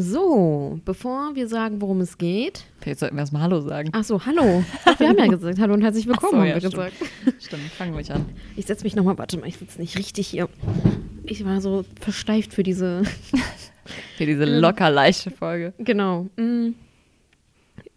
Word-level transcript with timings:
So, 0.00 0.80
bevor 0.86 1.34
wir 1.34 1.46
sagen, 1.46 1.82
worum 1.82 2.00
es 2.00 2.16
geht. 2.16 2.64
Vielleicht 2.80 3.00
sollten 3.00 3.16
wir 3.16 3.20
erstmal 3.20 3.42
Hallo 3.42 3.60
sagen. 3.60 3.90
Ach 3.92 4.02
so, 4.02 4.24
hallo. 4.24 4.64
Wir 4.96 5.08
haben 5.10 5.18
ja 5.18 5.26
gesagt, 5.26 5.58
hallo 5.58 5.74
und 5.74 5.82
herzlich 5.82 6.06
willkommen, 6.06 6.32
so, 6.32 6.38
haben 6.38 6.46
ja, 6.46 6.54
wir 6.54 6.60
stimmt. 6.60 6.74
gesagt. 6.74 6.94
Stimmt, 7.42 7.62
fangen 7.64 7.94
wir 7.94 8.14
an. 8.14 8.24
Ich 8.56 8.64
setze 8.64 8.84
mich 8.84 8.96
nochmal, 8.96 9.18
warte 9.18 9.38
mal, 9.38 9.46
ich 9.46 9.58
sitze 9.58 9.78
nicht 9.78 9.98
richtig 9.98 10.28
hier. 10.28 10.48
Ich 11.24 11.44
war 11.44 11.60
so 11.60 11.84
versteift 12.00 12.54
für 12.54 12.62
diese. 12.62 13.02
Für 14.16 14.24
diese 14.24 14.44
locker 14.44 14.88
leichte 14.88 15.30
Folge. 15.32 15.74
Genau. 15.78 16.28
mm. 16.36 16.74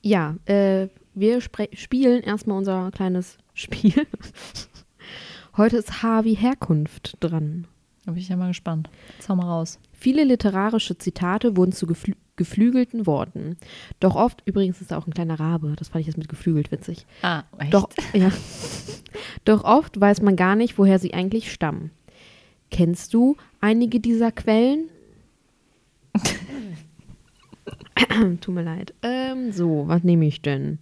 Ja, 0.02 0.36
äh, 0.46 0.88
wir 1.14 1.40
spielen 1.40 2.24
erstmal 2.24 2.58
unser 2.58 2.90
kleines 2.92 3.38
Spiel. 3.54 3.94
Heute 5.58 5.78
ist 5.78 6.02
H 6.02 6.26
wie 6.26 6.34
Herkunft 6.34 7.16
dran. 7.20 7.68
Da 8.06 8.12
bin 8.12 8.22
ich 8.22 8.30
ja 8.30 8.36
mal 8.36 8.48
gespannt. 8.48 8.90
Jetzt 9.18 9.30
hau 9.30 9.36
mal 9.36 9.46
raus. 9.46 9.80
Viele 10.04 10.26
literarische 10.26 10.98
Zitate 10.98 11.56
wurden 11.56 11.72
zu 11.72 11.88
geflü 11.88 12.16
geflügelten 12.36 13.08
Worten. 13.08 13.56
Doch 14.02 14.16
oft, 14.16 14.44
übrigens 14.46 14.82
ist 14.82 14.92
da 14.92 14.98
auch 14.98 15.08
ein 15.08 15.14
kleiner 15.14 15.40
Rabe, 15.40 15.76
das 15.78 15.88
fand 15.88 16.02
ich 16.02 16.08
jetzt 16.08 16.18
mit 16.18 16.28
geflügelt 16.28 16.74
witzig. 16.74 17.06
Ah, 17.22 17.44
echt? 17.58 17.74
Doch, 17.74 17.88
ja. 18.12 18.30
Doch 19.46 19.64
oft 19.64 20.02
weiß 20.02 20.22
man 20.22 20.36
gar 20.36 20.58
nicht, 20.58 20.78
woher 20.78 21.00
sie 21.00 21.14
eigentlich 21.14 21.54
stammen. 21.54 21.92
Kennst 22.70 23.14
du 23.14 23.38
einige 23.62 24.02
dieser 24.02 24.34
Quellen? 24.34 24.90
Tut 28.42 28.54
mir 28.54 28.64
leid. 28.64 28.94
Ähm, 29.04 29.54
so, 29.54 29.88
was 29.88 30.04
nehme 30.04 30.26
ich 30.26 30.42
denn? 30.42 30.80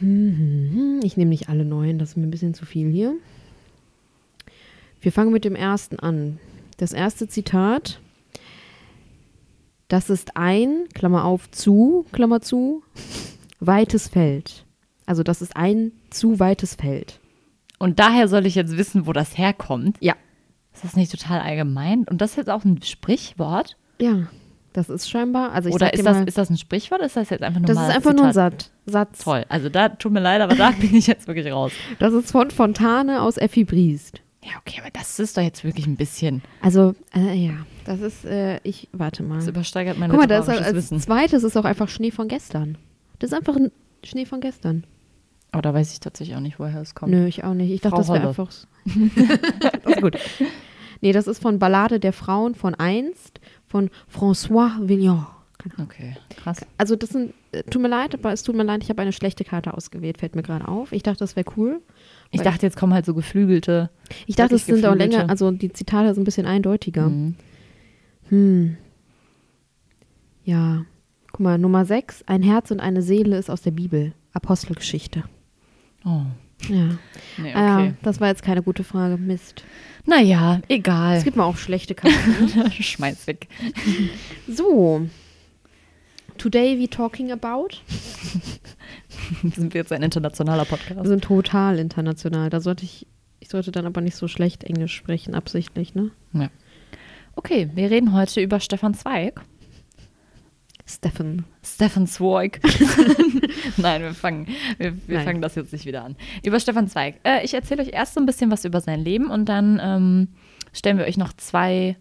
Ich 0.00 1.16
nehme 1.16 1.30
nicht 1.30 1.48
alle 1.48 1.64
neuen, 1.64 1.98
das 1.98 2.10
ist 2.10 2.16
mir 2.18 2.26
ein 2.26 2.30
bisschen 2.30 2.52
zu 2.52 2.66
viel 2.66 2.90
hier. 2.90 3.14
Wir 5.00 5.12
fangen 5.12 5.32
mit 5.32 5.46
dem 5.46 5.56
ersten 5.56 5.98
an. 5.98 6.38
Das 6.76 6.92
erste 6.92 7.28
Zitat. 7.28 8.00
Das 9.88 10.10
ist 10.10 10.36
ein, 10.36 10.88
Klammer 10.94 11.24
auf, 11.24 11.50
zu, 11.50 12.06
Klammer 12.12 12.40
zu, 12.40 12.82
weites 13.60 14.08
Feld. 14.08 14.64
Also 15.06 15.22
das 15.22 15.42
ist 15.42 15.56
ein 15.56 15.92
zu 16.10 16.40
weites 16.40 16.74
Feld. 16.74 17.20
Und 17.78 17.98
daher 17.98 18.28
soll 18.28 18.46
ich 18.46 18.54
jetzt 18.54 18.76
wissen, 18.76 19.06
wo 19.06 19.12
das 19.12 19.36
herkommt. 19.36 19.98
Ja. 20.00 20.14
Ist 20.72 20.84
das 20.84 20.96
nicht 20.96 21.12
total 21.12 21.40
allgemein? 21.40 22.04
Und 22.04 22.20
das 22.20 22.30
ist 22.30 22.36
jetzt 22.36 22.50
auch 22.50 22.64
ein 22.64 22.82
Sprichwort? 22.82 23.76
Ja, 24.00 24.26
das 24.72 24.88
ist 24.88 25.08
scheinbar. 25.08 25.52
Also 25.52 25.68
ich 25.68 25.74
Oder 25.74 25.94
ist 25.94 26.04
das, 26.04 26.16
mal, 26.16 26.26
ist 26.26 26.36
das 26.36 26.50
ein 26.50 26.56
Sprichwort 26.56 27.00
ist 27.02 27.16
das 27.16 27.30
jetzt 27.30 27.42
einfach 27.42 27.60
nur 27.60 27.68
das 27.68 27.78
ist 27.78 27.94
einfach 27.94 28.12
nur 28.12 28.24
ein 28.24 28.32
Zitat? 28.32 28.62
Satz. 28.62 28.72
Satz. 28.86 29.24
Toll. 29.24 29.44
Also 29.48 29.68
da 29.68 29.88
tut 29.88 30.12
mir 30.12 30.20
leid, 30.20 30.40
aber 30.40 30.56
da 30.56 30.70
bin 30.80 30.94
ich 30.96 31.06
jetzt 31.06 31.28
wirklich 31.28 31.52
raus. 31.52 31.72
Das 32.00 32.12
ist 32.12 32.32
von 32.32 32.50
Fontane 32.50 33.22
aus 33.22 33.36
Effi 33.36 33.62
Briest. 33.62 34.20
Ja, 34.44 34.52
okay, 34.58 34.80
aber 34.80 34.90
das 34.90 35.18
ist 35.18 35.36
doch 35.36 35.42
jetzt 35.42 35.64
wirklich 35.64 35.86
ein 35.86 35.96
bisschen. 35.96 36.42
Also, 36.60 36.94
äh, 37.14 37.34
ja, 37.34 37.54
das 37.86 38.00
ist, 38.00 38.24
äh, 38.26 38.60
ich, 38.62 38.88
warte 38.92 39.22
mal. 39.22 39.36
Das 39.36 39.48
übersteigert 39.48 39.98
mein 39.98 40.10
Guck 40.10 40.20
mal, 40.20 40.26
das 40.26 40.48
ist, 40.48 40.58
als 40.58 40.74
Wissen. 40.74 41.00
zweites 41.00 41.44
ist 41.44 41.56
auch 41.56 41.64
einfach 41.64 41.88
Schnee 41.88 42.10
von 42.10 42.28
gestern. 42.28 42.76
Das 43.18 43.30
ist 43.30 43.36
einfach 43.36 43.56
ein 43.56 43.72
Schnee 44.04 44.26
von 44.26 44.40
gestern. 44.40 44.84
Aber 45.50 45.62
da 45.62 45.72
weiß 45.72 45.92
ich 45.92 46.00
tatsächlich 46.00 46.36
auch 46.36 46.40
nicht, 46.40 46.58
woher 46.58 46.80
es 46.80 46.94
kommt. 46.94 47.12
Nö, 47.12 47.26
ich 47.26 47.44
auch 47.44 47.54
nicht. 47.54 47.70
Ich 47.70 47.80
dachte, 47.80 48.02
Frau 48.02 48.12
das 48.14 48.22
wäre 48.22 48.28
einfach. 48.28 48.50
das 49.82 49.94
ist 49.94 50.00
gut. 50.02 50.18
Nee, 51.00 51.12
das 51.12 51.26
ist 51.26 51.40
von 51.40 51.58
Ballade 51.58 52.00
der 52.00 52.12
Frauen 52.12 52.54
von 52.54 52.74
einst 52.74 53.40
von 53.66 53.88
François 54.12 54.88
Villon. 54.88 55.26
Okay, 55.80 56.14
krass. 56.36 56.60
Also 56.76 56.94
das 56.94 57.10
sind, 57.10 57.32
äh, 57.52 57.62
tut 57.62 57.80
mir 57.80 57.88
leid, 57.88 58.14
aber 58.14 58.32
es 58.32 58.42
tut 58.42 58.54
mir 58.54 58.64
leid, 58.64 58.82
ich 58.82 58.90
habe 58.90 59.00
eine 59.00 59.12
schlechte 59.12 59.44
Karte 59.44 59.72
ausgewählt, 59.74 60.18
fällt 60.18 60.36
mir 60.36 60.42
gerade 60.42 60.68
auf. 60.68 60.92
Ich 60.92 61.02
dachte, 61.02 61.20
das 61.20 61.36
wäre 61.36 61.46
cool. 61.56 61.80
Ich 62.30 62.40
dachte, 62.40 62.66
jetzt 62.66 62.76
kommen 62.76 62.92
halt 62.94 63.06
so 63.06 63.14
geflügelte. 63.14 63.90
Ich 64.26 64.34
dachte, 64.36 64.56
es 64.56 64.66
sind 64.66 64.84
auch 64.86 64.94
länger, 64.96 65.30
also 65.30 65.50
die 65.52 65.72
Zitate 65.72 66.12
sind 66.14 66.22
ein 66.22 66.24
bisschen 66.24 66.46
eindeutiger. 66.46 67.08
Mhm. 67.08 67.36
Hm. 68.28 68.76
Ja. 70.44 70.84
Guck 71.30 71.40
mal, 71.40 71.58
Nummer 71.58 71.84
6, 71.84 72.24
ein 72.26 72.42
Herz 72.42 72.70
und 72.70 72.80
eine 72.80 73.02
Seele 73.02 73.36
ist 73.38 73.50
aus 73.50 73.62
der 73.62 73.72
Bibel. 73.72 74.12
Apostelgeschichte. 74.32 75.24
Oh. 76.04 76.22
Ja. 76.68 76.98
Nee, 77.38 77.52
Ah, 77.54 77.76
okay. 77.78 77.86
ja, 77.88 77.92
das 78.02 78.20
war 78.20 78.28
jetzt 78.28 78.42
keine 78.42 78.62
gute 78.62 78.84
Frage. 78.84 79.16
Mist. 79.16 79.64
Naja, 80.06 80.60
egal. 80.68 81.16
Es 81.16 81.24
gibt 81.24 81.36
mal 81.36 81.44
auch 81.44 81.56
schlechte 81.56 81.94
Karten. 81.94 82.70
Schmeiß 82.82 83.26
weg. 83.26 83.48
so. 84.48 85.06
Today 86.38 86.78
we 86.78 86.88
talking 86.88 87.30
about. 87.32 87.68
Sind 89.42 89.74
wir 89.74 89.80
jetzt 89.80 89.92
ein 89.92 90.02
internationaler 90.02 90.64
Podcast? 90.64 90.96
Wir 91.02 91.08
sind 91.08 91.24
total 91.24 91.78
international. 91.78 92.50
Da 92.50 92.60
sollte 92.60 92.84
ich, 92.84 93.06
ich 93.40 93.48
sollte 93.48 93.72
dann 93.72 93.86
aber 93.86 94.00
nicht 94.00 94.16
so 94.16 94.28
schlecht 94.28 94.64
Englisch 94.64 94.94
sprechen, 94.94 95.34
absichtlich, 95.34 95.94
ne? 95.94 96.10
Ja. 96.32 96.50
Okay, 97.36 97.70
wir 97.74 97.90
reden 97.90 98.12
heute 98.12 98.40
über 98.40 98.60
Stefan 98.60 98.94
Zweig. 98.94 99.40
Stefan. 100.86 101.44
Stefan 101.62 102.06
Zweig. 102.06 102.60
Nein, 103.76 104.02
wir 104.02 104.14
fangen, 104.14 104.48
wir, 104.78 104.96
wir 105.08 105.16
Nein. 105.16 105.24
fangen 105.24 105.42
das 105.42 105.54
jetzt 105.54 105.72
nicht 105.72 105.86
wieder 105.86 106.04
an. 106.04 106.16
Über 106.44 106.60
Stefan 106.60 106.88
Zweig. 106.88 107.16
Äh, 107.24 107.44
ich 107.44 107.54
erzähle 107.54 107.82
euch 107.82 107.92
erst 107.92 108.14
so 108.14 108.20
ein 108.20 108.26
bisschen 108.26 108.50
was 108.50 108.64
über 108.64 108.80
sein 108.80 109.00
Leben 109.00 109.30
und 109.30 109.48
dann 109.48 109.80
ähm, 109.82 110.28
stellen 110.72 110.98
wir 110.98 111.06
euch 111.06 111.16
noch 111.16 111.32
zwei 111.32 111.96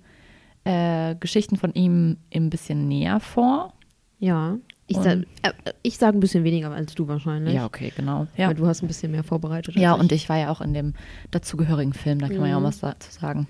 äh, 0.66 1.16
Geschichten 1.16 1.58
von 1.58 1.74
ihm 1.74 2.18
ein 2.34 2.50
bisschen 2.50 2.88
näher 2.88 3.20
vor. 3.20 3.74
Ja. 4.20 4.58
Ich, 4.88 4.98
sag, 4.98 5.20
äh, 5.44 5.54
ich 5.82 5.98
sage 5.98 6.18
ein 6.18 6.20
bisschen 6.20 6.44
weniger 6.44 6.72
als 6.72 6.94
du 6.94 7.08
wahrscheinlich. 7.08 7.54
Ja, 7.54 7.66
okay, 7.66 7.94
genau. 7.96 8.28
Ja, 8.36 8.48
Weil 8.50 8.56
du 8.56 8.68
hast 8.68 8.84
ein 8.84 8.88
bisschen 8.88 9.12
mehr 9.12 9.24
vorbereitet. 9.24 9.76
ja 9.76 9.94
als 9.94 10.02
und 10.02 10.12
ich 10.12 10.28
war 10.30 10.38
ja 10.38 10.50
auch 10.52 10.62
in 10.62 10.74
dem 10.74 10.94
dazugehörigen 11.32 11.94
Film, 11.94 12.20
da 12.20 12.28
kann 12.28 12.38
man 12.40 12.50
ja 12.50 12.58
auch 12.58 12.62
Mhm. 12.62 12.66
was 12.66 12.80
dazu 12.80 13.10
sagen. 13.12 13.48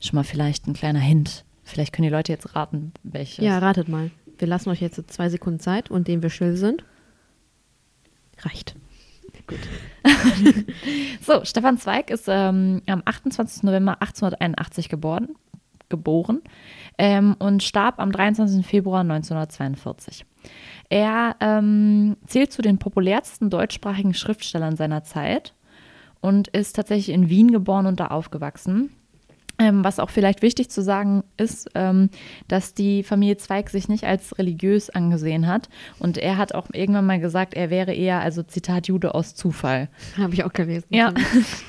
Schon 0.00 0.16
mal 0.16 0.24
vielleicht 0.24 0.66
ein 0.66 0.74
kleiner 0.74 1.00
Hint. 1.00 1.44
Vielleicht 1.62 1.92
können 1.94 2.04
die 2.08 2.12
Leute 2.12 2.30
jetzt 2.32 2.54
raten, 2.54 2.92
welches. 3.02 3.42
Ja, 3.44 3.58
ratet 3.58 3.88
mal. 3.88 4.10
Wir 4.38 4.46
lassen 4.46 4.68
euch 4.68 4.80
jetzt 4.82 5.00
zwei 5.10 5.28
Sekunden 5.30 5.58
Zeit 5.60 5.90
und 5.90 6.00
indem 6.08 6.22
wir 6.22 6.28
still 6.30 6.56
sind. 6.56 6.84
Reicht. 8.40 8.76
Gut. 9.46 9.58
So, 11.22 11.44
Stefan 11.44 11.78
Zweig 11.78 12.10
ist 12.10 12.26
ähm, 12.28 12.82
am 12.86 13.02
28. 13.04 13.62
November 13.62 13.92
1881 14.02 14.88
geboren, 14.90 15.28
geboren 15.88 16.42
ähm, 16.98 17.34
und 17.38 17.62
starb 17.62 17.98
am 17.98 18.12
23. 18.12 18.64
Februar 18.66 19.00
1942. 19.00 20.26
Er 20.88 21.36
ähm, 21.40 22.16
zählt 22.26 22.52
zu 22.52 22.62
den 22.62 22.78
populärsten 22.78 23.50
deutschsprachigen 23.50 24.14
Schriftstellern 24.14 24.76
seiner 24.76 25.04
Zeit 25.04 25.54
und 26.20 26.48
ist 26.48 26.76
tatsächlich 26.76 27.14
in 27.14 27.28
Wien 27.28 27.50
geboren 27.50 27.86
und 27.86 28.00
da 28.00 28.08
aufgewachsen. 28.08 28.90
Ähm, 29.56 29.84
was 29.84 30.00
auch 30.00 30.10
vielleicht 30.10 30.42
wichtig 30.42 30.68
zu 30.68 30.82
sagen 30.82 31.22
ist, 31.36 31.70
ähm, 31.76 32.10
dass 32.48 32.74
die 32.74 33.04
Familie 33.04 33.36
Zweig 33.36 33.70
sich 33.70 33.88
nicht 33.88 34.02
als 34.02 34.36
religiös 34.36 34.90
angesehen 34.90 35.46
hat. 35.46 35.68
Und 36.00 36.18
er 36.18 36.38
hat 36.38 36.54
auch 36.56 36.66
irgendwann 36.72 37.06
mal 37.06 37.20
gesagt, 37.20 37.54
er 37.54 37.70
wäre 37.70 37.94
eher, 37.94 38.20
also 38.20 38.42
Zitat 38.42 38.88
Jude 38.88 39.14
aus 39.14 39.36
Zufall. 39.36 39.88
Habe 40.18 40.34
ich 40.34 40.42
auch 40.42 40.52
gelesen. 40.52 40.86
Ja, 40.90 41.14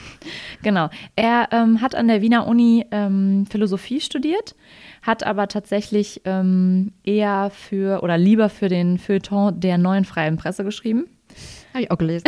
genau. 0.64 0.90
Er 1.16 1.50
ähm, 1.52 1.80
hat 1.80 1.94
an 1.94 2.08
der 2.08 2.24
Wiener 2.24 2.48
Uni 2.48 2.86
ähm, 2.90 3.46
Philosophie 3.52 4.02
studiert, 4.02 4.56
hat 5.04 5.24
aber 5.24 5.48
tatsächlich 5.48 6.22
ähm, 6.26 6.92
eher 7.04 7.52
für 7.52 8.02
oder 8.02 8.18
lieber 8.18 8.50
für 8.50 8.68
den 8.68 8.98
Feuilleton 8.98 9.60
der 9.60 9.78
neuen 9.78 10.06
freien 10.06 10.38
Presse 10.38 10.64
geschrieben. 10.64 11.06
Habe 11.74 11.84
ich 11.84 11.92
auch 11.92 11.98
gelesen. 12.00 12.26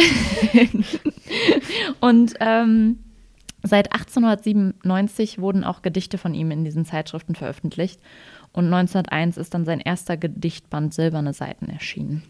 Und 2.00 2.36
ähm, 2.42 3.00
seit 3.68 3.94
1897 3.94 5.40
wurden 5.40 5.64
auch 5.64 5.82
Gedichte 5.82 6.18
von 6.18 6.34
ihm 6.34 6.52
in 6.52 6.64
diesen 6.64 6.86
Zeitschriften 6.86 7.36
veröffentlicht. 7.36 8.00
Und 8.54 8.66
1901 8.66 9.38
ist 9.38 9.54
dann 9.54 9.66
sein 9.66 9.80
erster 9.80 10.18
Gedichtband 10.18 10.94
Silberne 10.94 11.34
Seiten 11.34 11.70
erschienen. 11.70 12.24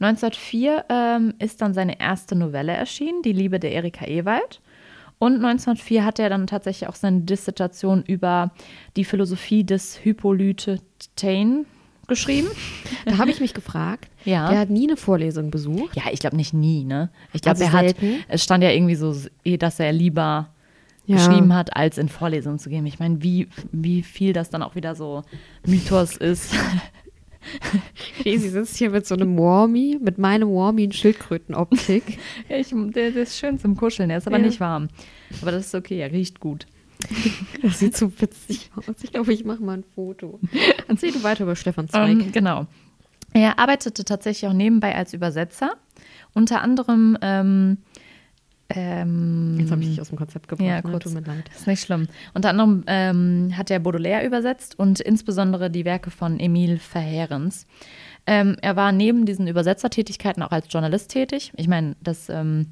1904 0.00 0.84
ähm, 0.88 1.34
ist 1.38 1.62
dann 1.62 1.74
seine 1.74 2.00
erste 2.00 2.34
Novelle 2.34 2.72
erschienen, 2.72 3.22
Die 3.22 3.32
Liebe 3.32 3.60
der 3.60 3.72
Erika 3.72 4.04
Ewald. 4.06 4.60
Und 5.18 5.36
1904 5.36 6.04
hat 6.04 6.18
er 6.18 6.28
dann 6.28 6.46
tatsächlich 6.46 6.88
auch 6.88 6.96
seine 6.96 7.20
Dissertation 7.20 8.02
über 8.02 8.50
die 8.96 9.04
Philosophie 9.04 9.64
des 9.64 9.94
Hippolyte 9.96 10.80
Taine 11.16 11.64
geschrieben. 12.08 12.48
Da 13.06 13.18
habe 13.18 13.30
ich 13.30 13.40
mich 13.40 13.54
gefragt. 13.54 14.08
Ja. 14.24 14.48
Der 14.48 14.58
hat 14.60 14.70
nie 14.70 14.88
eine 14.88 14.96
Vorlesung 14.96 15.50
besucht. 15.50 15.94
Ja, 15.96 16.04
ich 16.10 16.18
glaube 16.18 16.36
nicht 16.36 16.54
nie, 16.54 16.84
ne? 16.84 17.10
Ich 17.34 17.42
glaube, 17.42 17.60
Also 17.60 17.64
er 17.64 17.72
hat, 17.72 17.94
es 18.28 18.42
stand 18.42 18.64
ja 18.64 18.70
irgendwie 18.70 18.94
so, 18.94 19.14
dass 19.58 19.78
er 19.78 19.92
lieber 19.92 20.48
Ja. 21.06 21.16
geschrieben 21.16 21.54
hat, 21.54 21.76
als 21.76 21.98
in 21.98 22.08
Vorlesungen 22.08 22.58
zu 22.58 22.70
gehen. 22.70 22.86
Ich 22.86 22.98
meine, 22.98 23.22
wie, 23.22 23.48
wie 23.72 24.02
viel 24.02 24.32
das 24.32 24.48
dann 24.50 24.62
auch 24.62 24.74
wieder 24.74 24.94
so 24.94 25.22
Mythos 25.66 26.16
ist. 26.16 26.54
Crazy 28.22 28.48
sitzt 28.48 28.76
hier 28.78 28.90
mit 28.90 29.06
so 29.06 29.14
einem 29.14 29.36
Warmie, 29.38 29.98
mit 30.00 30.16
meinem 30.18 30.48
Warmie 30.48 30.84
in 30.84 30.92
Schildkrötenoptik. 30.92 32.18
ich, 32.48 32.68
der, 32.70 33.10
der 33.10 33.22
ist 33.22 33.38
schön 33.38 33.58
zum 33.58 33.76
Kuscheln, 33.76 34.08
er 34.10 34.18
ist 34.18 34.26
aber 34.26 34.38
Ja. 34.38 34.46
nicht 34.46 34.60
warm. 34.60 34.88
Aber 35.42 35.50
das 35.52 35.66
ist 35.66 35.74
okay, 35.74 35.98
er 36.00 36.10
riecht 36.12 36.40
gut. 36.40 36.66
Das 37.62 37.78
sieht 37.80 37.96
so 37.96 38.10
witzig 38.20 38.70
aus. 38.76 38.94
Ich 39.02 39.12
glaube, 39.12 39.32
ich 39.32 39.44
mache 39.44 39.62
mal 39.62 39.78
ein 39.78 39.84
Foto. 39.94 40.38
Erzähl 40.88 41.12
du 41.12 41.22
weiter 41.22 41.44
über 41.44 41.56
Stefan 41.56 41.88
Zweig. 41.88 42.10
Ähm, 42.10 42.32
genau. 42.32 42.66
Er 43.32 43.58
arbeitete 43.58 44.04
tatsächlich 44.04 44.48
auch 44.48 44.54
nebenbei 44.54 44.94
als 44.94 45.12
Übersetzer. 45.12 45.76
Unter 46.34 46.62
anderem. 46.62 47.16
Ähm, 47.20 47.78
ähm, 48.70 49.56
Jetzt 49.58 49.70
habe 49.70 49.82
ich 49.82 49.88
dich 49.88 50.00
aus 50.00 50.08
dem 50.08 50.18
Konzept 50.18 50.48
gebracht. 50.48 50.66
Ja, 50.66 50.76
ne? 50.76 50.82
kurz. 50.82 51.04
Tut 51.04 51.14
mir 51.14 51.20
leid. 51.20 51.50
Ist 51.54 51.66
nicht 51.66 51.82
schlimm. 51.82 52.08
Unter 52.32 52.50
anderem 52.50 52.84
ähm, 52.86 53.52
hat 53.56 53.70
er 53.70 53.78
Baudelaire 53.78 54.24
übersetzt 54.24 54.78
und 54.78 55.00
insbesondere 55.00 55.70
die 55.70 55.84
Werke 55.84 56.10
von 56.10 56.40
Emile 56.40 56.78
Verheerens. 56.78 57.66
Ähm, 58.26 58.56
er 58.62 58.76
war 58.76 58.92
neben 58.92 59.26
diesen 59.26 59.46
Übersetzertätigkeiten 59.46 60.42
auch 60.42 60.50
als 60.50 60.66
Journalist 60.70 61.10
tätig. 61.10 61.52
Ich 61.56 61.68
meine, 61.68 61.94
das 62.02 62.30
ähm, 62.30 62.68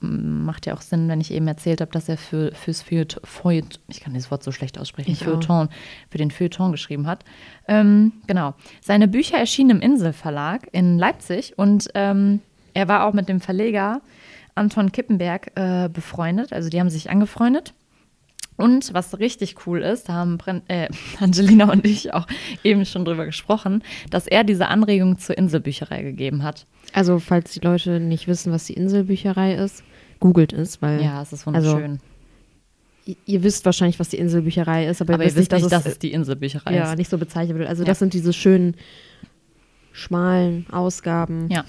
macht 0.00 0.66
ja 0.66 0.74
auch 0.74 0.80
Sinn, 0.80 1.08
wenn 1.08 1.20
ich 1.20 1.32
eben 1.32 1.48
erzählt 1.48 1.80
habe, 1.80 1.90
dass 1.90 2.08
er 2.08 2.16
für, 2.16 2.52
fürs 2.54 2.80
Feuilleton, 2.80 3.22
Feuilleton, 3.24 3.82
ich 3.88 4.00
kann 4.00 4.14
dieses 4.14 4.30
Wort 4.30 4.44
so 4.44 4.52
schlecht 4.52 4.78
aussprechen, 4.78 5.10
Ich 5.10 5.22
auch. 5.22 5.26
Feuilleton, 5.26 5.68
für 6.08 6.18
den 6.18 6.30
Feuilleton 6.30 6.70
geschrieben 6.72 7.08
hat. 7.08 7.24
Ähm, 7.66 8.12
genau. 8.28 8.54
Seine 8.80 9.08
Bücher 9.08 9.38
erschienen 9.38 9.70
im 9.70 9.80
Inselverlag 9.80 10.68
in 10.72 10.98
Leipzig 10.98 11.58
und 11.58 11.88
ähm, 11.94 12.40
er 12.72 12.86
war 12.86 13.04
auch 13.06 13.12
mit 13.12 13.28
dem 13.28 13.40
Verleger 13.40 14.00
Anton 14.60 14.92
Kippenberg 14.92 15.52
äh, 15.56 15.88
befreundet. 15.88 16.52
Also 16.52 16.68
die 16.68 16.78
haben 16.78 16.90
sich 16.90 17.10
angefreundet. 17.10 17.74
Und 18.56 18.92
was 18.92 19.18
richtig 19.18 19.66
cool 19.66 19.80
ist, 19.80 20.10
da 20.10 20.12
haben 20.12 20.36
Bren 20.36 20.60
äh, 20.68 20.88
Angelina 21.18 21.72
und 21.72 21.86
ich 21.86 22.12
auch 22.12 22.26
eben 22.62 22.84
schon 22.84 23.06
drüber 23.06 23.24
gesprochen, 23.24 23.82
dass 24.10 24.26
er 24.26 24.44
diese 24.44 24.68
Anregung 24.68 25.16
zur 25.18 25.38
Inselbücherei 25.38 26.02
gegeben 26.02 26.42
hat. 26.42 26.66
Also, 26.92 27.18
falls 27.20 27.52
die 27.52 27.60
Leute 27.60 28.00
nicht 28.00 28.28
wissen, 28.28 28.52
was 28.52 28.66
die 28.66 28.74
Inselbücherei 28.74 29.54
ist, 29.54 29.82
googelt 30.20 30.52
es, 30.52 30.82
weil 30.82 31.02
Ja, 31.02 31.22
es 31.22 31.32
ist 31.32 31.46
Also, 31.48 31.70
wunderschön. 31.72 32.00
ihr, 33.06 33.16
ihr 33.24 33.42
wisst 33.42 33.64
wahrscheinlich, 33.64 33.98
was 33.98 34.10
die 34.10 34.18
Inselbücherei 34.18 34.86
ist, 34.88 35.00
aber, 35.00 35.14
Aber 35.14 35.22
ihr 35.22 35.30
ihr 35.30 35.36
wisst 35.36 35.52
wisst 35.52 35.62
nicht, 35.62 35.72
dass 35.72 35.86
es 35.86 35.92
es 35.92 35.98
die 35.98 36.12
Inselbücherei 36.12 36.74
ja, 36.74 36.92
ist. 36.92 36.98
nicht 36.98 37.08
so 37.10 37.16
bezeichnet 37.16 37.56
wird. 37.56 37.66
Also, 37.68 37.82
Ja. 37.84 37.86
das 37.86 37.98
sind 37.98 38.12
diese 38.12 38.34
schönen, 38.34 38.76
schmalen 39.92 40.66
Ausgaben 40.70 41.48
Ja, 41.50 41.64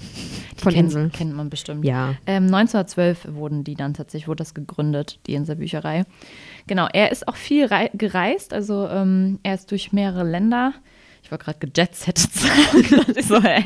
die 0.56 0.60
von 0.60 0.72
kennt, 0.72 0.86
Insel. 0.86 1.10
kennt 1.10 1.34
man 1.34 1.50
bestimmt. 1.50 1.84
Ja. 1.84 2.14
Ähm, 2.26 2.44
1912 2.44 3.28
wurden 3.34 3.64
die 3.64 3.74
dann 3.74 3.94
tatsächlich, 3.94 4.28
wurde 4.28 4.38
das 4.38 4.54
gegründet, 4.54 5.18
die 5.26 5.34
Inselbücherei. 5.34 6.04
Genau, 6.66 6.86
er 6.92 7.10
ist 7.10 7.26
auch 7.28 7.36
viel 7.36 7.66
rei 7.66 7.90
gereist, 7.94 8.52
also 8.52 8.88
ähm, 8.88 9.38
er 9.42 9.54
ist 9.54 9.70
durch 9.70 9.92
mehrere 9.92 10.24
Länder, 10.24 10.72
ich 11.22 11.30
war 11.30 11.38
gerade 11.38 11.58
gejetsettet 11.58 12.30
so, 13.22 13.36
äh, 13.36 13.62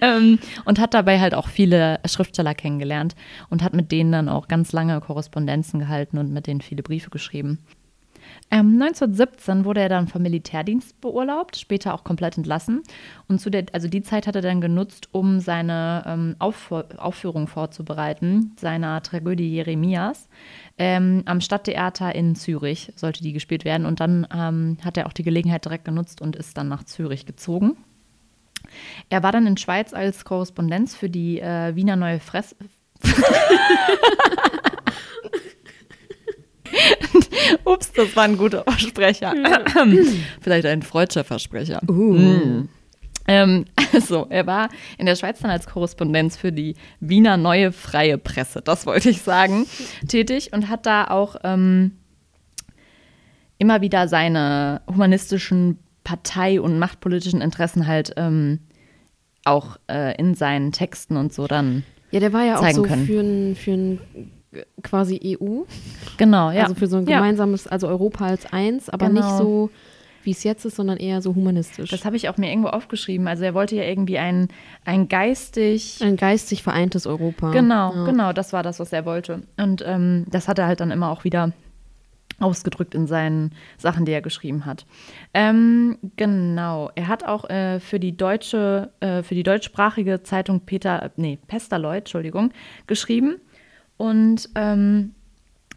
ähm, 0.00 0.38
und 0.64 0.78
hat 0.78 0.94
dabei 0.94 1.20
halt 1.20 1.34
auch 1.34 1.48
viele 1.48 2.00
Schriftsteller 2.06 2.54
kennengelernt 2.54 3.14
und 3.50 3.62
hat 3.62 3.72
mit 3.74 3.92
denen 3.92 4.12
dann 4.12 4.28
auch 4.28 4.48
ganz 4.48 4.72
lange 4.72 5.00
Korrespondenzen 5.00 5.80
gehalten 5.80 6.18
und 6.18 6.32
mit 6.32 6.46
denen 6.46 6.60
viele 6.60 6.82
Briefe 6.82 7.10
geschrieben. 7.10 7.58
Ähm, 8.48 8.80
1917 8.80 9.64
wurde 9.64 9.80
er 9.80 9.88
dann 9.88 10.06
vom 10.06 10.22
Militärdienst 10.22 11.00
beurlaubt, 11.00 11.56
später 11.56 11.94
auch 11.94 12.04
komplett 12.04 12.38
entlassen. 12.38 12.82
Und 13.28 13.40
zu 13.40 13.50
der, 13.50 13.66
also 13.72 13.88
die 13.88 14.02
Zeit 14.02 14.28
hat 14.28 14.36
er 14.36 14.42
dann 14.42 14.60
genutzt, 14.60 15.08
um 15.10 15.40
seine 15.40 16.04
ähm, 16.06 16.36
Auffu- 16.38 16.96
Aufführung 16.96 17.48
vorzubereiten, 17.48 18.52
seiner 18.56 19.02
Tragödie 19.02 19.52
Jeremias. 19.52 20.28
Ähm, 20.78 21.22
am 21.26 21.40
Stadttheater 21.40 22.14
in 22.14 22.36
Zürich 22.36 22.92
sollte 22.94 23.22
die 23.22 23.32
gespielt 23.32 23.64
werden. 23.64 23.84
Und 23.84 23.98
dann 23.98 24.28
ähm, 24.32 24.78
hat 24.84 24.96
er 24.96 25.06
auch 25.06 25.12
die 25.12 25.24
Gelegenheit 25.24 25.64
direkt 25.64 25.84
genutzt 25.84 26.20
und 26.20 26.36
ist 26.36 26.56
dann 26.56 26.68
nach 26.68 26.84
Zürich 26.84 27.26
gezogen. 27.26 27.76
Er 29.10 29.24
war 29.24 29.32
dann 29.32 29.48
in 29.48 29.56
Schweiz 29.56 29.92
als 29.92 30.24
Korrespondenz 30.24 30.94
für 30.94 31.10
die 31.10 31.40
äh, 31.40 31.74
Wiener 31.74 31.96
Neue 31.96 32.20
Fress. 32.20 32.54
Ups, 37.64 37.92
das 37.92 38.14
war 38.16 38.24
ein 38.24 38.36
guter 38.36 38.64
Versprecher. 38.64 39.34
Vielleicht 40.40 40.66
ein 40.66 40.82
freudscher 40.82 41.24
Versprecher. 41.24 41.80
Mm. 41.84 42.68
Ähm, 43.28 43.64
also, 43.92 44.26
er 44.30 44.46
war 44.46 44.68
in 44.98 45.06
der 45.06 45.16
Schweiz 45.16 45.40
dann 45.40 45.50
als 45.50 45.66
Korrespondenz 45.66 46.36
für 46.36 46.52
die 46.52 46.74
Wiener 47.00 47.36
Neue 47.36 47.72
Freie 47.72 48.18
Presse, 48.18 48.62
das 48.62 48.86
wollte 48.86 49.10
ich 49.10 49.22
sagen, 49.22 49.66
tätig 50.08 50.52
und 50.52 50.68
hat 50.68 50.86
da 50.86 51.08
auch 51.08 51.36
ähm, 51.42 51.92
immer 53.58 53.80
wieder 53.80 54.08
seine 54.08 54.82
humanistischen 54.86 55.78
Partei- 56.04 56.60
und 56.60 56.78
machtpolitischen 56.78 57.40
Interessen 57.40 57.86
halt 57.86 58.12
ähm, 58.16 58.60
auch 59.44 59.76
äh, 59.90 60.16
in 60.16 60.34
seinen 60.34 60.72
Texten 60.72 61.16
und 61.16 61.32
so 61.32 61.46
dann. 61.46 61.84
Ja, 62.10 62.20
der 62.20 62.32
war 62.32 62.44
ja 62.44 62.58
auch 62.58 62.70
so 62.70 62.82
können. 62.82 63.06
für 63.06 63.20
ein, 63.20 63.56
für 63.56 63.72
ein 63.72 64.00
äh, 64.14 64.24
quasi 64.82 65.38
EU. 65.40 65.62
Genau, 66.16 66.50
ja. 66.50 66.62
Also 66.62 66.74
für 66.74 66.86
so 66.86 66.96
ein 66.98 67.06
gemeinsames, 67.06 67.66
also 67.66 67.88
Europa 67.88 68.26
als 68.26 68.52
eins, 68.52 68.88
aber 68.88 69.08
Genau. 69.08 69.20
nicht 69.20 69.38
so, 69.38 69.70
wie 70.22 70.32
es 70.32 70.42
jetzt 70.42 70.64
ist, 70.64 70.76
sondern 70.76 70.98
eher 70.98 71.22
so 71.22 71.34
humanistisch. 71.34 71.90
Das 71.90 72.04
habe 72.04 72.16
ich 72.16 72.28
auch 72.28 72.36
mir 72.36 72.50
irgendwo 72.50 72.68
aufgeschrieben. 72.68 73.28
Also 73.28 73.44
er 73.44 73.54
wollte 73.54 73.76
ja 73.76 73.84
irgendwie 73.84 74.18
ein, 74.18 74.48
ein 74.84 75.08
geistig. 75.08 76.00
ein 76.02 76.16
geistig 76.16 76.62
vereintes 76.62 77.06
Europa. 77.06 77.52
Genau, 77.52 77.94
ja. 77.94 78.04
genau, 78.04 78.32
das 78.32 78.52
war 78.52 78.62
das, 78.62 78.80
was 78.80 78.92
er 78.92 79.06
wollte. 79.06 79.42
Und 79.56 79.82
ähm, 79.86 80.24
das 80.28 80.48
hat 80.48 80.58
er 80.58 80.66
halt 80.66 80.80
dann 80.80 80.90
immer 80.90 81.10
auch 81.10 81.24
wieder 81.24 81.52
ausgedrückt 82.38 82.94
in 82.94 83.06
seinen 83.06 83.52
Sachen, 83.78 84.04
die 84.04 84.12
er 84.12 84.20
geschrieben 84.20 84.66
hat. 84.66 84.84
Ähm, 85.32 85.96
genau, 86.16 86.90
er 86.94 87.08
hat 87.08 87.24
auch 87.24 87.48
äh, 87.48 87.80
für 87.80 87.98
die 87.98 88.16
deutsche, 88.16 88.90
äh, 89.00 89.22
für 89.22 89.34
die 89.34 89.42
deutschsprachige 89.42 90.22
Zeitung 90.22 90.60
Peter, 90.60 91.12
nee, 91.16 91.38
Pesterloid, 91.46 92.00
Entschuldigung, 92.00 92.50
geschrieben 92.86 93.36
und 93.96 94.48
ähm, 94.54 95.14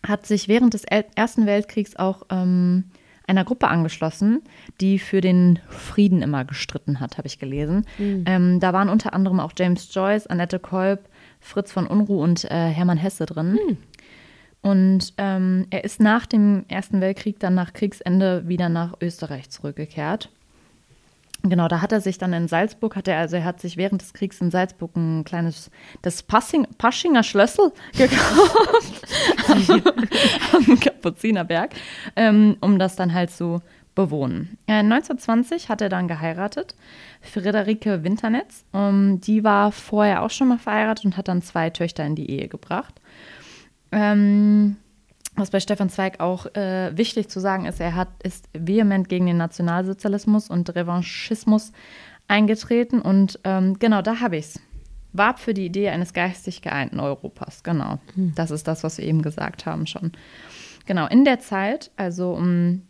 hat 0.05 0.25
sich 0.25 0.47
während 0.47 0.73
des 0.73 0.85
Ersten 0.85 1.45
Weltkriegs 1.45 1.95
auch 1.95 2.23
ähm, 2.29 2.85
einer 3.27 3.45
Gruppe 3.45 3.67
angeschlossen, 3.67 4.41
die 4.81 4.97
für 4.97 5.21
den 5.21 5.59
Frieden 5.69 6.21
immer 6.21 6.45
gestritten 6.45 6.99
hat, 6.99 7.17
habe 7.17 7.27
ich 7.27 7.37
gelesen. 7.37 7.85
Ähm, 8.25 8.59
da 8.59 8.73
waren 8.73 8.89
unter 8.89 9.13
anderem 9.13 9.39
auch 9.39 9.53
James 9.57 9.93
Joyce, 9.93 10.27
Annette 10.27 10.59
Kolb, 10.59 11.07
Fritz 11.39 11.71
von 11.71 11.85
Unruh 11.85 12.23
und 12.23 12.45
äh, 12.45 12.69
Hermann 12.69 12.97
Hesse 12.97 13.25
drin. 13.25 13.59
Und 14.61 15.13
ähm, 15.17 15.67
er 15.69 15.83
ist 15.83 16.01
nach 16.01 16.25
dem 16.25 16.65
Ersten 16.67 17.01
Weltkrieg 17.01 17.39
dann 17.39 17.55
nach 17.55 17.71
Kriegsende 17.71 18.47
wieder 18.47 18.67
nach 18.67 18.95
Österreich 18.99 19.49
zurückgekehrt. 19.49 20.29
Genau, 21.43 21.69
da 21.69 21.81
hat 21.81 21.93
er 21.93 22.01
sich 22.01 22.17
dann 22.17 22.33
in 22.33 22.49
Salzburg, 22.49 22.97
hat 22.97 23.07
er, 23.07 23.17
also 23.17 23.37
er 23.37 23.45
hat 23.45 23.61
sich 23.61 23.77
während 23.77 24.01
des 24.01 24.13
Kriegs 24.13 24.41
in 24.41 24.51
Salzburg 24.51 24.95
ein 24.97 25.23
kleines, 25.23 25.71
das 26.01 26.21
Passing, 26.21 26.67
Paschinger 26.77 27.23
Schlössel 27.23 27.71
gekauft 27.93 29.07
am 30.53 30.79
Kapuzinerberg, 30.79 31.71
ähm, 32.17 32.57
um 32.59 32.77
das 32.77 32.97
dann 32.97 33.13
halt 33.13 33.31
zu 33.31 33.61
bewohnen. 33.95 34.57
Äh, 34.67 34.79
1920 34.79 35.69
hat 35.69 35.81
er 35.81 35.89
dann 35.89 36.09
geheiratet, 36.09 36.75
Friederike 37.21 38.03
Winternetz. 38.03 38.65
Ähm, 38.73 39.21
die 39.21 39.43
war 39.43 39.71
vorher 39.71 40.23
auch 40.23 40.29
schon 40.29 40.49
mal 40.49 40.57
verheiratet 40.57 41.05
und 41.05 41.17
hat 41.17 41.29
dann 41.29 41.41
zwei 41.41 41.69
Töchter 41.69 42.05
in 42.05 42.15
die 42.15 42.29
Ehe 42.29 42.49
gebracht. 42.49 42.95
Ähm, 43.91 44.75
was 45.39 45.51
bei 45.51 45.59
Stefan 45.59 45.89
Zweig 45.89 46.19
auch 46.19 46.45
äh, 46.55 46.95
wichtig 46.97 47.29
zu 47.29 47.39
sagen 47.39 47.65
ist, 47.65 47.79
er 47.79 47.95
hat, 47.95 48.09
ist 48.23 48.47
vehement 48.53 49.09
gegen 49.09 49.25
den 49.25 49.37
Nationalsozialismus 49.37 50.49
und 50.49 50.73
Revanchismus 50.75 51.71
eingetreten. 52.27 53.01
Und 53.01 53.39
ähm, 53.43 53.77
genau, 53.79 54.01
da 54.01 54.19
habe 54.19 54.37
ich 54.37 54.45
es. 54.45 54.59
Warb 55.11 55.39
für 55.39 55.55
die 55.55 55.65
Idee 55.65 55.89
eines 55.89 56.13
geistig 56.13 56.61
geeinten 56.61 56.99
Europas. 56.99 57.63
Genau. 57.63 57.97
Das 58.35 58.51
ist 58.51 58.67
das, 58.67 58.83
was 58.83 58.99
wir 58.99 59.05
eben 59.05 59.23
gesagt 59.23 59.65
haben 59.65 59.87
schon. 59.87 60.11
Genau, 60.85 61.07
in 61.07 61.25
der 61.25 61.39
Zeit, 61.39 61.89
also 61.97 62.33
um 62.33 62.83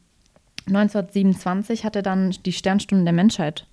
1927, 0.68 1.86
hat 1.86 1.96
er 1.96 2.02
dann 2.02 2.32
die 2.46 2.52
Sternstunden 2.52 3.06
der 3.06 3.14
Menschheit 3.14 3.68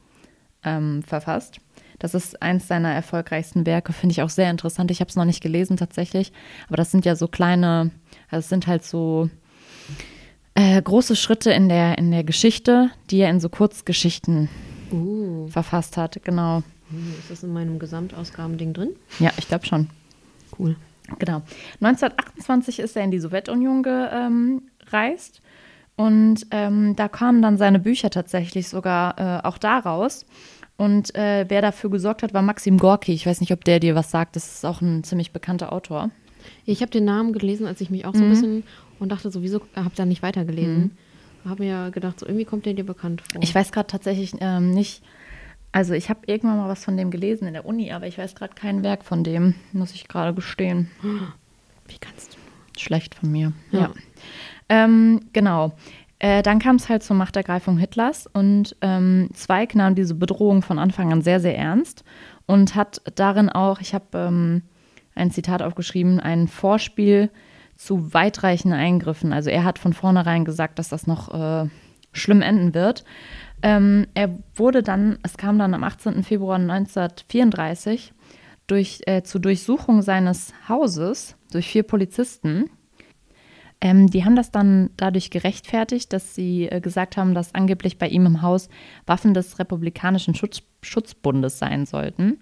ähm, 0.65 1.03
verfasst. 1.03 1.61
Das 1.99 2.15
ist 2.15 2.43
eins 2.43 2.69
seiner 2.69 2.93
erfolgreichsten 2.93 3.65
Werke, 3.65 3.93
finde 3.93 4.13
ich 4.13 4.23
auch 4.23 4.31
sehr 4.31 4.51
interessant. 4.51 4.91
Ich 4.91 5.01
habe 5.01 5.09
es 5.09 5.17
noch 5.17 5.25
nicht 5.25 5.43
gelesen 5.43 5.77
tatsächlich, 5.77 6.33
aber 6.69 6.77
das 6.77 6.91
sind 6.91 7.05
ja 7.07 7.17
so 7.17 7.27
kleine, 7.27 7.91
also 8.31 8.41
es 8.41 8.49
sind 8.49 8.67
halt 8.67 8.85
so 8.85 9.31
äh, 10.55 10.81
große 10.81 11.17
Schritte 11.17 11.53
in 11.53 11.69
der, 11.69 11.99
in 11.99 12.11
der 12.11 12.25
Geschichte, 12.25 12.91
die 13.11 13.19
er 13.21 13.31
in 13.31 13.41
so 13.41 13.49
Kurzgeschichten 13.49 14.49
Uh, 14.93 15.49
verfasst 15.49 15.97
hat. 15.97 16.21
Genau. 16.23 16.63
ist 17.19 17.29
das 17.29 17.43
in 17.43 17.53
meinem 17.53 17.81
Gesamtausgabending 17.81 18.73
drin? 18.73 18.91
Ja, 19.19 19.33
ich 19.37 19.49
glaube 19.49 19.67
schon. 19.67 19.91
Cool. 20.57 20.77
Genau. 21.19 21.43
1928 21.81 22.79
ist 22.79 22.97
er 22.97 23.03
in 23.03 23.11
die 23.11 23.19
Sowjetunion 23.19 23.83
gereist 23.83 25.43
und 25.97 26.47
ähm, 26.51 26.95
da 26.95 27.09
kamen 27.09 27.43
dann 27.43 27.59
seine 27.59 27.79
Bücher 27.79 28.11
tatsächlich 28.11 28.69
sogar 28.69 29.19
äh, 29.19 29.47
auch 29.47 29.59
daraus. 29.59 30.27
Und 30.77 31.15
äh, 31.15 31.47
wer 31.49 31.63
dafür 31.63 31.91
gesorgt 31.91 32.23
hat, 32.23 32.35
war 32.35 32.43
Maxim 32.43 32.77
Gorki. 32.77 33.13
Ich 33.13 33.27
weiß 33.27 33.41
nicht, 33.41 33.53
ob 33.53 33.65
der 33.65 33.81
dir 33.81 33.95
was 33.95 34.11
sagt. 34.11 34.37
Das 34.37 34.47
ist 34.57 34.67
auch 34.67 34.83
ein 34.83 35.05
ziemlich 35.05 35.33
bekannter 35.33 35.73
Autor. 35.73 36.11
Ich 36.67 36.81
habe 36.83 36.91
den 36.91 37.05
Namen 37.05 37.33
gelesen, 37.33 37.67
als 37.67 37.81
ich 37.81 37.91
mich 37.91 38.05
auch 38.05 38.13
so 38.15 38.21
ein 38.21 38.27
Mhm. 38.27 38.31
bisschen 38.31 38.65
und 38.99 39.11
dachte 39.11 39.31
so, 39.31 39.43
wieso 39.43 39.61
habe 39.75 39.93
da 39.95 40.05
nicht 40.05 40.23
weitergelesen? 40.23 40.91
Habe 41.45 41.63
mir 41.65 41.91
gedacht, 41.93 42.19
so 42.21 42.27
irgendwie 42.27 42.45
kommt 42.45 42.67
der 42.67 42.75
dir 42.75 42.85
bekannt 42.85 43.23
vor. 43.33 43.41
Ich 43.43 43.55
weiß 43.55 43.71
gerade 43.73 43.87
tatsächlich 43.87 44.35
ähm, 44.41 44.73
nicht, 44.73 45.03
also 45.71 45.95
ich 45.95 46.09
habe 46.11 46.21
irgendwann 46.27 46.57
mal 46.59 46.69
was 46.69 46.85
von 46.85 46.97
dem 46.97 47.11
gelesen 47.13 47.47
in 47.47 47.55
der 47.55 47.65
Uni, 47.67 47.93
aber 47.93 48.07
ich 48.09 48.19
weiß 48.19 48.35
gerade 48.35 48.55
kein 48.55 48.83
Werk 48.83 49.05
von 49.05 49.23
dem, 49.23 49.55
muss 49.73 49.93
ich 49.95 50.09
gerade 50.09 50.35
gestehen. 50.35 50.91
Wie 51.89 51.99
kannst 52.01 52.35
du? 52.35 52.81
Schlecht 52.81 53.15
von 53.15 53.31
mir. 53.31 53.53
Ja. 53.71 53.81
Ja. 53.81 53.91
Ähm, 54.69 55.21
genau. 55.33 55.73
Äh, 56.19 56.43
dann 56.43 56.59
kam 56.59 56.77
es 56.77 56.89
halt 56.89 57.03
zur 57.05 57.15
Machtergreifung 57.15 57.79
Hitlers 57.79 58.27
und 58.27 58.75
ähm, 58.81 59.29
Zweig 59.35 59.75
nahm 59.75 59.95
diese 59.95 60.15
Bedrohung 60.15 60.63
von 60.63 60.79
Anfang 60.79 61.13
an 61.13 61.23
sehr, 61.23 61.41
sehr 61.41 61.57
ernst 61.57 62.03
und 62.47 62.75
hat 62.75 63.03
darin 63.15 63.51
auch, 63.51 63.81
ich 63.81 63.95
habe 63.95 64.07
ähm, 64.15 64.63
ein 65.17 65.31
Zitat 65.31 65.63
aufgeschrieben, 65.63 66.21
ein 66.21 66.49
Vorspiel 66.49 67.31
zu 67.77 68.15
weitreichenden 68.15 68.79
Eingriffen. 68.79 69.33
Also 69.33 69.51
er 69.51 69.65
hat 69.65 69.79
von 69.79 69.93
vornherein 69.93 70.45
gesagt, 70.45 70.79
dass 70.79 70.89
das 70.89 71.07
noch 71.07 71.33
äh, 71.33 71.69
schlimm 72.13 72.43
enden 72.43 72.75
wird. 72.75 73.05
Ähm, 73.63 74.07
er 74.15 74.39
wurde 74.55 74.83
dann, 74.83 75.19
es 75.23 75.37
kam 75.37 75.59
dann 75.59 75.75
am 75.75 75.85
18. 75.85 76.23
Februar 76.23 76.57
1934 76.57 78.13
durch, 78.67 79.01
äh, 79.07 79.23
zur 79.23 79.41
Durchsuchung 79.41 80.03
seines 80.03 80.53
Hauses 80.69 81.37
durch 81.53 81.69
vier 81.69 81.83
Polizisten. 81.83 82.71
Ähm, 83.81 84.09
die 84.09 84.25
haben 84.25 84.37
das 84.37 84.51
dann 84.51 84.91
dadurch 84.97 85.31
gerechtfertigt, 85.31 86.13
dass 86.13 86.35
sie 86.35 86.67
äh, 86.67 86.81
gesagt 86.81 87.17
haben, 87.17 87.35
dass 87.35 87.55
angeblich 87.55 87.99
bei 87.99 88.09
ihm 88.09 88.25
im 88.25 88.43
Haus 88.43 88.69
Waffen 89.07 89.35
des 89.35 89.59
Republikanischen 89.59 90.35
Schutz, 90.35 90.63
Schutzbundes 90.83 91.59
sein 91.59 91.85
sollten. 91.85 92.41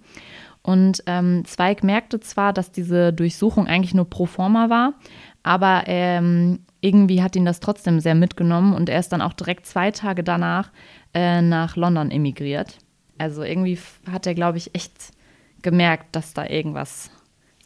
Und 0.64 1.02
ähm, 1.06 1.44
Zweig 1.44 1.84
merkte 1.84 2.20
zwar, 2.20 2.54
dass 2.54 2.72
diese 2.72 3.12
Durchsuchung 3.12 3.66
eigentlich 3.66 3.92
nur 3.92 4.08
pro 4.08 4.24
forma 4.24 4.70
war, 4.70 4.94
aber 5.42 5.84
ähm, 5.86 6.60
irgendwie 6.80 7.22
hat 7.22 7.36
ihn 7.36 7.44
das 7.44 7.60
trotzdem 7.60 8.00
sehr 8.00 8.14
mitgenommen 8.14 8.72
und 8.74 8.88
er 8.88 8.98
ist 8.98 9.10
dann 9.10 9.20
auch 9.20 9.34
direkt 9.34 9.66
zwei 9.66 9.90
Tage 9.90 10.24
danach 10.24 10.72
äh, 11.12 11.42
nach 11.42 11.76
London 11.76 12.10
emigriert. 12.10 12.78
Also 13.18 13.42
irgendwie 13.42 13.78
hat 14.10 14.26
er, 14.26 14.34
glaube 14.34 14.56
ich, 14.56 14.74
echt 14.74 15.12
gemerkt, 15.60 16.16
dass 16.16 16.32
da 16.32 16.46
irgendwas 16.46 17.10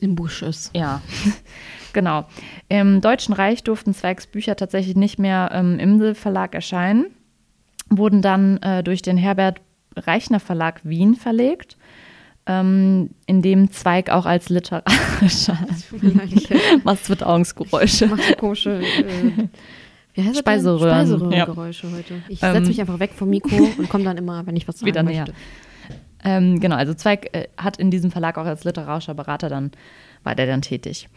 Im 0.00 0.16
Busch 0.16 0.42
ist. 0.42 0.74
ja, 0.74 1.00
genau. 1.92 2.26
Im 2.68 3.00
Deutschen 3.00 3.32
Reich 3.32 3.62
durften 3.62 3.94
Zweigs 3.94 4.26
Bücher 4.26 4.56
tatsächlich 4.56 4.96
nicht 4.96 5.20
mehr 5.20 5.50
ähm, 5.52 5.78
im 5.78 5.92
Imsel 5.94 6.16
Verlag 6.16 6.56
erscheinen, 6.56 7.06
wurden 7.90 8.22
dann 8.22 8.56
äh, 8.58 8.82
durch 8.82 9.02
den 9.02 9.16
Herbert 9.16 9.60
Reichner 9.96 10.40
Verlag 10.40 10.80
Wien 10.82 11.14
verlegt, 11.14 11.76
ähm, 12.48 13.10
in 13.26 13.42
dem 13.42 13.70
Zweig 13.70 14.10
auch 14.10 14.26
als 14.26 14.48
literarischer. 14.48 15.58
Tut 15.90 16.02
mir 16.02 16.10
leid, 16.14 16.32
ich 16.32 16.48
Was 16.82 17.08
wird 17.08 17.22
Augsgeräusche? 17.22 18.06
mache 18.08 18.22
so 18.22 18.34
komische 18.34 18.80
äh, 18.80 19.48
wie 20.14 20.24
heißt? 20.24 20.38
Speiseröhren, 20.38 21.06
Speiseröhrengeräusche 21.06 21.92
heute. 21.92 22.14
Ich 22.28 22.42
Ähm, 22.42 22.54
setze 22.54 22.68
mich 22.68 22.80
einfach 22.80 22.98
weg 22.98 23.12
vom 23.14 23.30
Mikro 23.30 23.56
und 23.78 23.88
komme 23.88 24.02
dann 24.02 24.16
immer, 24.16 24.44
wenn 24.46 24.56
ich 24.56 24.66
was 24.66 24.78
sagen 24.80 24.86
Wieder 24.86 25.02
näher. 25.04 25.26
möchte. 25.26 25.34
Ähm, 26.24 26.58
genau, 26.58 26.74
also 26.74 26.94
Zweig 26.94 27.32
äh, 27.36 27.48
hat 27.56 27.76
in 27.76 27.90
diesem 27.92 28.10
Verlag 28.10 28.38
auch 28.38 28.44
als 28.46 28.64
literarischer 28.64 29.14
Berater 29.14 29.48
dann, 29.48 29.70
war 30.24 30.34
der 30.34 30.46
dann 30.46 30.62
tätig. 30.62 31.08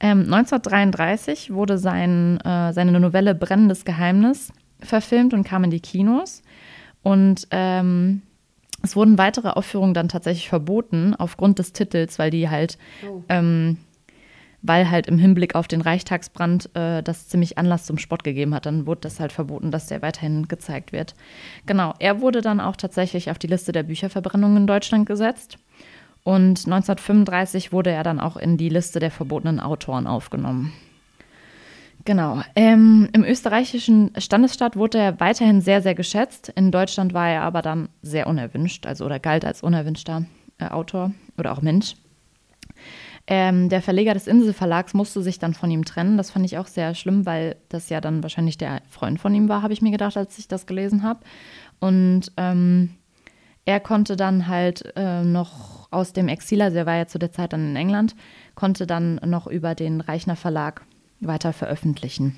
Ähm, 0.00 0.24
1933 0.24 1.52
wurde 1.52 1.78
sein, 1.78 2.38
äh, 2.40 2.72
seine 2.74 2.98
Novelle 3.00 3.34
Brennendes 3.34 3.86
Geheimnis 3.86 4.52
verfilmt 4.80 5.32
und 5.32 5.44
kam 5.44 5.64
in 5.64 5.70
die 5.70 5.80
Kinos. 5.80 6.42
Und 7.02 7.48
ähm, 7.50 8.20
es 8.82 8.96
wurden 8.96 9.18
weitere 9.18 9.48
Aufführungen 9.50 9.94
dann 9.94 10.08
tatsächlich 10.08 10.48
verboten 10.48 11.14
aufgrund 11.14 11.58
des 11.58 11.72
Titels, 11.72 12.18
weil 12.18 12.30
die 12.30 12.48
halt, 12.48 12.78
Oh. 13.06 13.22
ähm, 13.28 13.76
weil 14.62 14.90
halt 14.90 15.06
im 15.06 15.18
Hinblick 15.18 15.54
auf 15.54 15.68
den 15.68 15.80
Reichstagsbrand 15.80 16.70
äh, 16.74 17.02
das 17.02 17.28
ziemlich 17.28 17.56
Anlass 17.58 17.86
zum 17.86 17.96
Spott 17.98 18.24
gegeben 18.24 18.54
hat. 18.54 18.66
Dann 18.66 18.86
wurde 18.86 19.02
das 19.02 19.18
halt 19.20 19.32
verboten, 19.32 19.70
dass 19.70 19.86
der 19.86 20.02
weiterhin 20.02 20.48
gezeigt 20.48 20.92
wird. 20.92 21.14
Genau, 21.66 21.94
er 21.98 22.20
wurde 22.20 22.42
dann 22.42 22.60
auch 22.60 22.76
tatsächlich 22.76 23.30
auf 23.30 23.38
die 23.38 23.46
Liste 23.46 23.72
der 23.72 23.84
Bücherverbrennungen 23.84 24.58
in 24.58 24.66
Deutschland 24.66 25.06
gesetzt. 25.06 25.58
Und 26.22 26.66
1935 26.66 27.72
wurde 27.72 27.90
er 27.90 28.02
dann 28.02 28.20
auch 28.20 28.36
in 28.36 28.58
die 28.58 28.68
Liste 28.68 29.00
der 29.00 29.10
verbotenen 29.10 29.60
Autoren 29.60 30.06
aufgenommen. 30.06 30.72
Genau. 32.04 32.42
Ähm, 32.56 33.08
Im 33.12 33.24
österreichischen 33.24 34.12
Standesstaat 34.16 34.76
wurde 34.76 34.98
er 34.98 35.20
weiterhin 35.20 35.60
sehr, 35.60 35.82
sehr 35.82 35.94
geschätzt. 35.94 36.50
In 36.54 36.70
Deutschland 36.70 37.12
war 37.12 37.28
er 37.28 37.42
aber 37.42 37.62
dann 37.62 37.88
sehr 38.02 38.26
unerwünscht, 38.26 38.86
also 38.86 39.04
oder 39.04 39.18
galt 39.18 39.44
als 39.44 39.62
unerwünschter 39.62 40.24
äh, 40.58 40.66
Autor 40.66 41.12
oder 41.36 41.52
auch 41.52 41.62
Mensch. 41.62 41.94
Ähm, 43.26 43.68
der 43.68 43.82
Verleger 43.82 44.14
des 44.14 44.26
Inselverlags 44.26 44.94
musste 44.94 45.22
sich 45.22 45.38
dann 45.38 45.54
von 45.54 45.70
ihm 45.70 45.84
trennen. 45.84 46.16
Das 46.16 46.30
fand 46.30 46.44
ich 46.46 46.58
auch 46.58 46.66
sehr 46.66 46.94
schlimm, 46.94 47.26
weil 47.26 47.56
das 47.68 47.90
ja 47.90 48.00
dann 48.00 48.22
wahrscheinlich 48.22 48.56
der 48.58 48.80
Freund 48.88 49.20
von 49.20 49.34
ihm 49.34 49.48
war, 49.48 49.62
habe 49.62 49.72
ich 49.72 49.82
mir 49.82 49.92
gedacht, 49.92 50.16
als 50.16 50.38
ich 50.38 50.48
das 50.48 50.66
gelesen 50.66 51.02
habe. 51.02 51.20
Und 51.80 52.32
ähm, 52.36 52.90
er 53.66 53.78
konnte 53.78 54.16
dann 54.16 54.48
halt 54.48 54.92
äh, 54.96 55.22
noch 55.22 55.88
aus 55.92 56.12
dem 56.12 56.28
Exil, 56.28 56.62
also 56.62 56.78
er 56.78 56.86
war 56.86 56.96
ja 56.96 57.06
zu 57.06 57.18
der 57.18 57.30
Zeit 57.30 57.52
dann 57.52 57.70
in 57.70 57.76
England, 57.76 58.16
konnte 58.54 58.86
dann 58.86 59.20
noch 59.24 59.46
über 59.46 59.74
den 59.74 60.00
Reichner 60.00 60.36
Verlag 60.36 60.82
weiter 61.20 61.52
veröffentlichen. 61.52 62.36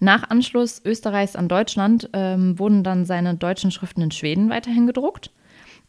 Nach 0.00 0.30
Anschluss 0.30 0.80
Österreichs 0.84 1.34
an 1.34 1.48
Deutschland 1.48 2.10
ähm, 2.12 2.58
wurden 2.58 2.84
dann 2.84 3.04
seine 3.04 3.34
deutschen 3.34 3.70
Schriften 3.70 4.02
in 4.02 4.10
Schweden 4.10 4.50
weiterhin 4.50 4.86
gedruckt. 4.86 5.30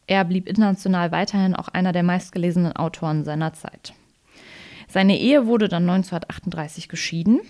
Er 0.06 0.24
blieb 0.24 0.48
international 0.48 1.12
weiterhin 1.12 1.54
auch 1.54 1.68
einer 1.68 1.92
der 1.92 2.02
meistgelesenen 2.02 2.74
Autoren 2.74 3.24
seiner 3.24 3.52
Zeit. 3.52 3.94
Seine 4.88 5.16
Ehe 5.18 5.46
wurde 5.46 5.68
dann 5.68 5.88
1938 5.88 6.88
geschieden. 6.88 7.40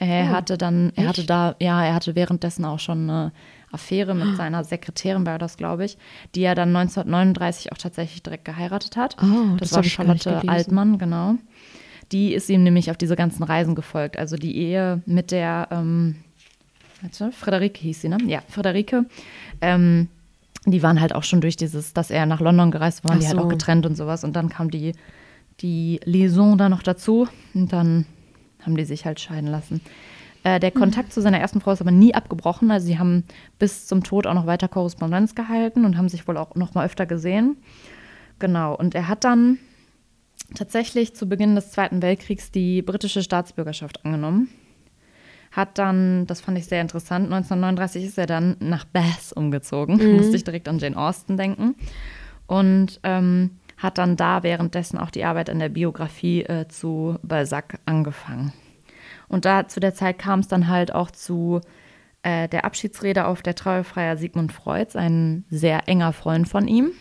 Er 0.00 0.26
Oh, 0.26 0.28
hatte 0.30 0.58
dann, 0.58 0.92
er 0.96 1.08
hatte 1.08 1.20
echt? 1.22 1.30
da, 1.30 1.54
ja, 1.60 1.84
er 1.84 1.94
hatte 1.94 2.14
währenddessen 2.16 2.64
auch 2.64 2.78
schon 2.80 3.08
eine 3.10 3.32
Affäre 3.70 4.14
mit 4.14 4.36
seiner 4.36 4.64
Sekretärin, 4.64 5.26
war 5.26 5.38
das, 5.38 5.56
glaube 5.56 5.84
ich, 5.84 5.98
die 6.34 6.42
er 6.42 6.54
dann 6.54 6.74
1939 6.74 7.72
auch 7.72 7.78
tatsächlich 7.78 8.22
direkt 8.22 8.44
geheiratet 8.44 8.96
hat. 8.96 9.16
Oh, 9.22 9.56
das, 9.58 9.70
das 9.70 9.76
war 9.76 9.84
Charlotte. 9.84 10.42
Altmann, 10.48 10.98
genau. 10.98 11.34
Die 12.12 12.32
ist 12.32 12.48
ihm 12.48 12.62
nämlich 12.62 12.90
auf 12.90 12.96
diese 12.96 13.16
ganzen 13.16 13.42
Reisen 13.42 13.74
gefolgt. 13.74 14.18
Also 14.18 14.36
die 14.36 14.56
Ehe 14.56 15.02
mit 15.06 15.30
der, 15.30 15.68
ähm, 15.70 16.16
warte, 17.02 17.32
Friederike 17.32 17.80
hieß 17.80 18.02
sie, 18.02 18.08
ne? 18.08 18.18
Ja, 18.26 18.42
Friederike. 18.48 19.04
Ähm, 19.60 20.08
die 20.64 20.82
waren 20.82 21.00
halt 21.00 21.14
auch 21.14 21.22
schon 21.22 21.40
durch 21.40 21.56
dieses, 21.56 21.92
dass 21.92 22.10
er 22.10 22.26
nach 22.26 22.40
London 22.40 22.70
gereist 22.70 23.04
war, 23.04 23.10
waren 23.10 23.18
Ach 23.18 23.22
die 23.22 23.28
halt 23.28 23.38
so. 23.38 23.44
auch 23.44 23.48
getrennt 23.48 23.86
und 23.86 23.96
sowas. 23.96 24.24
Und 24.24 24.36
dann 24.36 24.48
kam 24.48 24.70
die, 24.70 24.92
die 25.60 26.00
Liaison 26.04 26.58
da 26.58 26.68
noch 26.68 26.82
dazu 26.82 27.28
und 27.54 27.72
dann 27.72 28.06
haben 28.62 28.76
die 28.76 28.84
sich 28.84 29.04
halt 29.04 29.20
scheiden 29.20 29.48
lassen. 29.48 29.80
Äh, 30.44 30.60
der 30.60 30.70
Kontakt 30.70 31.12
zu 31.12 31.20
seiner 31.20 31.38
ersten 31.40 31.60
Frau 31.60 31.72
ist 31.72 31.80
aber 31.80 31.90
nie 31.90 32.14
abgebrochen. 32.14 32.70
Also 32.70 32.86
sie 32.86 32.98
haben 32.98 33.24
bis 33.58 33.86
zum 33.86 34.02
Tod 34.02 34.26
auch 34.26 34.34
noch 34.34 34.46
weiter 34.46 34.68
Korrespondenz 34.68 35.34
gehalten 35.34 35.84
und 35.84 35.96
haben 35.96 36.08
sich 36.08 36.26
wohl 36.28 36.36
auch 36.36 36.54
noch 36.54 36.74
mal 36.74 36.86
öfter 36.86 37.06
gesehen. 37.06 37.56
Genau. 38.38 38.74
Und 38.74 38.94
er 38.94 39.08
hat 39.08 39.24
dann 39.24 39.58
tatsächlich 40.54 41.14
zu 41.14 41.28
Beginn 41.28 41.54
des 41.54 41.70
Zweiten 41.70 42.02
Weltkriegs 42.02 42.50
die 42.50 42.82
britische 42.82 43.22
Staatsbürgerschaft 43.22 44.04
angenommen. 44.04 44.48
Hat 45.52 45.78
dann, 45.78 46.26
das 46.26 46.40
fand 46.40 46.58
ich 46.58 46.66
sehr 46.66 46.80
interessant, 46.80 47.26
1939 47.26 48.04
ist 48.04 48.18
er 48.18 48.26
dann 48.26 48.56
nach 48.60 48.84
Bath 48.84 49.32
umgezogen. 49.34 50.16
Musste 50.16 50.36
ich 50.36 50.44
direkt 50.44 50.68
an 50.68 50.78
Jane 50.78 50.96
Austen 50.96 51.36
denken. 51.36 51.74
Und 52.46 53.00
ähm, 53.02 53.58
hat 53.76 53.98
dann 53.98 54.16
da 54.16 54.42
währenddessen 54.42 54.98
auch 54.98 55.10
die 55.10 55.24
Arbeit 55.24 55.48
an 55.48 55.58
der 55.58 55.68
Biografie 55.68 56.42
äh, 56.42 56.66
zu 56.68 57.18
Balzac 57.22 57.78
angefangen. 57.86 58.52
Und 59.28 59.44
da 59.44 59.68
zu 59.68 59.80
der 59.80 59.94
Zeit 59.94 60.18
kam 60.18 60.40
es 60.40 60.48
dann 60.48 60.68
halt 60.68 60.92
auch 60.94 61.10
zu 61.10 61.60
äh, 62.22 62.48
der 62.48 62.64
Abschiedsrede 62.64 63.26
auf 63.26 63.42
der 63.42 63.54
Trauerfeier 63.54 64.16
Sigmund 64.16 64.52
Freuds, 64.52 64.96
ein 64.96 65.44
sehr 65.50 65.88
enger 65.88 66.12
Freund 66.12 66.48
von 66.48 66.66
ihm. 66.66 66.92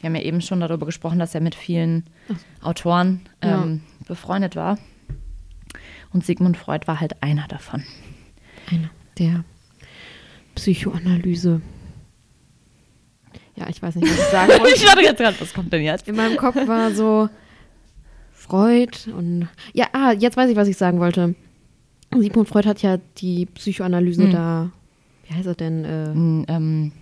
Wir 0.00 0.08
haben 0.08 0.14
ja 0.16 0.22
eben 0.22 0.40
schon 0.40 0.60
darüber 0.60 0.86
gesprochen, 0.86 1.18
dass 1.18 1.34
er 1.34 1.40
mit 1.42 1.54
vielen 1.54 2.04
Autoren 2.62 3.20
ähm, 3.42 3.82
befreundet 4.08 4.56
war. 4.56 4.78
Und 6.12 6.24
Sigmund 6.24 6.56
Freud 6.56 6.86
war 6.86 7.00
halt 7.00 7.22
einer 7.22 7.46
davon. 7.48 7.84
Einer 8.70 8.90
der 9.18 9.44
Psychoanalyse. 10.54 11.60
Ja, 13.56 13.68
ich 13.68 13.82
weiß 13.82 13.94
nicht, 13.96 14.10
was 14.10 14.18
ich 14.18 14.24
sagen 14.24 14.48
wollte. 14.60 14.74
ich 14.76 14.84
dachte 14.84 15.00
jetzt 15.02 15.18
gerade, 15.18 15.40
was 15.40 15.52
kommt 15.52 15.72
denn 15.72 15.82
jetzt? 15.82 16.08
In 16.08 16.16
meinem 16.16 16.36
Kopf 16.36 16.56
war 16.66 16.92
so 16.92 17.28
Freud 18.32 18.96
und 19.14 19.48
ja, 19.74 19.86
ah, 19.92 20.12
jetzt 20.12 20.36
weiß 20.36 20.50
ich, 20.50 20.56
was 20.56 20.68
ich 20.68 20.76
sagen 20.76 20.98
wollte. 20.98 21.34
Sigmund 22.16 22.48
Freud 22.48 22.66
hat 22.66 22.82
ja 22.82 22.98
die 23.18 23.46
Psychoanalyse 23.46 24.24
Hm. 24.24 24.32
da, 24.32 24.70
wie 25.28 25.34
heißt 25.34 25.46
er 25.46 25.54
denn? 25.54 25.84
Äh, 25.84 26.08
Mm, 26.14 26.44
Ähm, 26.48 26.92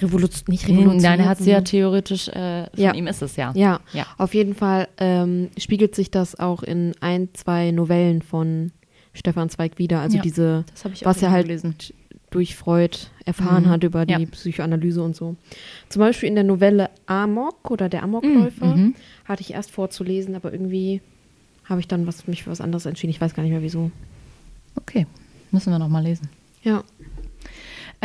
Revolution, 0.00 0.44
nicht 0.48 0.68
Revolution. 0.68 0.96
nein, 0.98 1.20
er 1.20 1.28
hat 1.28 1.38
sie 1.38 1.50
ja 1.50 1.60
theoretisch, 1.62 2.28
äh, 2.28 2.66
von 2.70 2.80
Ja. 2.82 2.92
ihm 2.94 3.06
ist 3.06 3.22
es 3.22 3.36
ja. 3.36 3.52
Ja, 3.54 3.80
Ja. 3.92 4.06
auf 4.18 4.34
jeden 4.34 4.54
Fall 4.54 4.88
ähm, 4.98 5.48
spiegelt 5.58 5.94
sich 5.94 6.10
das 6.10 6.38
auch 6.38 6.62
in 6.62 6.92
ein, 7.00 7.28
zwei 7.34 7.70
Novellen 7.70 8.22
von 8.22 8.72
Stefan 9.14 9.48
Zweig 9.48 9.78
wieder. 9.78 10.00
Also 10.00 10.16
Ja, 10.18 10.22
diese, 10.22 10.64
was 11.02 11.22
er 11.22 11.30
halt 11.30 11.46
gelesen. 11.46 11.74
durch 12.30 12.56
Freud 12.56 12.98
erfahren 13.24 13.64
Mhm. 13.64 13.68
hat 13.70 13.84
über 13.84 14.04
die 14.04 14.12
Ja. 14.12 14.18
Psychoanalyse 14.30 15.02
und 15.02 15.16
so. 15.16 15.36
Zum 15.88 16.00
Beispiel 16.00 16.28
in 16.28 16.34
der 16.34 16.44
Novelle 16.44 16.90
Amok 17.06 17.70
oder 17.70 17.88
der 17.88 18.02
Amokläufer 18.02 18.66
Mhm. 18.76 18.94
hatte 19.24 19.40
ich 19.40 19.54
erst 19.54 19.70
vorzulesen, 19.70 20.34
aber 20.34 20.52
irgendwie 20.52 21.00
habe 21.64 21.80
ich 21.80 21.88
dann 21.88 22.06
was, 22.06 22.26
mich 22.26 22.42
für 22.44 22.50
was 22.50 22.60
anderes 22.60 22.84
entschieden. 22.84 23.10
Ich 23.10 23.20
weiß 23.20 23.34
gar 23.34 23.42
nicht 23.42 23.52
mehr 23.52 23.62
wieso. 23.62 23.90
Okay, 24.76 25.06
müssen 25.50 25.72
wir 25.72 25.78
noch 25.78 25.88
mal 25.88 26.02
lesen. 26.02 26.28
Ja. 26.62 26.84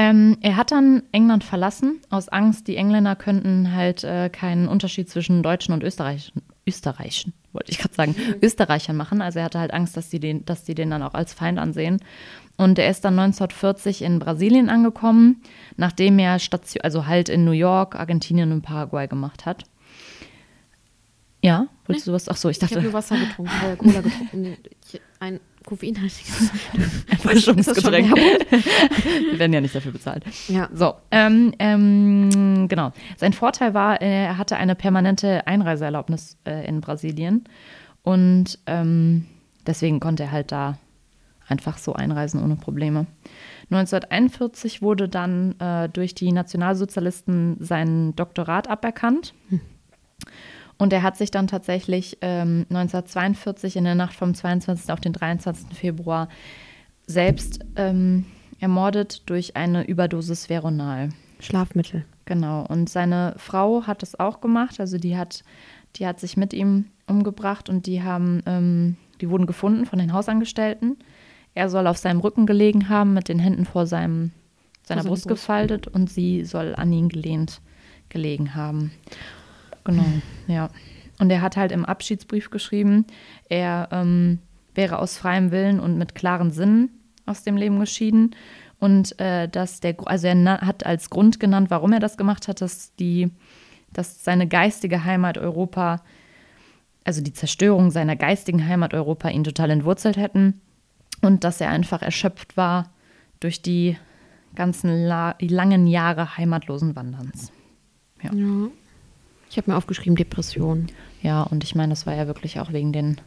Ähm, 0.01 0.38
er 0.41 0.55
hat 0.58 0.72
dann 0.72 1.03
England 1.12 1.43
verlassen, 1.43 2.01
aus 2.10 2.27
Angst, 2.27 2.67
die 2.67 2.75
Engländer 2.75 3.15
könnten 3.15 3.72
halt 3.72 4.03
äh, 4.03 4.29
keinen 4.29 4.67
Unterschied 4.67 5.08
zwischen 5.08 5.43
Deutschen 5.43 5.75
und 5.75 5.84
Österreichern, 5.84 6.41
Österreichern, 6.65 7.34
wollte 7.53 7.70
ich 7.70 7.77
gerade 7.77 7.93
sagen, 7.93 8.15
Österreichern 8.41 8.96
machen. 8.96 9.22
Also 9.22 9.38
er 9.38 9.46
hatte 9.46 9.60
halt 9.60 9.72
Angst, 9.72 9.96
dass 9.96 10.10
die, 10.10 10.20
den, 10.20 10.43
dass 10.43 10.63
die 10.63 10.74
den 10.74 10.89
dann 10.89 11.03
auch 11.03 11.13
als 11.13 11.36
Feind 11.36 11.60
ansehen. 11.60 12.01
Und 12.58 12.79
er 12.79 12.89
ist 12.89 13.05
dann 13.05 13.20
1940 13.20 14.01
in 14.01 14.17
Brasilien 14.17 14.70
angekommen, 14.70 15.43
nachdem 15.77 16.17
er 16.17 16.39
Station, 16.39 16.81
also 16.81 17.05
halt 17.05 17.29
in 17.29 17.46
New 17.46 17.51
York, 17.51 17.93
Argentinien 17.93 18.51
und 18.51 18.63
Paraguay 18.63 19.08
gemacht 19.08 19.46
hat. 19.46 19.65
Ja, 21.43 21.67
wolltest 21.86 22.08
du 22.08 22.13
was? 22.13 22.27
Ach 22.27 22.38
so, 22.38 22.50
ich 22.50 22.58
Ich 22.58 22.63
habe 22.63 22.74
dachte, 22.74 22.86
nur 22.86 22.93
Wasser 22.93 23.17
getrunken, 23.20 23.51
Cola 23.77 24.01
getrunken. 24.01 24.58
Ich, 24.91 25.00
ein 25.20 25.39
koffeinhaltiges. 25.65 26.51
Erfrischungsgetränk. 27.10 28.15
Wir 28.15 29.39
werden 29.39 29.53
ja 29.53 29.62
nicht 29.62 29.75
dafür 29.75 29.91
bezahlt. 29.91 30.24
Ja. 30.48 30.70
So, 30.74 30.96
ähm, 31.12 31.53
ähm, 31.60 32.68
genau. 32.68 32.91
Sein 33.18 33.34
Vorteil 33.34 33.74
war, 33.74 34.01
äh, 34.01 34.25
er 34.25 34.38
hatte 34.38 34.58
eine 34.58 34.75
permanente 34.75 35.48
Einreiseerlaubnis 35.48 36.38
äh, 36.46 36.68
in 36.68 36.82
Brasilien 36.82 37.46
und 38.03 38.60
ähm, 38.65 39.25
deswegen 39.65 40.00
konnte 40.00 40.24
er 40.24 40.32
halt 40.32 40.51
da 40.51 40.77
einfach 41.48 41.77
so 41.77 41.94
einreisen 41.94 42.41
ohne 42.44 42.56
Probleme. 42.56 43.08
1941 43.72 44.82
wurde 44.82 45.08
dann 45.08 45.60
äh, 45.60 45.89
durch 45.89 46.15
die 46.15 46.32
Nationalsozialisten 46.32 47.58
sein 47.60 48.15
Doktorat 48.15 48.70
aberkannt. 48.70 49.34
Und 50.82 50.94
er 50.94 51.04
hat 51.04 51.16
sich 51.16 51.30
dann 51.30 51.46
tatsächlich 51.46 52.18
ähm, 52.22 52.66
1942 52.72 53.76
in 53.76 53.84
der 53.84 53.94
Nacht 53.94 54.16
vom 54.16 54.34
22. 54.34 54.92
auf 54.92 55.00
den 55.00 55.14
23. 55.14 55.78
Februar 55.78 56.28
selbst 57.06 57.60
ähm, 57.76 58.26
ermordet 58.60 59.30
durch 59.30 59.56
eine 59.56 59.86
Überdosis 59.86 60.50
Veronal. 60.50 61.10
Schlafmittel. 61.40 62.04
Genau. 62.26 62.66
Und 62.66 62.90
seine 62.90 63.36
Frau 63.38 63.86
hat 63.86 64.02
es 64.02 64.20
auch 64.20 64.42
gemacht. 64.42 64.80
Also 64.80 64.98
die 64.98 65.16
hat, 65.16 65.44
die 65.98 66.08
hat 66.08 66.20
sich 66.20 66.36
mit 66.36 66.52
ihm 66.52 66.86
umgebracht 67.06 67.70
und 67.70 67.86
die 67.86 68.02
haben, 68.02 68.42
ähm, 68.48 68.98
die 69.22 69.30
wurden 69.30 69.46
gefunden 69.46 69.86
von 69.86 70.00
den 70.00 70.14
Hausangestellten. 70.14 70.98
Er 71.54 71.70
soll 71.70 71.86
auf 71.86 71.98
seinem 71.98 72.22
Rücken 72.22 72.48
gelegen 72.48 72.90
haben, 72.90 73.14
mit 73.14 73.30
den 73.30 73.38
Händen 73.38 73.66
vor 73.66 73.86
seinem, 73.86 74.32
seiner 74.82 75.04
seiner 75.04 75.10
Brust, 75.12 75.28
Brust. 75.28 75.42
gefaltet 75.42 75.86
und 75.86 76.10
sie 76.10 76.44
soll 76.44 76.74
an 76.74 76.92
ihn 76.92 77.08
gelehnt 77.08 77.62
gelegen 78.10 78.56
haben. 78.56 78.92
Genau, 79.84 80.06
ja. 80.48 80.70
Und 81.20 81.30
er 81.30 81.42
hat 81.42 81.58
halt 81.58 81.72
im 81.72 81.86
Abschiedsbrief 81.86 82.50
geschrieben, 82.50 83.06
er 83.48 83.90
ähm, 83.92 84.40
wäre 84.74 85.00
aus 85.00 85.18
freiem 85.18 85.52
Willen 85.52 85.80
und 85.80 85.98
mit 85.98 86.16
klaren 86.16 86.52
Sinnen 86.52 86.90
aus 87.26 87.44
dem 87.44 87.58
Leben 87.58 87.80
geschieden. 87.80 88.36
Und 88.80 89.20
äh, 89.20 89.48
dass 89.48 89.80
der, 89.80 89.96
also 90.06 90.28
er 90.28 90.62
hat 90.62 90.86
als 90.86 91.12
Grund 91.12 91.40
genannt, 91.40 91.70
warum 91.70 91.94
er 91.94 92.00
das 92.00 92.18
gemacht 92.18 92.48
hat, 92.48 92.62
dass 92.62 92.96
die, 92.96 93.30
dass 93.94 94.24
seine 94.24 94.48
geistige 94.48 95.04
Heimat 95.04 95.38
Europa, 95.38 96.02
also 97.04 97.22
die 97.22 97.34
Zerstörung 97.34 97.92
seiner 97.92 98.16
geistigen 98.16 98.68
Heimat 98.68 98.96
Europa 98.96 99.30
ihn 99.30 99.44
total 99.44 99.70
entwurzelt 99.70 100.18
hätten 100.18 100.62
und 101.22 101.44
dass 101.44 101.62
er 101.62 101.70
einfach 101.70 102.02
erschöpft 102.02 102.58
war 102.58 102.90
durch 103.40 103.62
die 103.62 103.98
ganzen 104.56 105.06
La 105.06 105.36
langen 105.40 105.86
Jahre 105.88 106.38
heimatlosen 106.38 106.96
Wanderns. 106.96 107.52
Ja. 108.24 108.32
Ich 109.51 109.58
habe 109.58 109.70
mir 109.70 109.77
aufgeschrieben, 109.77 110.15
Depression. 110.15 110.88
Ja, 111.22 111.43
und 111.43 111.65
ich 111.65 111.75
meine, 111.75 111.89
das 111.89 112.05
war 112.05 112.15
ja 112.15 112.25
wirklich 112.25 112.62
auch 112.62 112.72
wegen 112.72 112.93
den 112.93 113.20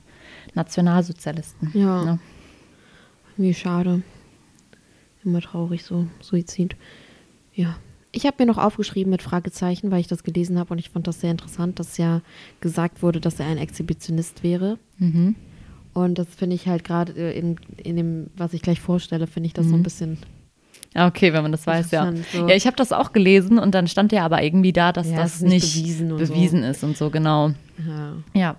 Nationalsozialisten. 0.55 1.71
Ja. 1.75 2.03
Ne? 2.03 2.19
Wie 3.37 3.53
schade. 3.53 4.03
Immer 5.23 5.43
traurig, 5.43 5.85
so 5.85 6.07
Suizid. 6.21 6.77
Ja. 7.53 7.77
Ich 8.11 8.25
habe 8.25 8.37
mir 8.39 8.47
noch 8.47 8.57
aufgeschrieben 8.57 9.11
mit 9.11 9.21
Fragezeichen, 9.21 9.91
weil 9.91 10.01
ich 10.01 10.07
das 10.07 10.23
gelesen 10.23 10.59
habe 10.59 10.73
und 10.73 10.79
ich 10.79 10.89
fand 10.89 11.07
das 11.07 11.21
sehr 11.21 11.31
interessant, 11.31 11.79
dass 11.79 11.99
ja 11.99 12.23
gesagt 12.61 13.03
wurde, 13.03 13.21
dass 13.21 13.39
er 13.39 13.47
ein 13.47 13.59
Exhibitionist 13.59 14.43
wäre. 14.43 14.79
Mhm. 14.99 15.35
Und 15.93 16.19
das 16.19 16.29
finde 16.29 16.57
ich 16.57 16.67
halt 16.69 16.85
gerade 16.85 17.13
äh, 17.13 17.39
in, 17.39 17.57
in 17.77 17.97
dem, 17.97 18.31
was 18.35 18.55
ich 18.55 18.63
gleich 18.63 18.81
vorstelle, 18.81 19.27
finde 19.27 19.49
ich 19.49 19.53
das 19.53 19.67
so 19.67 19.75
ein 19.75 19.83
bisschen. 19.83 20.19
Okay, 20.95 21.33
wenn 21.33 21.43
man 21.43 21.53
das 21.53 21.67
weiß, 21.67 21.91
ja. 21.91 22.13
So. 22.33 22.49
Ja, 22.49 22.55
ich 22.55 22.67
habe 22.67 22.77
das 22.77 22.93
auch 22.93 23.13
gelesen 23.13 23.59
und 23.59 23.75
dann 23.75 23.89
stand 23.89 24.13
ja 24.13 24.25
aber 24.25 24.43
irgendwie 24.43 24.73
da, 24.73 24.93
dass 24.93 25.11
Ja, 25.11 25.17
das 25.17 25.41
nicht 25.41 25.53
nicht 25.65 25.83
bewiesen 25.83 26.09
bewiesen 26.17 26.63
so. 26.63 26.69
ist 26.69 26.85
und 26.85 26.97
so, 26.97 27.11
genau. 27.11 27.51
Ja. 27.87 28.13
Ja. 28.33 28.57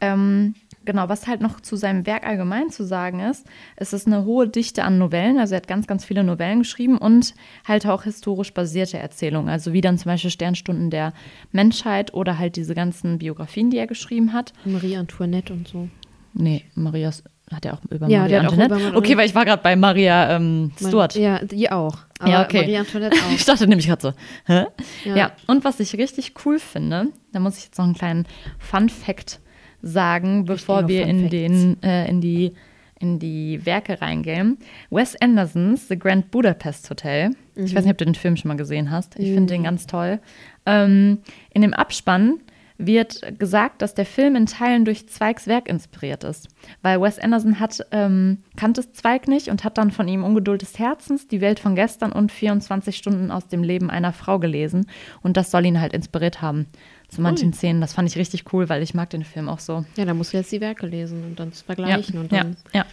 Ähm, 0.00 0.54
genau, 0.86 1.08
was 1.10 1.26
halt 1.26 1.40
noch 1.42 1.60
zu 1.60 1.76
seinem 1.76 2.06
Werk 2.06 2.26
allgemein 2.26 2.70
zu 2.70 2.84
sagen 2.84 3.20
ist, 3.20 3.46
es 3.76 3.92
ist 3.92 4.06
eine 4.06 4.24
hohe 4.24 4.48
Dichte 4.48 4.82
an 4.82 4.96
Novellen, 4.98 5.38
also 5.38 5.54
er 5.54 5.58
hat 5.58 5.68
ganz, 5.68 5.86
ganz 5.86 6.04
viele 6.04 6.24
Novellen 6.24 6.60
geschrieben 6.60 6.96
und 6.96 7.34
halt 7.66 7.86
auch 7.86 8.04
historisch 8.04 8.54
basierte 8.54 8.98
Erzählungen, 8.98 9.48
also 9.50 9.72
wie 9.74 9.80
dann 9.82 9.98
zum 9.98 10.10
Beispiel 10.10 10.30
Sternstunden 10.30 10.88
der 10.90 11.12
Menschheit 11.52 12.14
oder 12.14 12.38
halt 12.38 12.56
diese 12.56 12.74
ganzen 12.74 13.18
Biografien, 13.18 13.68
die 13.70 13.76
er 13.78 13.86
geschrieben 13.86 14.32
hat. 14.32 14.52
Marie 14.64 14.96
Antoinette 14.96 15.52
und 15.52 15.68
so. 15.68 15.88
Nee, 16.34 16.64
Marias 16.74 17.22
hat 17.52 17.64
er 17.66 17.74
auch 17.74 17.80
über 17.90 18.08
Ja, 18.08 18.20
Maria 18.20 18.40
Antoinette. 18.40 18.74
über 18.74 18.82
Maria- 18.82 18.96
okay, 18.98 19.16
weil 19.16 19.26
ich 19.26 19.34
war 19.34 19.44
gerade 19.44 19.62
bei 19.62 19.76
Maria 19.76 20.36
ähm, 20.36 20.72
Stuart. 20.76 21.14
Ja, 21.14 21.44
die 21.44 21.70
auch. 21.70 21.96
Aber 22.18 22.30
Ja, 22.30 22.42
okay. 22.44 22.62
Marie 22.62 22.76
Antoinette 22.78 23.16
auch. 23.28 23.32
Ich 23.34 23.44
dachte 23.44 23.66
nämlich 23.66 23.86
gerade 23.86 24.02
so, 24.02 24.12
hä? 24.46 24.64
Ja. 25.04 25.16
Ja. 25.16 25.32
und 25.46 25.64
was 25.64 25.78
ich 25.80 25.96
richtig 25.96 26.32
cool 26.44 26.58
finde, 26.58 27.08
da 27.32 27.40
muss 27.40 27.58
ich 27.58 27.64
jetzt 27.66 27.78
noch 27.78 27.84
einen 27.84 27.94
kleinen 27.94 28.26
Fun-Fact 28.58 29.40
sagen, 29.82 30.44
bevor 30.46 30.88
wir 30.88 31.02
Fun 31.06 31.10
in, 31.10 31.28
den, 31.30 31.82
äh, 31.82 32.08
in, 32.08 32.20
die, 32.20 32.52
in 32.98 33.18
die 33.18 33.64
Werke 33.66 34.00
reingehen. 34.00 34.56
Wes 34.90 35.14
Andersons 35.20 35.88
The 35.88 35.98
Grand 35.98 36.30
Budapest 36.30 36.88
Hotel. 36.90 37.30
Ich 37.54 37.72
Mhm. 37.72 37.76
weiß 37.76 37.84
nicht, 37.84 37.92
ob 37.92 37.98
du 37.98 38.04
den 38.06 38.14
Film 38.14 38.36
schon 38.36 38.48
mal 38.48 38.56
gesehen 38.56 38.90
hast. 38.90 39.18
Ich 39.18 39.32
finde 39.32 39.52
den 39.52 39.62
ganz 39.64 39.86
toll. 39.86 40.18
Ähm, 40.66 41.18
in 41.50 41.60
dem 41.62 41.74
Abspann 41.74 42.38
wird 42.76 43.38
gesagt, 43.38 43.82
dass 43.82 43.94
der 43.94 44.04
Film 44.04 44.34
in 44.34 44.46
Teilen 44.46 44.84
durch 44.84 45.08
Zweigs 45.08 45.46
Werk 45.46 45.68
inspiriert 45.68 46.24
ist. 46.24 46.48
Weil 46.82 47.00
Wes 47.00 47.20
Anderson 47.20 47.60
hat, 47.60 47.86
ähm, 47.92 48.38
kannte 48.56 48.90
Zweig 48.92 49.28
nicht 49.28 49.48
und 49.48 49.62
hat 49.62 49.78
dann 49.78 49.92
von 49.92 50.08
ihm 50.08 50.24
Ungeduld 50.24 50.62
des 50.62 50.78
Herzens, 50.78 51.28
Die 51.28 51.40
Welt 51.40 51.60
von 51.60 51.76
gestern 51.76 52.10
und 52.10 52.32
24 52.32 52.96
Stunden 52.96 53.30
aus 53.30 53.46
dem 53.46 53.62
Leben 53.62 53.90
einer 53.90 54.12
Frau 54.12 54.40
gelesen. 54.40 54.86
Und 55.22 55.36
das 55.36 55.52
soll 55.52 55.66
ihn 55.66 55.80
halt 55.80 55.92
inspiriert 55.92 56.42
haben 56.42 56.66
zu 57.08 57.20
manchen 57.20 57.52
Szenen. 57.52 57.80
Das 57.80 57.92
fand 57.92 58.08
ich 58.08 58.16
richtig 58.16 58.52
cool, 58.52 58.68
weil 58.68 58.82
ich 58.82 58.92
mag 58.92 59.08
den 59.10 59.24
Film 59.24 59.48
auch 59.48 59.60
so. 59.60 59.84
Ja, 59.96 60.04
da 60.04 60.14
musst 60.14 60.32
du 60.32 60.36
jetzt 60.36 60.50
die 60.50 60.60
Werke 60.60 60.86
lesen 60.86 61.24
und 61.24 61.38
dann 61.38 61.50
Ja, 61.50 61.54
vergleichen. 61.64 62.18
Und 62.18 62.32
ja, 62.32 62.42
dann 62.42 62.56
ja. 62.72 62.84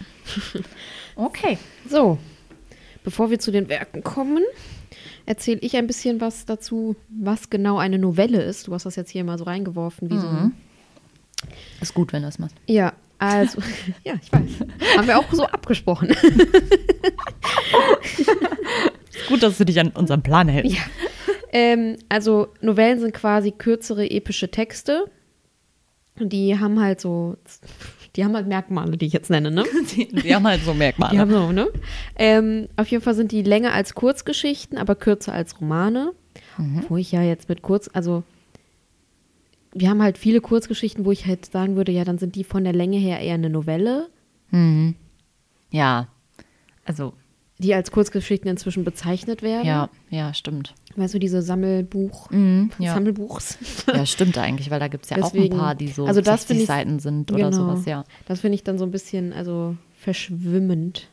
Okay. 1.15 1.57
So, 1.89 2.19
bevor 3.03 3.31
wir 3.31 3.39
zu 3.39 3.51
den 3.51 3.67
Werken 3.67 4.03
kommen, 4.03 4.43
erzähle 5.25 5.59
ich 5.61 5.75
ein 5.75 5.87
bisschen 5.87 6.21
was 6.21 6.45
dazu, 6.45 6.95
was 7.09 7.49
genau 7.49 7.77
eine 7.77 7.97
Novelle 7.97 8.41
ist. 8.41 8.67
Du 8.67 8.73
hast 8.73 8.85
das 8.85 8.95
jetzt 8.95 9.11
hier 9.11 9.23
mal 9.23 9.37
so 9.37 9.43
reingeworfen, 9.45 10.09
wie 10.09 10.17
so 10.17 10.27
ein. 10.27 10.53
Ist 11.79 11.93
gut, 11.93 12.13
wenn 12.13 12.21
du 12.21 12.27
das 12.27 12.39
machst. 12.39 12.55
Ja, 12.67 12.93
also, 13.21 13.61
ja, 14.03 14.13
ich 14.21 14.31
weiß. 14.31 14.49
Haben 14.97 15.07
wir 15.07 15.19
auch 15.19 15.31
so 15.31 15.45
abgesprochen. 15.45 16.09
Ist 19.09 19.27
gut, 19.27 19.43
dass 19.43 19.57
du 19.59 19.65
dich 19.65 19.79
an 19.79 19.89
unseren 19.89 20.23
Plan 20.23 20.47
hältst. 20.47 20.75
Ja. 20.75 20.81
ähm, 21.51 21.97
also, 22.09 22.47
Novellen 22.61 22.99
sind 22.99 23.13
quasi 23.13 23.51
kürzere 23.51 24.09
epische 24.09 24.49
Texte. 24.49 25.05
Die 26.19 26.57
haben 26.57 26.81
halt 26.81 26.99
so, 26.99 27.37
die 28.15 28.25
haben 28.25 28.35
halt 28.35 28.47
Merkmale, 28.47 28.97
die 28.97 29.05
ich 29.05 29.13
jetzt 29.13 29.29
nenne, 29.29 29.51
ne? 29.51 29.63
Die, 29.95 30.07
die 30.07 30.35
haben 30.35 30.45
halt 30.45 30.63
so 30.63 30.73
Merkmale. 30.73 31.13
Die 31.13 31.19
haben 31.19 31.31
so, 31.31 31.51
ne? 31.51 31.69
Ähm, 32.17 32.67
auf 32.75 32.87
jeden 32.87 33.03
Fall 33.03 33.13
sind 33.13 33.31
die 33.31 33.41
länger 33.41 33.73
als 33.73 33.95
Kurzgeschichten, 33.95 34.77
aber 34.77 34.95
kürzer 34.95 35.33
als 35.33 35.59
Romane. 35.61 36.11
Wo 36.89 36.97
ich 36.97 37.11
ja 37.11 37.23
jetzt 37.23 37.49
mit 37.49 37.61
kurz, 37.61 37.89
also 37.93 38.23
wir 39.73 39.89
haben 39.89 40.01
halt 40.03 40.17
viele 40.17 40.41
Kurzgeschichten, 40.41 41.05
wo 41.05 41.11
ich 41.11 41.25
halt 41.25 41.45
sagen 41.45 41.75
würde, 41.75 41.91
ja, 41.91 42.03
dann 42.03 42.17
sind 42.19 42.35
die 42.35 42.43
von 42.43 42.63
der 42.63 42.73
Länge 42.73 42.97
her 42.97 43.19
eher 43.19 43.35
eine 43.35 43.49
Novelle, 43.49 44.09
Mhm. 44.51 44.95
Ja. 45.71 46.07
Also, 46.85 47.13
die 47.61 47.73
als 47.73 47.91
Kurzgeschichten 47.91 48.49
inzwischen 48.49 48.83
bezeichnet 48.83 49.41
werden. 49.41 49.65
ja, 49.67 49.89
ja, 50.09 50.33
stimmt. 50.33 50.73
Weißt 50.97 51.13
du, 51.13 51.19
diese 51.19 51.41
Sammelbuch, 51.41 52.29
Mhm, 52.31 52.71
ja. 52.79 52.93
Sammelbuchs. 52.93 53.57
Ja, 53.87 54.05
stimmt 54.05 54.37
eigentlich, 54.37 54.69
weil 54.69 54.79
da 54.81 54.89
gibt 54.89 55.05
es 55.05 55.09
ja 55.09 55.17
Deswegen- 55.17 55.53
auch 55.53 55.57
ein 55.57 55.63
paar, 55.63 55.75
die 55.75 55.87
so 55.87 56.05
also 56.05 56.19
das 56.19 56.41
60 56.41 56.47
finde 56.47 56.61
ich- 56.63 56.67
Seiten 56.67 56.99
sind 56.99 57.31
oder 57.31 57.49
Genau. 57.49 57.73
sowas, 57.73 57.85
ja. 57.85 58.03
Das 58.27 58.41
finde 58.41 58.55
ich 58.55 58.63
dann 58.65 58.77
so 58.77 58.83
ein 58.85 58.91
bisschen, 58.91 59.31
also 59.31 59.75
verschwimmend. 59.95 61.07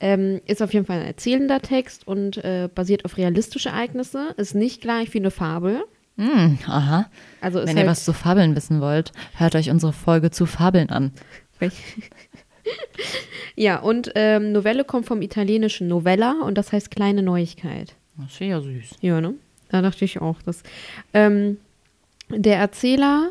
Ähm, 0.00 0.40
ist 0.46 0.62
auf 0.62 0.72
jeden 0.72 0.86
Fall 0.86 1.00
ein 1.00 1.06
erzählender 1.06 1.60
Text 1.60 2.06
und 2.06 2.36
äh, 2.38 2.68
basiert 2.74 3.04
auf 3.04 3.16
realistischen 3.16 3.72
Ereignisse. 3.72 4.32
Ist 4.36 4.54
nicht 4.54 4.80
gleich 4.80 5.12
wie 5.12 5.18
eine 5.18 5.30
Fabel. 5.32 5.84
Hm, 6.16 6.58
aha. 6.66 7.06
Also 7.40 7.58
Wenn 7.60 7.68
halt, 7.68 7.78
ihr 7.78 7.86
was 7.86 8.04
zu 8.04 8.12
Fabeln 8.12 8.56
wissen 8.56 8.80
wollt, 8.80 9.12
hört 9.36 9.54
euch 9.56 9.70
unsere 9.70 9.92
Folge 9.92 10.30
zu 10.30 10.46
Fabeln 10.46 10.90
an. 10.90 11.12
Ja, 13.56 13.80
und 13.80 14.12
ähm, 14.14 14.52
Novelle 14.52 14.84
kommt 14.84 15.06
vom 15.06 15.20
italienischen 15.20 15.88
Novella 15.88 16.36
und 16.42 16.56
das 16.56 16.70
heißt 16.70 16.92
kleine 16.92 17.24
Neuigkeit. 17.24 17.96
Das 18.16 18.30
ist 18.32 18.40
ja 18.40 18.60
süß. 18.60 18.90
Ja, 19.00 19.20
ne? 19.20 19.34
Da 19.68 19.82
dachte 19.82 20.04
ich 20.04 20.20
auch. 20.20 20.40
Dass, 20.42 20.62
ähm, 21.12 21.56
der 22.30 22.58
Erzähler 22.58 23.30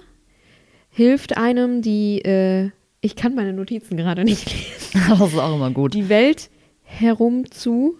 hilft 0.89 1.37
einem, 1.37 1.81
die, 1.81 2.19
äh, 2.25 2.71
Ich 2.99 3.15
kann 3.15 3.35
meine 3.35 3.53
Notizen 3.53 3.95
gerade 3.95 4.25
nicht 4.25 4.49
lesen. 4.51 5.01
Das 5.17 5.31
ist 5.31 5.39
auch 5.39 5.55
immer 5.55 5.71
gut. 5.71 5.93
Die 5.93 6.09
Welt 6.09 6.49
herum 6.83 7.49
zu. 7.49 7.97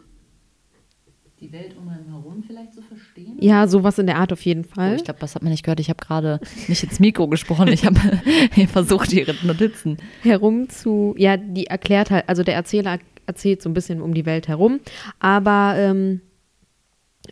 Die 1.40 1.52
Welt 1.52 1.76
um 1.78 1.88
einen 1.88 2.08
herum 2.10 2.44
vielleicht 2.46 2.74
zu 2.74 2.82
verstehen? 2.82 3.38
Ja, 3.40 3.68
sowas 3.68 4.00
in 4.00 4.08
der 4.08 4.18
Art 4.18 4.34
auf 4.34 4.42
jeden 4.42 4.66
Oh, 4.66 4.74
Fall. 4.76 4.96
ich 4.96 5.04
glaube, 5.04 5.20
das 5.20 5.36
hat 5.36 5.44
man 5.44 5.52
nicht 5.52 5.64
gehört. 5.64 5.80
Ich 5.80 5.90
habe 5.90 6.04
gerade 6.04 6.40
nicht 6.68 6.84
ins 6.84 7.00
Mikro 7.00 7.28
gesprochen. 7.28 7.68
Ich 7.68 7.86
habe 7.86 8.00
versucht, 8.72 9.14
ihre 9.14 9.36
Notizen. 9.46 9.98
herum 10.24 10.68
zu. 10.70 11.14
Ja, 11.18 11.38
die 11.38 11.68
erklärt 11.68 12.10
halt, 12.10 12.28
also 12.28 12.44
der 12.44 12.56
Erzähler 12.56 12.98
erzählt 13.28 13.62
so 13.62 13.70
ein 13.70 13.74
bisschen 13.74 14.02
um 14.02 14.14
die 14.16 14.26
Welt 14.26 14.48
herum, 14.48 14.80
aber 15.20 15.76
ähm, 15.78 16.22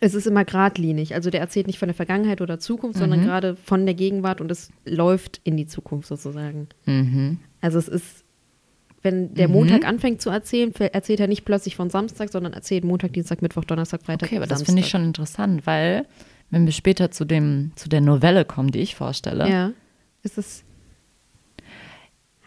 es 0.00 0.14
ist 0.14 0.26
immer 0.26 0.44
geradlinig. 0.44 1.14
Also 1.14 1.30
der 1.30 1.40
erzählt 1.40 1.66
nicht 1.66 1.78
von 1.78 1.88
der 1.88 1.94
Vergangenheit 1.94 2.40
oder 2.42 2.58
Zukunft, 2.58 2.98
sondern 2.98 3.22
gerade 3.24 3.56
von 3.56 3.86
der 3.86 3.94
Gegenwart 3.94 4.42
und 4.42 4.50
es 4.50 4.70
läuft 4.84 5.40
in 5.42 5.56
die 5.56 5.66
Zukunft 5.66 6.06
sozusagen. 6.06 6.68
Mhm. 6.84 7.38
Also 7.62 7.78
es 7.78 7.88
ist, 7.88 8.24
wenn 9.06 9.32
der 9.34 9.48
Montag 9.48 9.86
anfängt 9.86 10.20
zu 10.20 10.28
erzählen, 10.30 10.74
erzählt 10.74 11.20
er 11.20 11.28
nicht 11.28 11.44
plötzlich 11.44 11.76
von 11.76 11.88
Samstag, 11.88 12.30
sondern 12.30 12.52
erzählt 12.52 12.84
Montag, 12.84 13.12
Dienstag, 13.14 13.40
Mittwoch, 13.40 13.64
Donnerstag, 13.64 14.02
Freitag. 14.02 14.28
Okay, 14.28 14.36
aber 14.36 14.46
das 14.46 14.58
Samstag. 14.58 14.66
finde 14.66 14.82
ich 14.82 14.88
schon 14.90 15.04
interessant, 15.04 15.66
weil, 15.66 16.06
wenn 16.50 16.66
wir 16.66 16.72
später 16.72 17.10
zu, 17.10 17.24
dem, 17.24 17.72
zu 17.76 17.88
der 17.88 18.00
Novelle 18.00 18.44
kommen, 18.44 18.70
die 18.70 18.80
ich 18.80 18.94
vorstelle, 18.96 19.48
Ja. 19.48 19.72
Ist 20.22 20.38
es. 20.38 20.64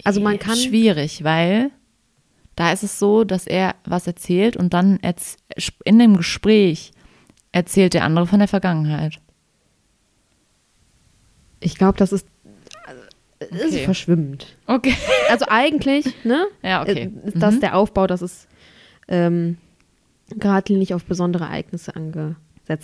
Also 0.04 0.20
man 0.22 0.38
kann. 0.38 0.58
Schwierig, 0.58 1.24
weil 1.24 1.72
da 2.56 2.72
ist 2.74 2.84
es 2.84 3.00
so, 3.00 3.24
dass 3.24 3.48
er 3.48 3.76
was 3.86 4.06
erzählt 4.06 4.58
und 4.58 4.74
dann 4.74 4.98
erz- 5.00 5.38
in 5.86 5.98
dem 5.98 6.18
Gespräch 6.18 6.92
erzählt 7.54 7.94
der 7.94 8.04
andere 8.04 8.28
von 8.28 8.40
der 8.40 8.50
Vergangenheit. 8.50 9.20
Ich 11.62 11.76
glaube, 11.76 11.98
das 11.98 12.12
ist. 12.12 12.28
Es 13.40 13.50
ist 13.52 13.74
Okay. 13.74 13.84
verschwimmend. 13.86 14.56
Okay. 14.68 14.94
Also 15.30 15.46
eigentlich, 15.50 16.06
ne? 16.26 16.46
Ja, 16.64 16.82
okay. 16.82 17.12
äh, 17.24 17.28
Ist 17.28 17.42
das 17.42 17.56
Mhm. 17.56 17.60
der 17.62 17.76
Aufbau, 17.78 18.06
dass 18.08 18.22
es 18.22 18.48
ähm, 19.08 19.58
geradlinig 20.38 20.94
auf 20.94 21.06
besondere 21.06 21.46
Ereignisse 21.46 21.96
angesetzt 21.96 22.36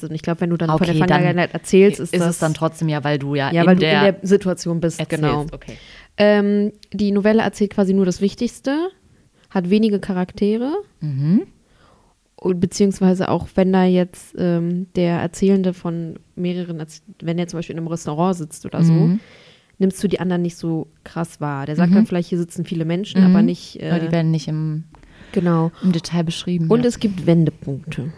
ist. 0.04 0.10
Und 0.10 0.16
ich 0.16 0.22
glaube, 0.22 0.42
wenn 0.42 0.50
du 0.50 0.58
dann 0.58 0.70
von 0.70 0.76
Okay, 0.78 0.86
der 0.86 0.94
dann 0.96 1.08
Vergangenheit 1.10 1.54
erzählst, 1.54 2.00
ist, 2.00 2.14
Ist, 2.14 2.20
das 2.22 2.30
es 2.36 2.40
dann 2.40 2.54
trotzdem 2.54 2.88
ja, 2.90 3.04
weil 3.04 3.20
du 3.20 3.36
ja, 3.36 3.52
ja, 3.52 3.62
in 3.62 3.68
weil 3.68 3.76
du 3.76 3.82
der, 3.82 4.08
in 4.10 4.16
der 4.16 4.28
Situation 4.28 4.80
bist, 4.80 5.00
erzählst. 5.00 5.22
genau. 5.22 5.46
Okay. 5.52 5.78
Ähm, 6.18 6.72
die 6.94 7.12
Novelle 7.12 7.42
erzählt 7.42 7.72
quasi 7.72 7.94
nur 7.94 8.06
das 8.06 8.22
Wichtigste, 8.22 8.88
hat 9.50 9.70
wenige 9.70 10.00
Charaktere 10.00 10.72
Mhm. 11.02 11.44
und 12.38 12.60
beziehungsweise 12.60 13.30
auch 13.30 13.48
wenn 13.56 13.72
da 13.74 13.84
jetzt 13.84 14.34
ähm, 14.38 14.88
der 14.96 15.20
Erzählende 15.20 15.74
von 15.74 16.16
mehreren, 16.36 16.84
wenn 17.22 17.38
er 17.38 17.48
zum 17.48 17.58
Beispiel 17.60 17.74
in 17.74 17.80
einem 17.80 17.88
Restaurant 17.88 18.38
sitzt 18.38 18.66
oder 18.66 18.84
so, 18.84 18.94
Mhm. 18.94 19.20
Nimmst 19.78 20.04
du 20.04 20.08
die 20.08 20.20
anderen 20.20 20.42
nicht 20.42 20.58
so 20.58 20.88
krass 21.04 21.42
wahr. 21.42 21.66
Der 21.66 21.76
sagt 21.76 21.94
dann 21.94 22.06
vielleicht, 22.06 22.30
hier 22.30 22.38
sitzen 22.38 22.66
viele 22.66 22.86
Menschen, 22.86 23.24
aber 23.24 23.42
nicht 23.42 23.82
Aber 23.84 24.00
die 24.00 24.08
äh, 24.08 24.12
werden 24.12 24.32
nicht 24.32 24.48
im, 24.48 24.86
genau. 25.32 25.72
im 25.84 25.92
Detail 25.92 26.24
beschrieben. 26.24 26.70
Und 26.70 26.82
ja. 26.82 26.88
es 26.88 27.00
gibt 27.00 27.26
Wendepunkte. 27.26 28.12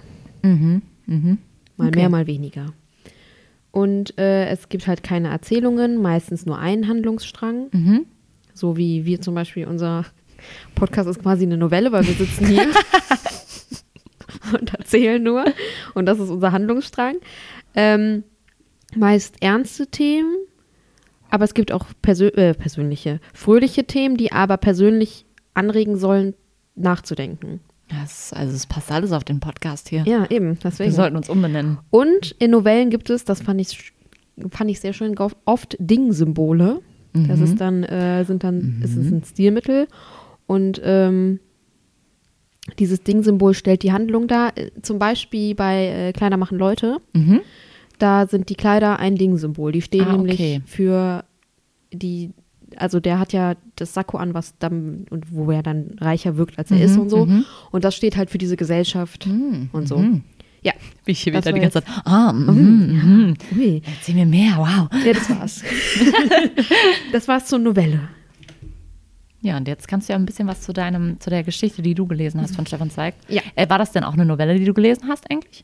mhm. 0.44 0.82
Mhm. 1.06 1.38
Mal 1.78 1.88
Okay. 1.90 2.00
mehr, 2.00 2.10
mal 2.10 2.28
weniger. 2.28 2.74
Und 3.72 4.18
äh, 4.18 4.48
es 4.48 4.70
gibt 4.70 4.88
halt 4.88 5.04
keine 5.04 5.30
Erzählungen, 5.30 6.02
meistens 6.02 6.46
nur 6.46 6.58
einen 6.58 6.88
Handlungsstrang. 6.88 7.68
Mhm. 7.72 8.06
So 8.54 8.76
wie 8.78 9.06
wir 9.06 9.22
zum 9.22 9.36
Beispiel, 9.36 9.68
unser 9.68 10.06
Podcast 10.76 11.08
ist 11.10 11.22
quasi 11.22 11.44
eine 11.46 11.58
Novelle, 11.58 11.92
weil 11.92 12.06
wir 12.08 12.14
sitzen 12.14 12.48
hier 12.48 12.68
und 14.60 14.74
erzählen 14.74 15.22
nur. 15.22 15.46
Und 15.94 16.06
das 16.08 16.20
ist 16.20 16.30
unser 16.30 16.52
Handlungsstrang. 16.52 17.16
Ähm, 17.76 18.24
meist 18.96 19.36
ernste 19.42 19.88
Themen, 19.88 20.36
aber 21.30 21.44
es 21.46 21.54
gibt 21.54 21.72
auch 21.72 21.86
persö 22.02 22.28
äh, 22.30 22.54
persönliche, 22.54 23.20
fröhliche 23.34 23.86
Themen, 23.86 24.18
die 24.18 24.32
aber 24.32 24.58
persönlich 24.58 25.26
anregen 25.54 25.98
sollen, 25.98 26.34
nachzudenken. 26.76 27.60
Das, 27.90 28.34
also 28.34 28.54
es 28.56 28.66
passt 28.68 28.92
alles 28.92 29.12
auf 29.12 29.24
den 29.24 29.40
Podcast 29.40 29.90
hier. 29.90 30.04
Ja, 30.06 30.26
eben, 30.30 30.56
Wir 30.56 30.58
deswegen. 30.64 30.92
sollten 30.92 31.16
uns 31.16 31.30
umbenennen. 31.30 31.78
Und 31.90 32.32
in 32.40 32.52
Novellen 32.52 32.90
gibt 32.90 33.10
es, 33.10 33.24
das 33.24 33.42
fand 33.42 33.62
ich, 33.62 33.94
fand 34.52 34.70
ich 34.70 34.80
sehr 34.80 34.94
schön, 34.94 35.16
oft 35.46 35.76
Dingsymbole. 35.80 36.82
Das 37.14 37.40
ist 37.40 37.60
dann, 37.60 37.84
äh, 37.84 38.26
sind 38.26 38.44
dann, 38.44 38.80
es 38.84 38.96
ist 38.96 39.10
ein 39.12 39.24
Stilmittel. 39.24 39.88
Und 40.46 40.80
ähm, 40.84 41.40
dieses 42.78 43.02
Dingsymbol 43.02 43.56
stellt 43.56 43.82
die 43.82 43.92
Handlung 43.92 44.28
dar. 44.28 44.56
Äh, 44.56 44.70
Zum 44.84 45.00
Beispiel 45.00 45.56
bei 45.56 45.88
äh, 45.88 46.14
Kleider 46.14 46.38
machen 46.38 46.60
Leute. 46.60 46.98
Mhm. 47.14 47.42
Da 47.98 48.28
sind 48.28 48.50
die 48.50 48.56
Kleider 48.56 49.00
ein 49.00 49.16
Dingsymbol. 49.16 49.72
Die 49.72 49.82
stehen 49.82 50.06
Ah, 50.08 50.12
nämlich 50.14 50.36
okay. 50.36 50.62
für 50.66 51.24
die, 51.92 52.32
also 52.76 53.00
der 53.00 53.20
hat 53.20 53.34
ja 53.34 53.56
das 53.76 53.94
Sakko 53.94 54.18
an, 54.18 54.34
was 54.34 54.58
dann, 54.60 55.06
und 55.10 55.34
wo 55.34 55.50
er 55.52 55.64
dann 55.64 55.96
reicher 56.00 56.38
wirkt, 56.38 56.60
als 56.60 56.70
er 56.72 56.82
ist 56.82 56.98
und 56.98 57.10
so. 57.10 57.28
Und 57.72 57.84
das 57.84 57.96
steht 57.96 58.18
halt 58.18 58.30
für 58.30 58.38
diese 58.38 58.58
Gesellschaft 58.58 59.26
und 59.26 59.88
so. 59.88 60.04
Ja. 60.64 60.74
Wie 61.06 61.12
ich 61.12 61.22
hier 61.22 61.34
wieder 61.34 61.52
die 61.52 61.60
ganze 61.60 61.82
Zeit. 61.82 61.86
Ah, 62.04 62.34
mhm, 62.34 62.54
mhm. 62.54 63.34
Ui. 63.58 63.82
Erzähl 63.86 64.16
mir 64.16 64.26
mehr, 64.26 64.58
wow. 64.58 64.90
Ja, 65.06 65.14
das 65.14 65.30
war's. 65.30 65.64
das 67.12 67.28
war's 67.28 67.46
zur 67.46 67.60
Novelle. 67.60 68.00
Ja, 69.42 69.56
und 69.56 69.68
jetzt 69.68 69.88
kannst 69.88 70.10
du 70.10 70.14
ja 70.14 70.20
ein 70.20 70.26
bisschen 70.26 70.48
was 70.48 70.62
zu 70.62 70.74
deinem, 70.74 71.20
zu 71.20 71.30
der 71.30 71.44
Geschichte, 71.44 71.82
die 71.82 71.94
du 71.94 72.06
gelesen 72.08 72.42
hast 72.42 72.56
von 72.56 72.66
Stefan 72.66 72.90
Zweig. 72.90 73.14
Ja. 73.30 73.42
Äh, 73.56 73.70
war 73.70 73.78
das 73.78 73.92
denn 73.92 74.04
auch 74.04 74.14
eine 74.14 74.26
Novelle, 74.26 74.58
die 74.58 74.66
du 74.66 74.74
gelesen 74.74 75.08
hast 75.08 75.30
eigentlich? 75.32 75.64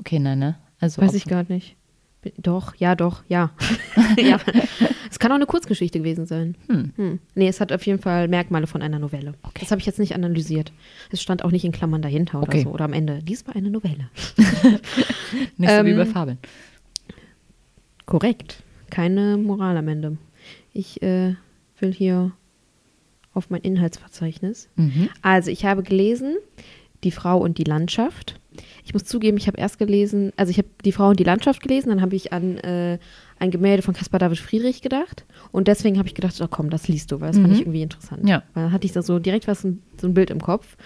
Okay, 0.00 0.18
nein, 0.18 0.38
ne? 0.38 0.56
Also 0.80 1.02
Weiß 1.02 1.14
ich 1.14 1.26
gar 1.26 1.44
nicht. 1.48 1.76
Doch, 2.36 2.74
ja, 2.76 2.94
doch, 2.96 3.22
ja. 3.28 3.50
ja. 4.18 4.38
Es 5.10 5.18
kann 5.18 5.30
auch 5.32 5.36
eine 5.36 5.46
Kurzgeschichte 5.46 5.98
gewesen 5.98 6.26
sein. 6.26 6.54
Hm. 6.68 7.18
Nee, 7.34 7.48
es 7.48 7.60
hat 7.60 7.72
auf 7.72 7.84
jeden 7.86 7.98
Fall 8.00 8.28
Merkmale 8.28 8.66
von 8.66 8.82
einer 8.82 8.98
Novelle. 8.98 9.34
Das 9.58 9.70
habe 9.70 9.80
ich 9.80 9.86
jetzt 9.86 9.98
nicht 9.98 10.14
analysiert. 10.14 10.72
Es 11.10 11.20
stand 11.22 11.44
auch 11.44 11.50
nicht 11.50 11.64
in 11.64 11.72
Klammern 11.72 12.02
dahinter 12.02 12.38
oder 12.38 12.48
Okay. 12.48 12.62
so. 12.64 12.70
Oder 12.70 12.84
am 12.84 12.92
Ende. 12.92 13.20
Dies 13.22 13.46
war 13.46 13.56
eine 13.56 13.70
Novelle. 13.70 14.08
Nicht 15.56 15.70
so 15.70 15.84
wie 15.84 15.90
Ähm, 15.90 15.96
bei 15.96 16.06
Fabeln. 16.06 16.38
Korrekt. 18.06 18.62
Keine 18.90 19.36
Moral 19.36 19.76
am 19.76 19.88
Ende. 19.88 20.18
Ich 20.72 21.02
äh, 21.02 21.34
will 21.78 21.92
hier 21.92 22.32
auf 23.34 23.50
mein 23.50 23.60
Inhaltsverzeichnis. 23.62 24.68
Mhm. 24.76 25.08
Also, 25.22 25.50
ich 25.50 25.64
habe 25.64 25.82
gelesen 25.82 26.36
Die 27.04 27.12
Frau 27.12 27.38
und 27.38 27.58
die 27.58 27.64
Landschaft. 27.64 28.39
Ich 28.84 28.92
muss 28.92 29.04
zugeben, 29.04 29.36
ich 29.36 29.46
habe 29.46 29.58
erst 29.58 29.78
gelesen, 29.78 30.32
also 30.36 30.50
ich 30.50 30.58
habe 30.58 30.68
Die 30.84 30.92
Frau 30.92 31.08
und 31.08 31.20
die 31.20 31.24
Landschaft 31.24 31.62
gelesen, 31.62 31.90
dann 31.90 32.00
habe 32.00 32.16
ich 32.16 32.32
an 32.32 32.56
äh, 32.58 32.98
ein 33.38 33.50
Gemälde 33.50 33.82
von 33.82 33.94
Caspar 33.94 34.18
David 34.18 34.38
Friedrich 34.38 34.82
gedacht. 34.82 35.24
Und 35.52 35.68
deswegen 35.68 35.98
habe 35.98 36.08
ich 36.08 36.14
gedacht, 36.14 36.38
oh 36.40 36.48
komm, 36.50 36.70
das 36.70 36.88
liest 36.88 37.12
du, 37.12 37.20
weil 37.20 37.28
das 37.28 37.38
fand 37.38 37.52
ich 37.54 37.60
irgendwie 37.60 37.82
interessant. 37.82 38.28
Ja. 38.28 38.42
Weil 38.54 38.64
dann 38.64 38.72
hatte 38.72 38.86
ich 38.86 38.92
da 38.92 39.02
so 39.02 39.18
direkt 39.18 39.46
was, 39.48 39.62
so 39.62 39.68
ein 40.06 40.14
Bild 40.14 40.30
im 40.30 40.40
Kopf. 40.40 40.76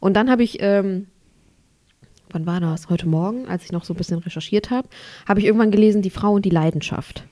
Und 0.00 0.14
dann 0.14 0.30
habe 0.30 0.42
ich, 0.42 0.58
ähm, 0.60 1.06
wann 2.30 2.46
war 2.46 2.60
das? 2.60 2.88
Heute 2.90 3.08
Morgen, 3.08 3.48
als 3.48 3.64
ich 3.64 3.72
noch 3.72 3.84
so 3.84 3.94
ein 3.94 3.96
bisschen 3.96 4.18
recherchiert 4.18 4.70
habe, 4.70 4.88
habe 5.26 5.40
ich 5.40 5.46
irgendwann 5.46 5.70
gelesen, 5.70 6.02
Die 6.02 6.10
Frau 6.10 6.32
und 6.32 6.44
die 6.44 6.50
Leidenschaft 6.50 7.24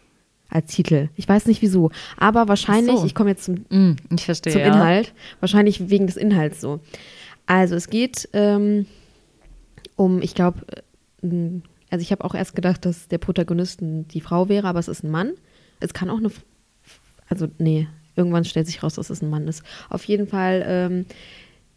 als 0.49 0.75
Titel. 0.75 1.09
Ich 1.17 1.29
weiß 1.29 1.47
nicht 1.47 1.63
wieso, 1.63 1.91
aber 2.19 2.49
wahrscheinlich, 2.49 2.99
so. 2.99 3.07
ich 3.07 3.15
komme 3.15 3.31
jetzt 3.31 3.45
zum 3.45 3.65
Mm, 3.71 3.97
ich 4.15 4.25
verstehe. 4.25 4.53
zum 4.53 4.61
ja. 4.61 4.69
Inhalt. 4.69 5.15
Wahrscheinlich 5.41 5.89
wegen 5.91 6.07
des 6.07 6.17
Inhalts 6.17 6.61
so. 6.61 6.81
Also 7.47 7.75
es 7.75 7.89
geht 7.89 8.29
ähm, 8.33 8.87
um, 10.03 10.21
ich 10.21 10.35
glaube, 10.35 10.65
also 11.23 12.03
ich 12.03 12.11
habe 12.11 12.25
auch 12.25 12.35
erst 12.35 12.57
gedacht, 12.57 12.85
dass 12.85 13.07
der 13.07 13.19
Protagonist 13.19 13.79
die 13.81 14.21
Frau 14.21 14.49
wäre, 14.49 14.67
aber 14.67 14.81
es 14.81 14.89
ist 14.89 15.05
ein 15.05 15.11
Mann. 15.11 15.33
Es 15.79 15.95
kann 15.95 16.11
auch 16.11 16.19
eine, 16.19 16.31
also 17.29 17.47
nee, 17.59 17.87
irgendwann 18.17 18.45
stellt 18.45 18.67
sich 18.67 18.83
raus, 18.83 18.95
dass 18.95 19.11
es 19.11 19.23
ein 19.23 19.31
Mann 19.31 19.47
ist. 19.47 19.63
Auf 19.91 20.05
jeden 20.05 20.27
Fall 20.27 20.65
ähm, 20.67 21.07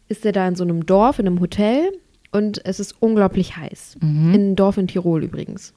ist 0.08 0.26
er 0.26 0.32
da 0.32 0.48
in 0.48 0.56
so 0.56 0.64
einem 0.64 0.86
Dorf, 0.86 1.20
in 1.20 1.26
einem 1.26 1.40
Hotel 1.40 1.92
und 2.32 2.64
es 2.64 2.80
ist 2.80 3.00
unglaublich 3.00 3.56
heiß. 3.56 3.98
In 4.34 4.40
einem 4.40 4.56
Dorf 4.56 4.76
in 4.76 4.88
Tirol 4.88 5.22
übrigens. 5.22 5.72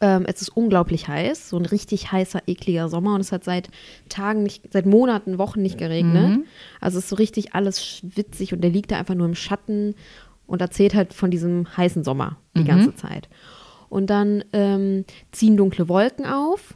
Ähm, 0.00 0.24
es 0.26 0.42
ist 0.42 0.50
unglaublich 0.50 1.08
heiß, 1.08 1.50
so 1.50 1.56
ein 1.56 1.66
richtig 1.66 2.10
heißer, 2.10 2.42
ekliger 2.46 2.88
Sommer 2.88 3.14
und 3.14 3.20
es 3.20 3.32
hat 3.32 3.44
seit 3.44 3.68
Tagen 4.08 4.42
nicht, 4.42 4.72
seit 4.72 4.86
Monaten, 4.86 5.38
Wochen 5.38 5.62
nicht 5.62 5.78
geregnet. 5.78 6.40
Also 6.80 6.98
es 6.98 7.04
ist 7.04 7.10
so 7.10 7.16
richtig 7.16 7.54
alles 7.54 7.84
schwitzig 7.84 8.52
und 8.52 8.60
der 8.60 8.70
liegt 8.70 8.90
da 8.90 8.98
einfach 8.98 9.14
nur 9.14 9.26
im 9.26 9.34
Schatten 9.34 9.94
und 10.46 10.60
erzählt 10.60 10.94
halt 10.94 11.14
von 11.14 11.30
diesem 11.30 11.66
heißen 11.76 12.04
Sommer 12.04 12.36
die 12.56 12.64
ganze 12.64 12.94
Zeit. 12.94 13.28
Und 13.88 14.10
dann 14.10 14.44
ähm, 14.52 15.04
ziehen 15.32 15.56
dunkle 15.56 15.88
Wolken 15.88 16.26
auf, 16.26 16.74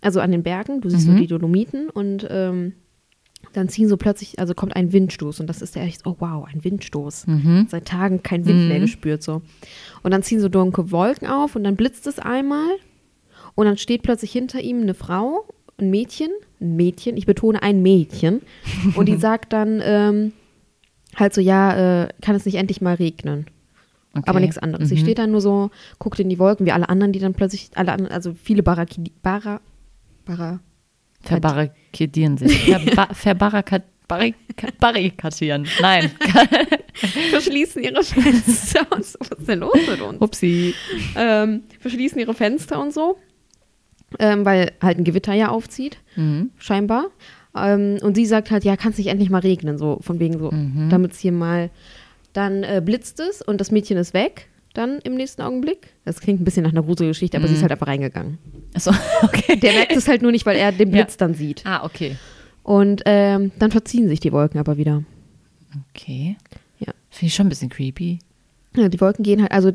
also 0.00 0.20
an 0.20 0.30
den 0.30 0.42
Bergen, 0.42 0.80
du 0.80 0.90
siehst 0.90 1.06
so 1.06 1.12
die 1.18 1.26
Dolomiten 1.26 1.90
und 1.90 2.26
ähm, 2.30 2.74
dann 3.52 3.68
ziehen 3.68 3.88
so 3.88 3.96
plötzlich, 3.96 4.38
also 4.38 4.54
kommt 4.54 4.76
ein 4.76 4.92
Windstoß 4.92 5.40
und 5.40 5.46
das 5.46 5.62
ist 5.62 5.74
ja 5.76 5.82
echt, 5.82 6.06
oh 6.06 6.16
wow, 6.18 6.46
ein 6.46 6.62
Windstoß. 6.64 7.26
Seit 7.68 7.86
Tagen 7.86 8.22
kein 8.22 8.44
Wind 8.46 8.68
mehr 8.68 8.80
gespürt 8.80 9.22
so. 9.22 9.42
Und 10.02 10.10
dann 10.10 10.22
ziehen 10.22 10.40
so 10.40 10.48
dunkle 10.48 10.90
Wolken 10.90 11.28
auf 11.28 11.56
und 11.56 11.64
dann 11.64 11.76
blitzt 11.76 12.06
es 12.06 12.18
einmal 12.18 12.68
und 13.54 13.66
dann 13.66 13.76
steht 13.78 14.02
plötzlich 14.02 14.30
hinter 14.32 14.60
ihm 14.60 14.82
eine 14.82 14.94
Frau, 14.94 15.46
ein 15.78 15.90
Mädchen, 15.90 16.30
ein 16.60 16.76
Mädchen, 16.76 17.16
ich 17.16 17.26
betone 17.26 17.62
ein 17.62 17.82
Mädchen 17.82 18.42
und 18.94 19.06
die 19.06 19.16
sagt 19.18 19.52
dann 19.52 19.80
ähm, 19.82 20.32
halt 21.16 21.34
so, 21.34 21.40
ja, 21.40 22.04
äh, 22.04 22.08
kann 22.22 22.34
es 22.36 22.44
nicht 22.44 22.56
endlich 22.56 22.80
mal 22.80 22.94
regnen? 22.94 23.46
Okay. 24.14 24.24
Aber 24.26 24.40
nichts 24.40 24.58
anderes. 24.58 24.88
Sie 24.88 24.96
Mhm. 24.96 25.00
steht 25.00 25.18
dann 25.18 25.30
nur 25.30 25.40
so, 25.40 25.70
guckt 25.98 26.18
in 26.18 26.28
die 26.28 26.38
Wolken, 26.38 26.66
wie 26.66 26.72
alle 26.72 26.88
anderen, 26.88 27.12
die 27.12 27.18
dann 27.18 27.34
plötzlich, 27.34 27.70
alle 27.74 27.92
anderen, 27.92 28.12
also 28.12 28.34
viele 28.34 28.62
Baraki, 28.62 29.12
Bara, 29.22 29.60
Bara, 30.24 30.60
Verbarrikadieren 31.22 32.36
sich. 32.38 32.52
Verba 32.66 33.08
verbarrika 33.12 33.80
barrika 34.06 34.68
barrikadieren. 34.80 35.66
Nein. 35.80 36.10
verschließen 37.30 37.82
ihre 37.82 38.02
Fenster 38.02 38.86
und 38.90 39.04
so. 39.04 39.18
Was 39.20 39.38
ist 39.38 39.48
denn 39.48 39.58
los 39.60 39.76
mit 39.88 40.00
uns? 40.00 40.20
Upsi. 40.20 40.74
Ähm, 41.16 41.64
verschließen 41.80 42.18
ihre 42.18 42.34
Fenster 42.34 42.80
und 42.80 42.92
so. 42.94 43.18
Ähm, 44.18 44.44
weil 44.46 44.72
halt 44.80 44.98
ein 44.98 45.04
Gewitter 45.04 45.34
ja 45.34 45.48
aufzieht, 45.48 45.98
Mhm. 46.16 46.50
scheinbar. 46.56 47.06
Ähm, 47.56 47.98
und 48.02 48.14
sie 48.14 48.26
sagt 48.26 48.50
halt, 48.50 48.64
ja, 48.64 48.76
kann 48.76 48.92
es 48.92 48.98
nicht 48.98 49.08
endlich 49.08 49.30
mal 49.30 49.38
regnen, 49.40 49.78
so 49.78 49.98
von 50.00 50.18
wegen 50.20 50.38
so, 50.38 50.50
Mhm. 50.50 50.88
damit 50.90 51.12
es 51.12 51.18
hier 51.18 51.32
mal. 51.32 51.70
Dann 52.32 52.62
äh, 52.62 52.82
blitzt 52.84 53.20
es 53.20 53.42
und 53.42 53.60
das 53.60 53.70
Mädchen 53.70 53.96
ist 53.96 54.12
weg, 54.14 54.48
dann 54.74 54.98
im 54.98 55.14
nächsten 55.14 55.42
Augenblick. 55.42 55.88
Das 56.04 56.20
klingt 56.20 56.40
ein 56.40 56.44
bisschen 56.44 56.62
nach 56.62 56.72
einer 56.72 56.82
Gruselgeschichte, 56.82 57.36
aber 57.36 57.48
sie 57.48 57.54
ist 57.54 57.62
halt 57.62 57.72
einfach 57.72 57.86
reingegangen. 57.86 58.38
Achso, 58.74 58.92
okay. 59.22 59.56
Der 59.56 59.72
merkt 59.72 59.96
es 59.96 60.06
halt 60.08 60.22
nur 60.22 60.30
nicht, 60.30 60.44
weil 60.46 60.56
er 60.56 60.70
den 60.72 60.90
Ja. 60.90 61.02
Blitz 61.02 61.16
dann 61.16 61.34
sieht. 61.34 61.64
Ah, 61.66 61.84
okay. 61.84 62.16
Und 62.62 63.02
ähm, 63.06 63.50
dann 63.58 63.70
verziehen 63.70 64.08
sich 64.08 64.20
die 64.20 64.30
Wolken 64.30 64.60
aber 64.60 64.76
wieder. 64.76 65.02
Okay. 65.94 66.36
Ja. 66.78 66.92
Finde 67.10 67.26
ich 67.28 67.34
schon 67.34 67.46
ein 67.46 67.48
bisschen 67.48 67.70
creepy. 67.70 68.18
Ja, 68.76 68.88
die 68.88 69.00
Wolken 69.00 69.22
gehen 69.24 69.40
halt, 69.40 69.52
also 69.52 69.72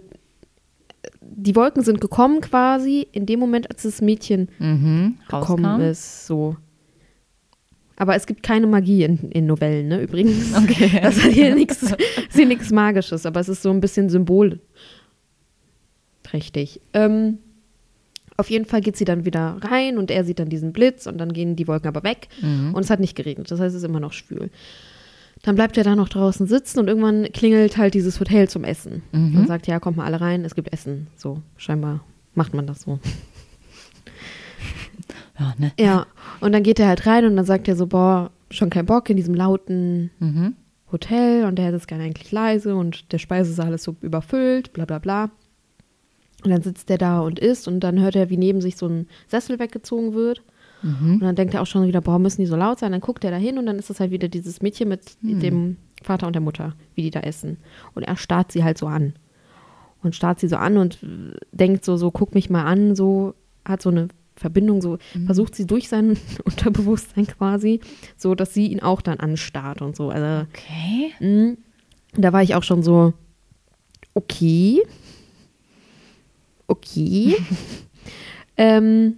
die 1.22 1.56
Wolken 1.56 1.84
sind 1.84 2.00
gekommen 2.00 2.40
quasi 2.42 3.08
in 3.12 3.26
dem 3.26 3.40
Moment, 3.40 3.70
als 3.70 3.84
das 3.84 4.02
Mädchen 4.02 4.48
Mhm. 4.60 5.18
gekommen 5.28 5.66
Rauskam. 5.66 5.82
ist, 5.82 6.28
so. 6.28 6.56
Aber 8.04 8.18
es 8.18 8.26
gibt 8.26 8.44
keine 8.44 8.68
Magie 8.68 9.06
in, 9.06 9.32
in 9.32 9.46
Novellen, 9.46 9.88
ne, 9.88 10.02
übrigens. 10.02 10.54
Okay. 10.58 10.92
Das 11.02 11.16
ist 11.16 11.28
hier 11.32 11.56
nichts, 11.56 12.70
Magisches, 12.72 13.26
aber 13.26 13.40
es 13.40 13.48
ist 13.48 13.62
so 13.62 13.70
ein 13.70 13.80
bisschen 13.80 14.10
symbolträchtig. 14.10 16.82
Ähm, 16.94 17.38
auf 18.36 18.50
jeden 18.50 18.66
Fall 18.66 18.82
geht 18.82 18.98
sie 18.98 19.06
dann 19.06 19.24
wieder 19.24 19.58
rein 19.62 19.98
und 19.98 20.12
er 20.12 20.26
sieht 20.26 20.40
dann 20.40 20.50
diesen 20.50 20.74
Blitz 20.74 21.08
und 21.08 21.18
dann 21.18 21.32
gehen 21.32 21.56
die 21.56 21.66
Wolken 21.70 21.88
aber 21.88 22.04
weg 22.04 22.28
Mhm. 22.42 22.74
und 22.74 22.84
es 22.84 22.90
hat 22.90 23.00
nicht 23.00 23.16
geregnet, 23.16 23.50
das 23.50 23.62
heißt, 23.62 23.74
es 23.74 23.84
ist 23.84 23.88
immer 23.88 24.02
noch 24.02 24.12
schwül. 24.12 24.50
Dann 25.44 25.56
bleibt 25.56 25.78
er 25.78 25.86
da 25.86 25.96
noch 25.96 26.10
draußen 26.10 26.46
sitzen 26.46 26.80
und 26.80 26.90
irgendwann 26.90 27.32
klingelt 27.32 27.78
halt 27.78 27.94
dieses 27.94 28.20
Hotel 28.20 28.50
zum 28.50 28.66
Essen 28.66 29.02
Mhm. 29.14 29.38
und 29.38 29.48
sagt, 29.48 29.66
ja, 29.68 29.80
kommt 29.80 29.96
mal 29.96 30.06
alle 30.06 30.20
rein, 30.20 30.44
es 30.44 30.56
gibt 30.56 30.74
Essen. 30.74 31.08
So, 31.16 31.42
scheinbar 31.56 32.02
macht 32.36 32.54
man 32.54 32.68
das 32.68 32.82
so. 32.82 33.00
Ja, 35.40 35.54
ne? 35.58 35.72
Ja, 35.80 36.06
und 36.44 36.52
dann 36.52 36.64
geht 36.64 36.80
er 36.80 36.88
halt 36.88 37.06
rein 37.06 37.26
und 37.26 37.36
dann 37.36 37.46
sagt 37.46 37.68
er 37.68 37.76
so, 37.76 37.88
boah, 37.88 38.32
schon 38.52 38.70
kein 38.70 38.86
Bock 38.86 39.10
in 39.10 39.18
diesem 39.18 39.34
lauten 39.34 40.12
Mhm. 40.20 40.56
Hotel 40.92 41.46
und 41.46 41.56
der 41.58 41.66
hätte 41.66 41.78
es 41.78 41.88
gerne 41.88 42.04
eigentlich 42.04 42.32
leise 42.32 42.76
und 42.76 43.12
der 43.12 43.18
Speisesaal 43.18 43.74
ist 43.74 43.84
so 43.84 43.96
überfüllt, 44.02 44.74
bla 44.74 44.86
bla 44.86 45.00
bla. 45.00 45.32
Und 46.44 46.52
dann 46.52 46.62
sitzt 46.62 46.90
er 46.92 47.00
da 47.00 47.22
und 47.22 47.40
isst 47.40 47.68
und 47.68 47.80
dann 47.80 48.00
hört 48.00 48.16
er, 48.16 48.30
wie 48.30 48.38
neben 48.38 48.62
sich 48.62 48.78
so 48.78 48.88
ein 48.88 49.08
Sessel 49.28 49.58
weggezogen 49.58 50.14
wird. 50.14 50.44
Mhm. 50.84 51.14
Und 51.14 51.22
dann 51.22 51.36
denkt 51.36 51.54
er 51.54 51.62
auch 51.62 51.66
schon 51.68 51.88
wieder, 51.88 52.02
boah, 52.02 52.20
müssen 52.20 52.42
die 52.42 52.48
so 52.48 52.56
laut 52.56 52.80
sein? 52.80 52.92
Dann 52.92 53.02
guckt 53.02 53.24
er 53.24 53.32
da 53.32 53.38
hin 53.38 53.58
und 53.58 53.66
dann 53.66 53.80
ist 53.80 53.90
das 53.90 54.00
halt 54.00 54.12
wieder 54.12 54.28
dieses 54.28 54.62
Mädchen 54.62 54.90
mit 54.90 55.16
dem 55.22 55.78
Vater 56.04 56.28
und 56.28 56.34
der 56.34 56.42
Mutter, 56.42 56.76
wie 56.94 57.02
die 57.02 57.12
da 57.12 57.22
essen. 57.22 57.58
Und 57.96 58.04
er 58.04 58.18
starrt 58.18 58.52
sie 58.52 58.64
halt 58.64 58.78
so 58.78 58.88
an. 58.88 59.14
Und 60.04 60.16
starrt 60.16 60.42
sie 60.42 60.50
so 60.50 60.58
an 60.58 60.78
und 60.78 61.00
denkt 61.54 61.86
so, 61.86 61.96
so, 61.96 62.12
guck 62.12 62.36
mich 62.36 62.50
mal 62.50 62.66
an, 62.66 62.94
so, 62.96 63.34
hat 63.66 63.82
so 63.82 63.90
eine 63.90 64.10
Verbindung, 64.36 64.82
so, 64.82 64.98
versucht 65.26 65.56
sie 65.56 65.66
durch 65.68 65.88
sein 65.90 66.18
Unterbewusstsein 66.46 67.28
quasi, 67.28 67.80
so, 68.18 68.36
dass 68.36 68.54
sie 68.54 68.68
ihn 68.68 68.82
auch 68.82 69.02
dann 69.02 69.20
anstarrt 69.20 69.82
und 69.82 69.96
so. 69.96 70.10
Also, 70.10 70.48
Okay. 70.52 71.12
mh, 71.20 71.56
da 72.16 72.34
war 72.34 72.42
ich 72.44 72.56
auch 72.56 72.64
schon 72.64 72.84
so, 72.84 73.14
okay. 74.14 74.82
Okay. 76.68 77.36
ähm, 78.58 79.18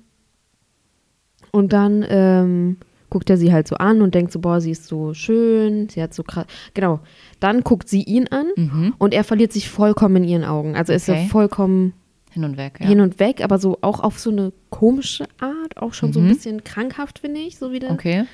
und 1.52 1.72
dann 1.74 2.06
ähm, 2.10 2.78
guckt 3.10 3.30
er 3.30 3.38
sie 3.38 3.54
halt 3.54 3.68
so 3.68 3.76
an 3.76 4.02
und 4.02 4.14
denkt 4.16 4.32
so, 4.32 4.40
boah, 4.40 4.60
sie 4.60 4.72
ist 4.72 4.88
so 4.88 5.14
schön, 5.14 5.88
sie 5.90 6.02
hat 6.02 6.14
so 6.14 6.24
krass. 6.24 6.46
Genau. 6.74 7.00
Dann 7.40 7.62
guckt 7.64 7.88
sie 7.88 8.04
ihn 8.04 8.28
an 8.28 8.48
Mhm. 8.58 8.94
und 8.98 9.14
er 9.14 9.24
verliert 9.24 9.54
sich 9.54 9.70
vollkommen 9.70 10.18
in 10.18 10.24
ihren 10.26 10.44
Augen. 10.44 10.76
Also 10.76 10.92
ist 10.94 11.08
er 11.08 11.16
Okay. 11.16 11.28
vollkommen 11.30 11.94
Hin 12.36 12.44
und 12.44 12.58
weg, 12.58 12.80
ja. 12.82 12.88
hin 12.88 13.00
und 13.00 13.18
weg, 13.20 13.42
aber 13.42 13.58
so 13.60 13.78
auch 13.80 14.02
auf 14.02 14.20
so 14.20 14.30
eine 14.30 14.52
komische 14.70 15.24
Art, 15.40 15.78
auch 15.78 15.94
schon 15.94 16.12
so 16.12 16.20
ein 16.20 16.26
Mhm. 16.26 16.30
bisschen 16.34 16.64
krankhaft, 16.66 17.20
finde 17.20 17.40
ich, 17.40 17.58
so 17.58 17.72
wie 17.72 17.80
der. 17.80 17.92
okay. 17.92 18.26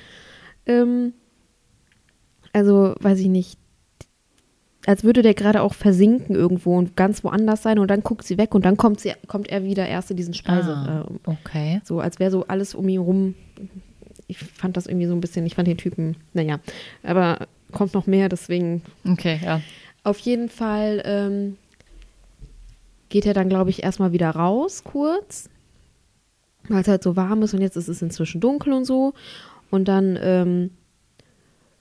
Ähm, 0.66 1.12
also, 2.52 2.94
weiß 3.00 3.20
ich 3.20 3.28
nicht. 3.28 3.58
Als 4.86 5.04
würde 5.04 5.22
der 5.22 5.34
gerade 5.34 5.62
auch 5.62 5.74
versinken 5.74 6.34
irgendwo 6.34 6.76
und 6.76 6.96
ganz 6.96 7.22
woanders 7.22 7.62
sein 7.62 7.78
und 7.78 7.88
dann 7.88 8.02
guckt 8.02 8.26
sie 8.26 8.36
weg 8.38 8.52
und 8.56 8.64
dann 8.64 8.76
kommt, 8.76 8.98
sie, 8.98 9.12
kommt 9.28 9.48
er 9.48 9.62
wieder 9.62 9.86
erst 9.86 10.10
in 10.10 10.16
diesen 10.16 10.34
Speise. 10.34 10.74
Ah, 10.74 11.06
Äh, 11.08 11.30
okay. 11.30 11.80
so 11.84 12.00
als 12.00 12.18
wäre 12.18 12.32
so 12.32 12.44
alles 12.48 12.74
um 12.74 12.88
ihn 12.88 12.98
rum. 12.98 13.34
Ich 14.26 14.38
fand 14.38 14.76
das 14.76 14.86
irgendwie 14.88 15.06
so 15.06 15.14
ein 15.14 15.20
bisschen, 15.20 15.46
ich 15.46 15.54
fand 15.54 15.68
den 15.68 15.78
Typen, 15.78 16.16
naja, 16.32 16.58
aber 17.04 17.46
kommt 17.70 17.94
noch 17.94 18.08
mehr, 18.08 18.28
deswegen 18.28 18.82
Okay, 19.08 19.38
ja. 19.44 19.60
auf 20.02 20.18
jeden 20.18 20.48
Fall 20.48 21.00
ähm, 21.04 21.56
geht 23.12 23.26
er 23.26 23.34
dann, 23.34 23.48
glaube 23.48 23.70
ich, 23.70 23.82
erstmal 23.82 24.12
wieder 24.12 24.30
raus, 24.30 24.82
kurz, 24.84 25.48
weil 26.68 26.80
es 26.80 26.88
halt 26.88 27.02
so 27.02 27.14
warm 27.14 27.42
ist 27.42 27.52
und 27.54 27.60
jetzt 27.60 27.76
ist 27.76 27.88
es 27.88 28.00
inzwischen 28.02 28.40
dunkel 28.40 28.72
und 28.72 28.84
so. 28.86 29.12
Und 29.70 29.86
dann 29.86 30.18
ähm, 30.20 30.70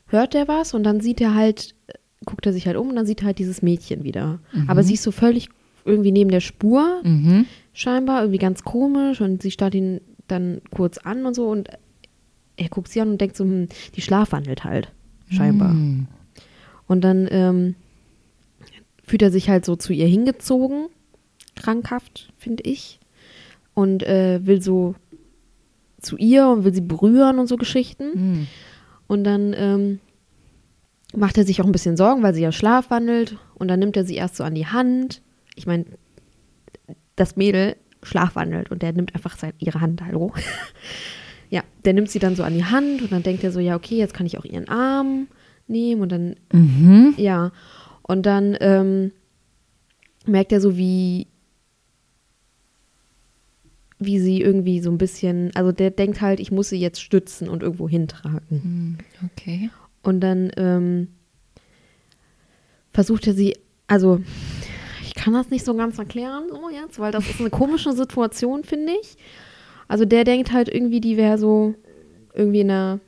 hört 0.07 0.35
er 0.35 0.47
was 0.47 0.73
und 0.73 0.83
dann 0.83 0.99
sieht 0.99 1.21
er 1.21 1.33
halt, 1.33 1.73
äh, 1.87 1.93
guckt 2.25 2.45
er 2.45 2.53
sich 2.53 2.67
halt 2.67 2.75
um 2.77 2.89
und 2.89 2.95
dann 2.97 3.05
sieht 3.05 3.21
er 3.21 3.27
halt 3.27 3.39
dieses 3.39 3.61
Mädchen 3.61 4.03
wieder. 4.03 4.39
Aber 4.67 4.83
sie 4.83 4.93
ist 4.95 5.03
so 5.03 5.11
völlig 5.11 5.49
irgendwie 5.85 6.11
neben 6.11 6.29
der 6.29 6.41
Spur, 6.41 7.01
Mhm. 7.03 7.45
scheinbar, 7.73 8.21
irgendwie 8.21 8.37
ganz 8.37 8.63
komisch 8.63 9.21
und 9.21 9.41
sie 9.41 9.51
starrt 9.51 9.73
ihn 9.73 10.01
dann 10.27 10.61
kurz 10.69 10.97
an 10.99 11.25
und 11.25 11.33
so 11.33 11.49
und 11.49 11.69
er 12.57 12.69
guckt 12.69 12.89
sie 12.89 13.01
an 13.01 13.09
und 13.09 13.21
denkt 13.21 13.35
so, 13.37 13.43
hm, 13.45 13.67
die 13.95 14.01
schlafwandelt 14.01 14.63
halt, 14.63 14.91
scheinbar. 15.29 15.69
Mhm. 15.73 16.07
Und 16.87 17.01
dann 17.01 17.27
ähm, 17.31 17.75
fühlt 19.03 19.21
er 19.21 19.31
sich 19.31 19.49
halt 19.49 19.65
so 19.65 19.75
zu 19.75 19.93
ihr 19.93 20.07
hingezogen, 20.07 20.87
krankhaft, 21.61 22.31
finde 22.37 22.63
ich. 22.63 22.99
Und 23.73 24.03
äh, 24.03 24.45
will 24.45 24.61
so 24.61 24.95
zu 26.01 26.17
ihr 26.17 26.47
und 26.47 26.63
will 26.63 26.73
sie 26.73 26.81
berühren 26.81 27.39
und 27.39 27.47
so 27.47 27.57
Geschichten. 27.57 28.09
Mhm. 28.13 28.47
Und 29.07 29.23
dann 29.23 29.53
ähm, 29.55 29.99
macht 31.15 31.37
er 31.37 31.45
sich 31.45 31.61
auch 31.61 31.65
ein 31.65 31.71
bisschen 31.71 31.97
Sorgen, 31.97 32.23
weil 32.23 32.33
sie 32.33 32.41
ja 32.41 32.51
schlafwandelt. 32.51 33.37
Und 33.55 33.67
dann 33.67 33.79
nimmt 33.79 33.95
er 33.95 34.05
sie 34.05 34.15
erst 34.15 34.35
so 34.35 34.43
an 34.43 34.55
die 34.55 34.67
Hand. 34.67 35.21
Ich 35.55 35.67
meine, 35.67 35.85
das 37.15 37.35
Mädel 37.35 37.75
schlafwandelt 38.03 38.71
und 38.71 38.81
der 38.81 38.93
nimmt 38.93 39.13
einfach 39.13 39.37
sein, 39.37 39.53
ihre 39.59 39.79
Hand, 39.81 40.01
hallo. 40.03 40.33
ja, 41.49 41.61
der 41.85 41.93
nimmt 41.93 42.09
sie 42.09 42.19
dann 42.19 42.35
so 42.35 42.43
an 42.43 42.55
die 42.55 42.65
Hand 42.65 43.01
und 43.01 43.11
dann 43.11 43.23
denkt 43.23 43.43
er 43.43 43.51
so, 43.51 43.59
ja, 43.59 43.75
okay, 43.75 43.97
jetzt 43.97 44.13
kann 44.13 44.25
ich 44.25 44.37
auch 44.39 44.45
ihren 44.45 44.67
Arm 44.69 45.27
nehmen 45.67 46.01
und 46.01 46.11
dann 46.11 46.35
Mhm. 46.51 47.13
ja, 47.17 47.51
und 48.01 48.25
dann 48.25 48.57
ähm, 48.59 49.11
merkt 50.25 50.51
er 50.51 50.61
so, 50.61 50.77
wie, 50.77 51.27
wie 54.01 54.19
sie 54.19 54.41
irgendwie 54.41 54.81
so 54.81 54.89
ein 54.89 54.97
bisschen, 54.97 55.51
also 55.55 55.71
der 55.71 55.91
denkt 55.91 56.21
halt, 56.21 56.39
ich 56.39 56.51
muss 56.51 56.69
sie 56.69 56.79
jetzt 56.79 57.01
stützen 57.01 57.47
und 57.47 57.61
irgendwo 57.61 57.87
hintragen. 57.87 58.41
Mhm. 58.49 59.29
Okay. 59.31 59.69
Und 60.01 60.21
dann 60.21 60.51
ähm, 60.57 61.07
versucht 62.91 63.27
er 63.27 63.33
sie, 63.33 63.55
also 63.87 64.19
ich 65.05 65.13
kann 65.13 65.33
das 65.33 65.49
nicht 65.51 65.63
so 65.63 65.75
ganz 65.75 65.99
erklären, 65.99 66.45
so 66.49 66.69
jetzt, 66.69 66.99
weil 66.99 67.11
das 67.11 67.29
ist 67.29 67.39
eine 67.39 67.51
komische 67.51 67.93
Situation, 67.93 68.63
finde 68.63 68.93
ich. 69.01 69.17
Also 69.87 70.05
der 70.05 70.23
denkt 70.23 70.51
halt 70.51 70.67
irgendwie, 70.67 70.99
die 70.99 71.17
wäre 71.17 71.37
so 71.37 71.75
irgendwie 72.33 72.61
in 72.61 72.71
einer 72.71 72.99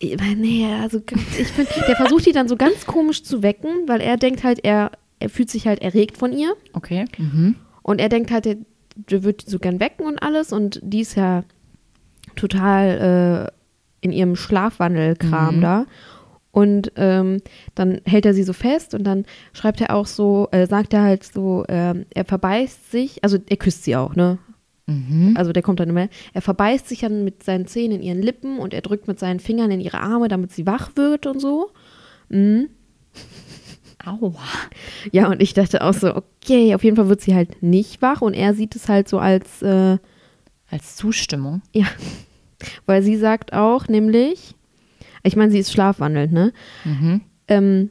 Nee, 0.00 0.66
also 0.80 1.00
ich 1.38 1.46
finde, 1.46 1.70
der 1.86 1.94
versucht 1.94 2.26
die 2.26 2.32
dann 2.32 2.48
so 2.48 2.56
ganz 2.56 2.84
komisch 2.84 3.22
zu 3.22 3.44
wecken, 3.44 3.86
weil 3.86 4.00
er 4.00 4.16
denkt 4.16 4.42
halt, 4.42 4.64
er, 4.64 4.90
er 5.20 5.28
fühlt 5.28 5.50
sich 5.50 5.68
halt 5.68 5.80
erregt 5.82 6.16
von 6.16 6.32
ihr 6.32 6.54
Okay. 6.72 7.04
Mhm. 7.16 7.54
Und 7.82 8.00
er 8.00 8.08
denkt 8.08 8.30
halt, 8.30 8.44
der, 8.44 8.56
der 8.96 9.22
wird 9.22 9.46
die 9.46 9.50
so 9.50 9.58
gern 9.58 9.80
wecken 9.80 10.06
und 10.06 10.22
alles 10.22 10.52
und 10.52 10.80
die 10.82 11.00
ist 11.00 11.16
ja 11.16 11.44
total 12.36 13.50
äh, 13.50 14.06
in 14.06 14.12
ihrem 14.12 14.36
Schlafwandelkram 14.36 15.56
Mhm. 15.56 15.60
da. 15.60 15.86
Und 16.50 16.92
ähm, 16.96 17.38
dann 17.74 18.02
hält 18.04 18.26
er 18.26 18.34
sie 18.34 18.42
so 18.42 18.52
fest 18.52 18.94
und 18.94 19.04
dann 19.04 19.24
schreibt 19.54 19.80
er 19.80 19.94
auch 19.94 20.06
so, 20.06 20.48
äh, 20.50 20.66
sagt 20.66 20.92
er 20.92 21.02
halt 21.02 21.24
so, 21.24 21.64
ähm, 21.68 22.04
er 22.14 22.26
verbeißt 22.26 22.90
sich, 22.90 23.24
also 23.24 23.38
er 23.48 23.56
küsst 23.56 23.84
sie 23.84 23.96
auch, 23.96 24.14
ne? 24.14 24.36
Mhm. 24.86 25.34
Also 25.38 25.52
der 25.52 25.62
kommt 25.62 25.80
dann 25.80 25.88
immer. 25.88 26.08
Er 26.34 26.42
verbeißt 26.42 26.88
sich 26.88 27.00
dann 27.00 27.24
mit 27.24 27.42
seinen 27.42 27.66
Zähnen 27.66 27.98
in 27.98 28.02
ihren 28.02 28.20
Lippen 28.20 28.58
und 28.58 28.74
er 28.74 28.82
drückt 28.82 29.08
mit 29.08 29.18
seinen 29.18 29.40
Fingern 29.40 29.70
in 29.70 29.80
ihre 29.80 30.00
Arme, 30.00 30.28
damit 30.28 30.52
sie 30.52 30.66
wach 30.66 30.90
wird 30.96 31.24
und 31.24 31.40
so. 31.40 31.70
Mhm. 32.28 32.68
Aua. 34.04 34.34
Ja, 35.12 35.28
und 35.28 35.40
ich 35.42 35.54
dachte 35.54 35.82
auch 35.82 35.94
so, 35.94 36.14
okay, 36.16 36.74
auf 36.74 36.82
jeden 36.84 36.96
Fall 36.96 37.08
wird 37.08 37.20
sie 37.20 37.34
halt 37.34 37.62
nicht 37.62 38.02
wach 38.02 38.20
und 38.20 38.34
er 38.34 38.54
sieht 38.54 38.74
es 38.76 38.88
halt 38.88 39.08
so 39.08 39.18
als, 39.18 39.62
äh, 39.62 39.98
Als 40.70 40.96
Zustimmung. 40.96 41.62
ja, 41.72 41.86
weil 42.86 43.02
sie 43.02 43.16
sagt 43.16 43.52
auch, 43.52 43.88
nämlich, 43.88 44.54
ich 45.22 45.36
meine, 45.36 45.52
sie 45.52 45.58
ist 45.58 45.72
schlafwandelnd, 45.72 46.32
ne? 46.32 46.52
Mhm. 46.84 47.20
Ähm, 47.48 47.90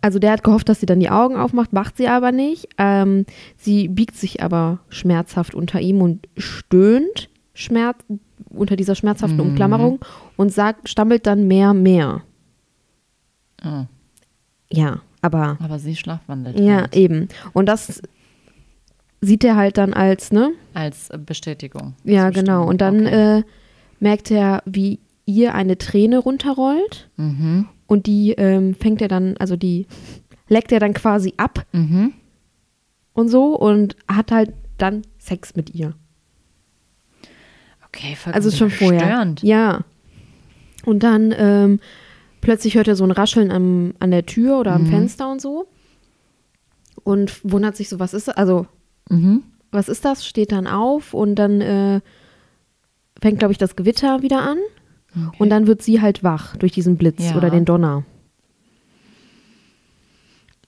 also 0.00 0.18
der 0.18 0.32
hat 0.32 0.44
gehofft, 0.44 0.68
dass 0.68 0.80
sie 0.80 0.86
dann 0.86 1.00
die 1.00 1.10
Augen 1.10 1.36
aufmacht, 1.36 1.72
macht 1.72 1.96
sie 1.96 2.08
aber 2.08 2.30
nicht. 2.30 2.68
Ähm, 2.78 3.26
sie 3.56 3.88
biegt 3.88 4.16
sich 4.16 4.42
aber 4.42 4.78
schmerzhaft 4.90 5.54
unter 5.54 5.80
ihm 5.80 6.00
und 6.02 6.28
stöhnt 6.36 7.28
Schmerz, 7.52 7.98
unter 8.48 8.76
dieser 8.76 8.94
schmerzhaften 8.94 9.38
Mhm. 9.38 9.50
Umklammerung 9.50 9.98
und 10.36 10.52
sagt, 10.52 10.88
stammelt 10.88 11.26
dann 11.26 11.48
mehr, 11.48 11.74
mehr. 11.74 12.22
Oh, 13.64 13.84
Ja, 14.70 15.00
aber 15.22 15.56
aber 15.60 15.78
sie 15.78 15.96
schlafwandelt. 15.96 16.58
ja, 16.60 16.82
halt. 16.82 16.96
eben. 16.96 17.28
Und 17.52 17.66
das 17.66 18.00
sieht 19.20 19.42
er 19.44 19.56
halt 19.56 19.78
dann 19.78 19.94
als, 19.94 20.30
ne? 20.32 20.52
Als 20.74 21.08
Bestätigung. 21.26 21.94
Ja, 22.04 22.30
genau. 22.30 22.66
Und 22.68 22.80
dann 22.80 23.06
Okay. 23.06 23.38
äh, 23.38 23.42
merkt 24.00 24.30
er, 24.30 24.62
wie 24.64 25.00
ihr 25.26 25.54
eine 25.54 25.76
Träne 25.76 26.18
runterrollt 26.18 27.08
mhm. 27.16 27.66
und 27.86 28.06
die 28.06 28.32
ähm, 28.32 28.74
fängt 28.76 29.02
er 29.02 29.08
dann, 29.08 29.36
also 29.38 29.56
die 29.56 29.86
leckt 30.48 30.70
er 30.72 30.78
dann 30.80 30.94
quasi 30.94 31.34
ab 31.36 31.66
Mhm. 31.72 32.12
und 33.12 33.28
so 33.28 33.56
und 33.58 33.96
hat 34.06 34.30
halt 34.30 34.52
dann 34.78 35.02
Sex 35.18 35.56
mit 35.56 35.74
ihr. 35.74 35.94
Okay, 37.88 38.14
voll 38.14 38.32
Also 38.32 38.50
schon 38.50 38.70
vorher. 38.70 39.34
Ja. 39.42 39.80
Und 40.84 41.02
dann 41.02 41.34
ähm, 41.36 41.80
plötzlich 42.48 42.76
hört 42.76 42.88
er 42.88 42.96
so 42.96 43.04
ein 43.04 43.10
Rascheln 43.10 43.50
am, 43.50 43.92
an 43.98 44.10
der 44.10 44.24
Tür 44.24 44.58
oder 44.58 44.72
am 44.72 44.84
Mhm. 44.84 44.86
Fenster 44.86 45.30
und 45.30 45.38
so. 45.38 45.66
Und 47.04 47.42
wundert 47.44 47.76
sich 47.76 47.90
so, 47.90 47.98
was 48.00 48.14
ist 48.14 48.26
das? 48.28 48.36
Also, 48.38 48.66
Mhm. 49.10 49.42
was 49.70 49.90
ist 49.90 50.06
das? 50.06 50.26
Steht 50.26 50.50
dann 50.52 50.66
auf 50.66 51.12
und 51.12 51.34
dann 51.34 51.60
äh, 51.60 52.00
fängt, 53.20 53.38
glaube 53.38 53.52
ich, 53.52 53.58
das 53.58 53.76
Gewitter 53.76 54.22
wieder 54.22 54.40
an. 54.40 54.56
Okay. 55.14 55.36
Und 55.38 55.50
dann 55.50 55.66
wird 55.66 55.82
sie 55.82 56.00
halt 56.00 56.24
wach 56.24 56.56
durch 56.56 56.72
diesen 56.72 56.96
Blitz 56.96 57.22
Ja. 57.30 57.36
oder 57.36 57.50
den 57.50 57.66
Donner. 57.66 58.04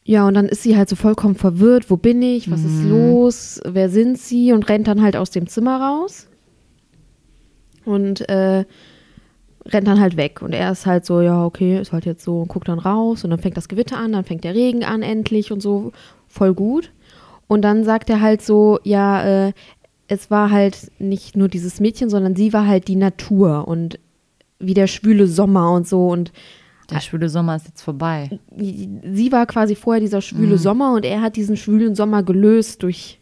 Ja, 0.05 0.27
und 0.27 0.35
dann 0.35 0.47
ist 0.51 0.63
sie 0.63 0.77
halt 0.77 0.89
so 0.91 0.97
vollkommen 0.97 1.35
verwirrt. 1.35 1.89
Wo 1.91 1.97
bin 1.97 2.21
ich? 2.21 2.51
Was 2.51 2.61
ist 2.63 2.83
Mhm. 2.85 2.91
los? 2.91 3.59
Wer 3.65 3.89
sind 3.89 4.19
sie? 4.19 4.53
Und 4.53 4.69
rennt 4.69 4.87
dann 4.87 5.01
halt 5.01 5.17
aus 5.17 5.31
dem 5.31 5.47
Zimmer 5.47 5.81
raus. 5.81 6.27
Und 7.87 8.29
äh, 8.29 8.67
rennt 9.67 9.87
dann 9.87 10.01
halt 10.01 10.17
weg. 10.17 10.43
Und 10.43 10.53
er 10.53 10.73
ist 10.73 10.87
halt 10.87 11.05
so, 11.05 11.21
ja, 11.21 11.45
okay, 11.45 11.81
ist 11.81 11.93
halt 11.93 12.07
jetzt 12.07 12.25
so 12.25 12.41
und 12.43 12.49
guckt 12.49 12.69
dann 12.69 12.79
raus. 12.79 13.25
Und 13.25 13.31
dann 13.31 13.39
fängt 13.41 13.57
das 13.57 13.69
Gewitter 13.69 13.99
an, 13.99 14.13
dann 14.13 14.25
fängt 14.25 14.45
der 14.45 14.55
Regen 14.55 14.85
an 14.85 15.03
endlich 15.03 15.53
und 15.53 15.61
so. 15.61 15.93
Voll 16.29 16.55
gut. 16.55 16.93
Und 17.49 17.63
dann 17.63 17.85
sagt 17.85 18.11
er 18.11 18.21
halt 18.21 18.43
so, 18.43 18.79
ja, 18.85 19.47
äh, 19.49 19.53
es 20.09 20.31
war 20.31 20.51
halt 20.51 20.91
nicht 20.99 21.37
nur 21.37 21.49
dieses 21.49 21.81
Mädchen, 21.81 22.11
sondern 22.11 22.35
sie 22.37 22.53
war 22.53 22.67
halt 22.67 22.89
die 22.89 22.97
Natur 22.97 23.69
und 23.69 23.99
wie 24.59 24.75
der 24.75 24.89
schwüle 24.89 25.27
Sommer 25.27 25.73
und 25.73 25.87
so. 25.87 26.09
Und 26.09 26.33
Der 26.91 27.01
schwule 27.01 27.29
Sommer 27.29 27.57
ist 27.57 27.67
jetzt 27.69 27.83
vorbei. 27.83 28.41
sie 28.57 29.31
war 29.33 29.47
quasi 29.47 29.75
vorher 29.77 30.01
dieser 30.01 30.21
schwüle 30.21 30.59
Sommer 30.59 30.95
und 30.95 31.05
er 31.05 31.23
hat 31.23 31.37
diesen 31.37 31.57
schwülen 31.57 31.95
Sommer 31.95 32.23
gelöst 32.23 32.83
durch. 32.83 33.20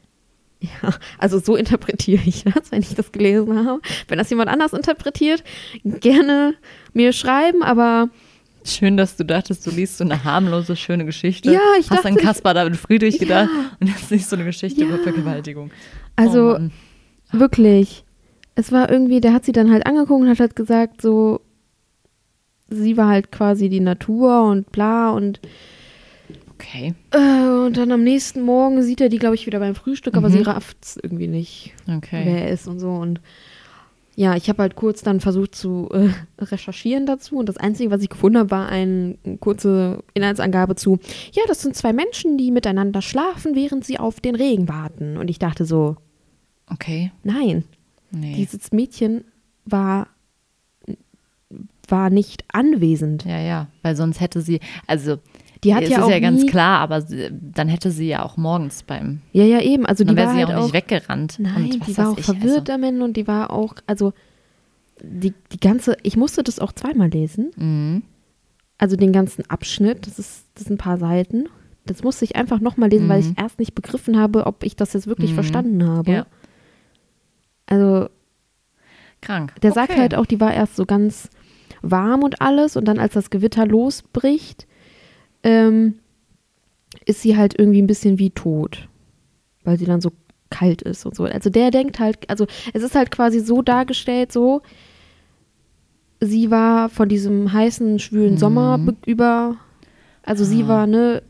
Ja, 0.60 0.92
also 1.18 1.38
so 1.38 1.54
interpretiere 1.54 2.22
ich 2.26 2.42
das, 2.44 2.72
wenn 2.72 2.80
ich 2.82 2.94
das 2.94 3.12
gelesen 3.12 3.64
habe. 3.66 3.80
Wenn 4.08 4.18
das 4.18 4.28
jemand 4.30 4.50
anders 4.50 4.72
interpretiert, 4.72 5.44
gerne 5.84 6.54
mir 6.92 7.12
schreiben, 7.12 7.62
aber 7.62 8.08
Schön, 8.64 8.96
dass 8.96 9.16
du 9.16 9.24
dachtest, 9.24 9.64
du 9.66 9.70
liest 9.70 9.98
so 9.98 10.04
eine 10.04 10.24
harmlose, 10.24 10.74
schöne 10.76 11.04
Geschichte. 11.06 11.52
Ja, 11.52 11.60
ich 11.78 11.88
Hast 11.90 12.04
an 12.04 12.14
dachte- 12.14 12.26
Caspar 12.26 12.54
David 12.54 12.76
Friedrich 12.76 13.14
Ja. 13.14 13.20
gedacht 13.20 13.50
und 13.80 13.86
jetzt 13.86 14.10
nicht 14.10 14.26
so 14.26 14.34
eine 14.36 14.44
Geschichte 14.44 14.80
Ja. 14.80 14.88
über 14.88 14.98
Vergewaltigung. 14.98 15.70
also 16.16 16.56
oh 16.58 16.68
wirklich, 17.30 18.04
es 18.56 18.72
war 18.72 18.90
irgendwie, 18.90 19.20
der 19.20 19.32
hat 19.32 19.44
sie 19.44 19.52
dann 19.52 19.70
halt 19.70 19.86
angeguckt 19.86 20.22
und 20.22 20.28
hat 20.28 20.40
halt 20.40 20.56
gesagt, 20.56 21.00
so, 21.02 21.40
sie 22.68 22.96
war 22.96 23.08
halt 23.08 23.30
quasi 23.30 23.68
die 23.68 23.80
Natur 23.80 24.42
und 24.42 24.70
bla 24.72 25.10
und 25.10 25.40
okay. 26.58 26.94
Äh, 27.12 27.48
und 27.66 27.76
dann 27.76 27.92
am 27.92 28.02
nächsten 28.04 28.42
Morgen 28.42 28.82
sieht 28.82 29.00
er 29.00 29.08
die, 29.08 29.18
glaube 29.18 29.34
ich, 29.34 29.46
wieder 29.46 29.58
beim 29.60 29.74
Frühstück, 29.74 30.16
aber 30.16 30.28
Mhm. 30.28 30.32
sie 30.32 30.42
rafft 30.42 30.76
es 30.82 30.96
irgendwie 31.02 31.28
nicht, 31.28 31.72
Okay. 31.88 32.22
wer 32.24 32.42
er 32.44 32.50
ist 32.50 32.66
und 32.66 32.78
so. 32.80 32.90
Und 32.90 33.20
ja, 34.16 34.34
ich 34.34 34.48
habe 34.48 34.62
halt 34.62 34.74
kurz 34.74 35.02
dann 35.02 35.20
versucht 35.20 35.54
zu 35.54 35.88
äh, 35.92 36.08
recherchieren 36.44 37.06
dazu. 37.06 37.36
Und 37.36 37.48
das 37.48 37.56
Einzige, 37.56 37.90
was 37.92 38.02
ich 38.02 38.08
gefunden 38.08 38.38
habe, 38.38 38.50
war 38.50 38.68
eine 38.68 39.16
kurze 39.38 40.02
Inhaltsangabe 40.14 40.74
zu, 40.74 40.98
ja, 41.32 41.42
das 41.46 41.62
sind 41.62 41.76
zwei 41.76 41.92
Menschen, 41.92 42.36
die 42.36 42.50
miteinander 42.50 43.00
schlafen, 43.00 43.54
während 43.54 43.84
sie 43.84 43.98
auf 44.00 44.18
den 44.20 44.34
Regen 44.34 44.68
warten. 44.68 45.16
Und 45.16 45.28
ich 45.30 45.38
dachte 45.38 45.64
so, 45.64 45.96
Okay. 46.70 47.12
nein, 47.22 47.62
Nee. 48.10 48.34
dieses 48.34 48.72
Mädchen 48.72 49.24
war, 49.64 50.08
war 51.88 52.10
nicht 52.10 52.44
anwesend. 52.52 53.24
ja, 53.24 53.38
ja, 53.40 53.66
weil 53.82 53.96
sonst 53.96 54.20
hätte 54.20 54.40
sie, 54.42 54.60
also 54.86 55.18
Die 55.64 55.74
hat 55.74 55.82
es 55.84 55.90
ja 55.90 55.98
ist 55.98 56.04
auch 56.04 56.10
ja 56.10 56.20
ganz 56.20 56.42
nie- 56.42 56.48
klar, 56.48 56.78
aber 56.80 57.04
dann 57.30 57.68
hätte 57.68 57.90
sie 57.90 58.06
ja 58.08 58.22
auch 58.24 58.36
morgens 58.36 58.82
beim, 58.84 59.20
Ja, 59.32 59.44
ja, 59.44 59.60
eben. 59.60 59.86
Also 59.86 60.04
die 60.04 60.08
dann 60.08 60.16
wäre 60.16 60.32
sie 60.32 60.44
halt 60.44 60.54
auch 60.56 60.62
nicht 60.64 60.74
weggerannt. 60.74 61.36
Nein, 61.38 61.80
die 61.86 61.96
war 61.98 62.10
auch 62.10 62.18
ich, 62.18 62.24
verwirrt 62.24 62.70
am 62.70 62.82
Ende 62.84 63.04
und 63.04 63.16
die 63.16 63.26
war 63.26 63.50
auch, 63.50 63.74
also 63.86 64.12
die, 65.02 65.34
die 65.52 65.60
ganze, 65.60 65.96
ich 66.02 66.16
musste 66.16 66.42
das 66.42 66.58
auch 66.60 66.72
zweimal 66.72 67.08
lesen. 67.08 67.46
Also. 67.56 67.64
Mhm. 67.66 68.02
Also 68.80 68.96
den 68.96 69.12
ganzen 69.12 69.48
Abschnitt, 69.50 70.06
das 70.06 70.20
ist, 70.20 70.44
das 70.54 70.64
sind 70.66 70.74
ein 70.74 70.78
paar 70.78 70.98
Seiten. 70.98 71.46
Das 71.84 72.04
musste 72.04 72.24
ich 72.24 72.36
einfach 72.36 72.60
nochmal 72.60 72.90
lesen, 72.90 73.08
weil 73.08 73.22
Mhm. 73.22 73.30
ich 73.36 73.42
erst 73.42 73.58
nicht 73.58 73.74
begriffen 73.74 74.16
habe, 74.18 74.46
ob 74.46 74.62
ich 74.62 74.76
das 74.76 74.92
jetzt 74.92 75.08
wirklich 75.08 75.30
Mhm. 75.32 75.34
verstanden 75.34 75.84
habe. 75.88 76.12
Ja. 76.12 76.26
Also 77.66 78.08
Krank. 79.20 79.54
der 79.62 79.72
okay. 79.72 79.80
sagt 79.80 79.96
halt 79.98 80.14
auch, 80.14 80.26
die 80.26 80.40
war 80.40 80.54
erst 80.54 80.76
so 80.76 80.86
ganz 80.86 81.28
warm 81.82 82.22
und 82.22 82.40
alles 82.40 82.76
und 82.76 82.84
dann, 82.86 82.98
als 82.98 83.14
das 83.14 83.30
Gewitter 83.30 83.66
losbricht, 83.66 84.66
ähm, 85.48 85.94
ist 87.06 87.22
sie 87.22 87.36
halt 87.36 87.58
irgendwie 87.58 87.80
ein 87.80 87.86
bisschen 87.86 88.18
wie 88.18 88.30
tot, 88.30 88.88
weil 89.64 89.78
sie 89.78 89.86
dann 89.86 90.00
so 90.00 90.12
kalt 90.50 90.82
ist 90.82 91.06
und 91.06 91.14
so. 91.14 91.24
Also 91.24 91.48
der 91.50 91.70
denkt 91.70 91.98
halt, 91.98 92.28
also 92.28 92.46
es 92.74 92.82
ist 92.82 92.94
halt 92.94 93.10
quasi 93.10 93.40
so 93.40 93.62
dargestellt, 93.62 94.32
so, 94.32 94.62
sie 96.20 96.50
war 96.50 96.88
von 96.88 97.08
diesem 97.08 97.52
heißen, 97.52 97.98
schwülen 97.98 98.34
Mhm. 98.34 98.38
Sommer 98.38 98.78
be- 98.78 98.96
über, 99.06 99.56
also 100.22 100.44
sie 100.44 100.64
Ah. 100.64 100.68
war, 100.68 100.86
ne, 100.86 101.22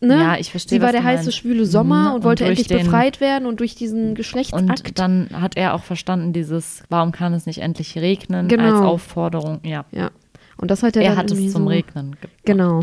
ne? 0.00 0.18
Ja, 0.20 0.36
ich 0.38 0.50
verstehe, 0.50 0.78
Sie 0.78 0.82
war 0.82 0.92
der 0.92 1.04
heiße, 1.04 1.24
meinst. 1.24 1.38
schwüle 1.38 1.66
Sommer 1.66 2.08
Mhm, 2.10 2.14
und 2.16 2.24
wollte 2.24 2.44
endlich 2.46 2.68
befreit 2.68 3.20
werden 3.20 3.46
und 3.46 3.60
durch 3.60 3.74
diesen 3.74 4.14
Geschlechtsakt. 4.14 4.88
Und 4.88 4.98
dann 4.98 5.28
hat 5.32 5.56
er 5.56 5.74
auch 5.74 5.82
verstanden, 5.84 6.32
dieses, 6.32 6.82
warum 6.88 7.12
kann 7.12 7.32
es 7.34 7.46
nicht 7.46 7.58
endlich 7.60 7.96
regnen, 7.98 8.48
Genau. 8.48 8.64
als 8.64 8.80
Aufforderung. 8.86 9.60
Ja, 9.64 9.84
ja. 9.92 10.10
Und 10.60 10.70
das 10.70 10.82
hat 10.82 10.96
er, 10.96 11.02
er 11.02 11.10
dann 11.10 11.18
hat 11.18 11.30
es 11.30 11.52
zum 11.52 11.62
so, 11.64 11.68
Regnen 11.68 12.12
gebracht. 12.12 12.38
Genau. 12.44 12.80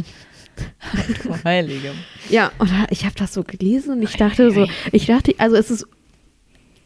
Du 1.23 1.35
Heilige. 1.43 1.91
Ja, 2.29 2.51
und 2.57 2.71
ich 2.89 3.05
habe 3.05 3.13
das 3.15 3.33
so 3.33 3.43
gelesen 3.43 3.93
und 3.97 4.01
ich 4.01 4.13
dachte 4.17 4.49
so, 4.51 4.65
ich 4.91 5.05
dachte, 5.05 5.35
also 5.37 5.55
es 5.55 5.69
ist, 5.69 5.85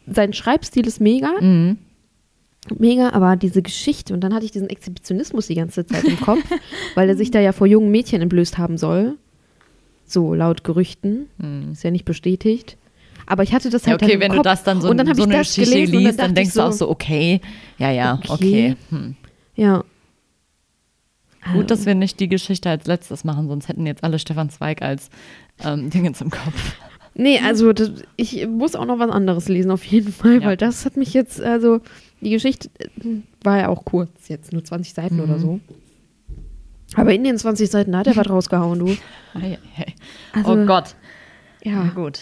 sein 0.06 0.32
Schreibstil 0.34 0.86
ist 0.86 1.00
mega, 1.00 1.30
Mhm. 1.40 1.78
mega, 2.78 3.10
aber 3.10 3.36
diese 3.36 3.62
Geschichte, 3.62 4.12
und 4.12 4.20
dann 4.20 4.34
hatte 4.34 4.44
ich 4.44 4.50
diesen 4.50 4.68
Exhibitionismus 4.68 5.46
die 5.46 5.54
ganze 5.54 5.86
Zeit 5.86 6.04
im 6.04 6.20
Kopf, 6.20 6.44
weil 6.94 7.08
er 7.08 7.16
sich 7.16 7.30
da 7.30 7.40
ja 7.40 7.52
vor 7.52 7.66
jungen 7.66 7.90
Mädchen 7.90 8.20
entblößt 8.20 8.58
haben 8.58 8.76
soll. 8.76 9.16
So 10.04 10.34
laut 10.34 10.64
Gerüchten, 10.64 11.26
Mhm. 11.38 11.72
ist 11.72 11.82
ja 11.84 11.90
nicht 11.90 12.04
bestätigt. 12.04 12.76
Aber 13.24 13.42
ich 13.44 13.54
hatte 13.54 13.70
das 13.70 13.86
Ja, 13.86 13.92
halt 13.92 14.02
okay, 14.02 14.12
dann 14.12 14.14
im 14.16 14.20
wenn 14.20 14.28
Kopf. 14.32 14.42
du 14.42 14.48
das 14.50 14.64
dann 14.64 14.80
so, 14.82 14.90
und 14.90 14.98
dann 14.98 15.06
so 15.06 15.22
ich 15.22 15.22
eine 15.28 15.38
das 15.38 15.54
Geschichte 15.54 15.90
liest, 15.96 16.18
dann 16.18 16.26
dachte 16.28 16.34
denkst 16.34 16.48
ich 16.50 16.54
du 16.54 16.60
auch 16.66 16.72
so, 16.72 16.90
okay, 16.90 17.40
ja, 17.78 17.90
ja, 17.90 18.18
Okay. 18.28 18.28
okay. 18.32 18.76
Hm. 18.90 19.16
Ja. 19.54 19.84
Gut, 21.52 21.70
dass 21.70 21.86
wir 21.86 21.94
nicht 21.94 22.20
die 22.20 22.28
Geschichte 22.28 22.70
als 22.70 22.86
letztes 22.86 23.24
machen, 23.24 23.48
sonst 23.48 23.68
hätten 23.68 23.86
jetzt 23.86 24.04
alle 24.04 24.18
Stefan 24.18 24.48
Zweig 24.50 24.80
als 24.82 25.10
ähm, 25.64 25.90
Dinge 25.90 26.12
zum 26.12 26.30
Kopf. 26.30 26.76
Nee, 27.14 27.40
also 27.44 27.72
das, 27.72 27.90
ich 28.16 28.46
muss 28.46 28.74
auch 28.74 28.86
noch 28.86 28.98
was 28.98 29.10
anderes 29.10 29.48
lesen, 29.48 29.70
auf 29.70 29.84
jeden 29.84 30.12
Fall, 30.12 30.40
Ja. 30.40 30.48
weil 30.48 30.56
das 30.56 30.84
hat 30.84 30.96
mich 30.96 31.12
jetzt, 31.12 31.40
also 31.42 31.80
die 32.20 32.30
Geschichte 32.30 32.70
äh, 32.78 32.88
war 33.42 33.58
ja 33.58 33.68
auch 33.68 33.84
kurz, 33.84 34.28
jetzt 34.28 34.52
nur 34.52 34.64
20 34.64 34.94
Seiten 34.94 35.20
oder 35.20 35.36
Mhm. 35.36 35.40
so. 35.40 35.60
Aber 36.94 37.12
in 37.12 37.24
den 37.24 37.38
20 37.38 37.70
Seiten 37.70 37.96
hat 37.96 38.06
er 38.06 38.16
was 38.16 38.28
rausgehauen, 38.28 38.78
du. 38.78 38.86
Ei, 39.34 39.52
ei, 39.52 39.58
ei. 39.78 39.94
Also, 40.34 40.52
oh 40.52 40.66
Gott. 40.66 40.94
Na 41.64 41.70
Ja, 41.70 41.84
gut. 41.94 42.20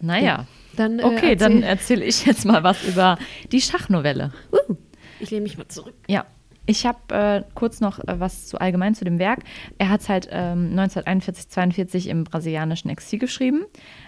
Naja, 0.00 0.46
dann. 0.76 0.98
Äh, 0.98 1.04
okay, 1.04 1.36
dann 1.36 1.62
erzähl- 1.62 2.00
erzähle 2.02 2.04
ich 2.04 2.26
jetzt 2.26 2.44
mal 2.44 2.64
was 2.64 2.82
über 2.84 3.16
die 3.52 3.60
Schachnovelle. 3.60 4.32
Uh, 4.52 4.74
ich 5.20 5.30
lehne 5.30 5.42
mich 5.44 5.56
mal 5.56 5.68
zurück. 5.68 5.94
Ja, 6.08 6.26
ich 6.68 6.84
habe 6.84 7.14
äh, 7.14 7.42
kurz 7.54 7.80
noch 7.80 7.98
äh, 8.00 8.20
was 8.20 8.46
zu 8.46 8.60
allgemein 8.60 8.94
zu 8.94 9.04
dem 9.04 9.18
Werk. 9.18 9.40
Er 9.78 9.88
hat 9.88 10.02
es 10.02 10.08
halt 10.08 10.28
ähm, 10.30 10.78
1941, 10.78 11.48
42 11.48 12.08
im 12.08 12.24
brasilianischen 12.24 12.90
Exil 12.90 13.18
geschrieben. 13.18 13.64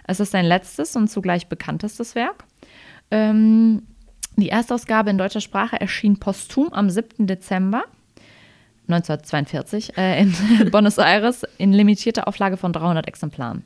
Es 0.07 0.21
ist 0.21 0.33
sein 0.33 0.45
letztes 0.45 0.95
und 0.95 1.09
zugleich 1.09 1.49
bekanntestes 1.49 2.15
Werk. 2.15 2.45
Ähm, 3.11 3.83
die 4.37 4.51
Erstausgabe 4.51 5.09
in 5.09 5.17
deutscher 5.17 5.41
Sprache 5.41 5.81
erschien 5.81 6.19
posthum 6.19 6.71
am 6.73 6.91
7. 6.91 7.27
Dezember 7.27 7.85
1942 8.89 9.97
äh, 9.97 10.21
in 10.21 10.35
Buenos 10.71 10.99
Aires 10.99 11.45
in 11.57 11.73
limitierter 11.73 12.29
Auflage 12.29 12.59
von 12.59 12.75
300 12.75 13.09
Exemplaren. 13.09 13.65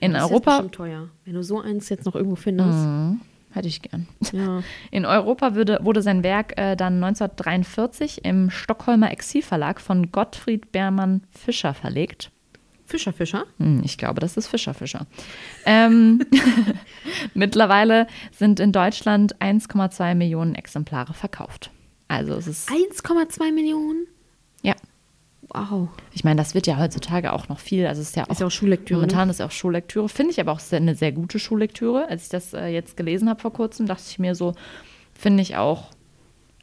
In 0.00 0.12
Das 0.12 0.24
ist 0.24 0.30
Europa 0.30 0.50
bestimmt 0.50 0.74
teuer. 0.74 1.08
Wenn 1.26 1.34
du 1.34 1.42
so 1.42 1.60
eins 1.60 1.90
jetzt 1.90 2.06
noch 2.06 2.14
irgendwo 2.14 2.36
findest. 2.36 2.70
Mhm. 2.70 3.20
Hätte 3.52 3.68
ich 3.68 3.82
gern. 3.82 4.06
Ja. 4.32 4.62
In 4.90 5.04
Europa 5.06 5.54
würde, 5.54 5.78
wurde 5.82 6.02
sein 6.02 6.22
Werk 6.22 6.58
äh, 6.58 6.76
dann 6.76 7.02
1943 7.02 8.24
im 8.24 8.50
Stockholmer 8.50 9.10
Exilverlag 9.10 9.80
von 9.80 10.10
Gottfried 10.12 10.72
Beermann 10.72 11.22
Fischer 11.30 11.74
verlegt. 11.74 12.30
Fischer, 12.86 13.12
Fischer. 13.12 13.44
Hm, 13.58 13.82
Ich 13.84 13.98
glaube, 13.98 14.20
das 14.20 14.36
ist 14.36 14.48
Fischer 14.48 14.74
Fischer. 14.74 15.06
Ähm, 15.64 16.24
mittlerweile 17.34 18.06
sind 18.32 18.58
in 18.60 18.72
Deutschland 18.72 19.36
1,2 19.38 20.14
Millionen 20.14 20.54
Exemplare 20.54 21.14
verkauft. 21.14 21.70
Also 22.08 22.34
es 22.34 22.48
ist, 22.48 22.68
1,2 22.68 23.52
Millionen? 23.52 24.06
ja, 24.62 24.74
Wow. 25.52 25.88
ich 26.12 26.24
meine, 26.24 26.36
das 26.36 26.54
wird 26.54 26.66
ja 26.66 26.78
heutzutage 26.78 27.32
auch 27.32 27.48
noch 27.48 27.58
viel. 27.58 27.86
Also 27.86 28.00
es 28.02 28.08
ist 28.10 28.16
ja 28.16 28.24
auch, 28.24 28.30
Ist 28.30 28.40
ja 28.40 28.46
auch 28.46 28.50
Schullektüre. 28.50 29.00
momentan 29.00 29.30
ist 29.30 29.40
ja 29.40 29.46
auch 29.46 29.50
Schullektüre. 29.50 30.08
Finde 30.08 30.32
ich 30.32 30.40
aber 30.40 30.52
auch 30.52 30.60
sehr, 30.60 30.78
eine 30.80 30.94
sehr 30.94 31.12
gute 31.12 31.38
Schullektüre. 31.38 32.08
Als 32.08 32.24
ich 32.24 32.28
das 32.28 32.52
äh, 32.54 32.66
jetzt 32.68 32.96
gelesen 32.96 33.28
habe 33.28 33.40
vor 33.40 33.52
kurzem, 33.52 33.86
dachte 33.86 34.04
ich 34.08 34.18
mir 34.18 34.34
so, 34.34 34.54
finde 35.14 35.42
ich 35.42 35.56
auch, 35.56 35.88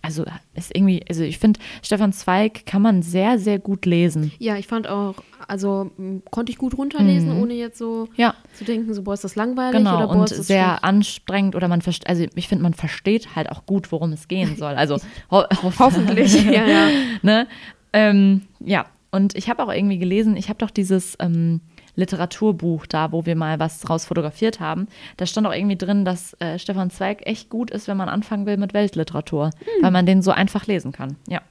also 0.02 0.24
ist 0.54 0.74
irgendwie, 0.74 1.04
also 1.10 1.24
ich 1.24 1.38
finde, 1.38 1.60
Stefan 1.82 2.14
Zweig 2.14 2.66
kann 2.66 2.82
man 2.82 3.02
sehr, 3.02 3.40
sehr 3.40 3.60
gut 3.60 3.86
lesen. 3.86 4.22
Ne? 4.22 4.32
Ja, 4.40 4.56
ich 4.56 4.68
fand 4.68 4.88
auch, 4.88 5.16
also 5.50 5.92
konnte 6.32 6.52
ich 6.52 6.58
gut 6.58 6.78
runterlesen, 6.78 7.42
ohne 7.42 7.56
jetzt 7.56 7.78
so 7.78 8.08
Ja, 8.16 8.36
zu 8.54 8.64
denken, 8.64 8.94
so, 8.94 9.02
boah, 9.04 9.16
ist 9.16 9.24
das 9.26 9.36
langweilig 9.36 9.76
Genau, 9.78 9.98
oder 9.98 10.08
boah, 10.08 10.16
und 10.18 10.32
ist 10.32 10.40
das 10.40 10.48
sehr 10.48 10.66
schlecht. 10.70 10.84
anstrengend 10.84 11.56
oder 11.56 11.68
man 11.68 11.82
versteht, 11.82 12.08
also 12.08 12.26
ich 12.36 12.48
finde, 12.48 12.64
man 12.64 12.74
versteht 12.74 13.36
halt 13.36 13.52
auch 13.52 13.66
gut, 13.66 13.92
worum 13.92 14.14
es 14.14 14.28
gehen 14.30 14.56
soll. 14.56 14.76
Also 14.76 14.98
ho 15.30 15.44
hoff 15.62 15.80
Hoffentlich, 15.80 16.42
ja, 16.46 16.66
ja. 16.66 16.88
ne? 17.22 17.48
Ähm, 17.98 18.44
ja, 18.60 18.86
und 19.10 19.36
ich 19.36 19.50
habe 19.50 19.64
auch 19.64 19.74
irgendwie 19.74 19.98
gelesen, 19.98 20.38
ich 20.38 20.50
habe 20.50 20.60
doch 20.60 20.70
dieses 20.70 21.16
ähm, 21.20 21.62
Literaturbuch 21.96 22.86
da, 22.86 23.12
wo 23.12 23.26
wir 23.26 23.36
mal 23.36 23.60
was 23.60 23.80
draus 23.80 24.06
fotografiert 24.06 24.60
haben. 24.60 24.88
Da 25.18 25.26
stand 25.26 25.48
auch 25.48 25.54
irgendwie 25.54 25.78
drin, 25.78 26.06
dass 26.06 26.34
äh, 26.40 26.60
Stefan 26.60 26.92
Zweig 26.92 27.26
echt 27.26 27.50
gut 27.50 27.72
ist, 27.72 27.88
wenn 27.88 27.98
man 27.98 28.08
anfangen 28.08 28.46
will 28.46 28.58
mit 28.58 28.76
Weltliteratur, 28.76 29.50
weil 29.82 29.90
man 29.92 30.06
den 30.06 30.22
so 30.22 30.30
einfach 30.30 30.68
lesen 30.68 30.92
kann. 30.92 31.18
Ja, 31.28 31.42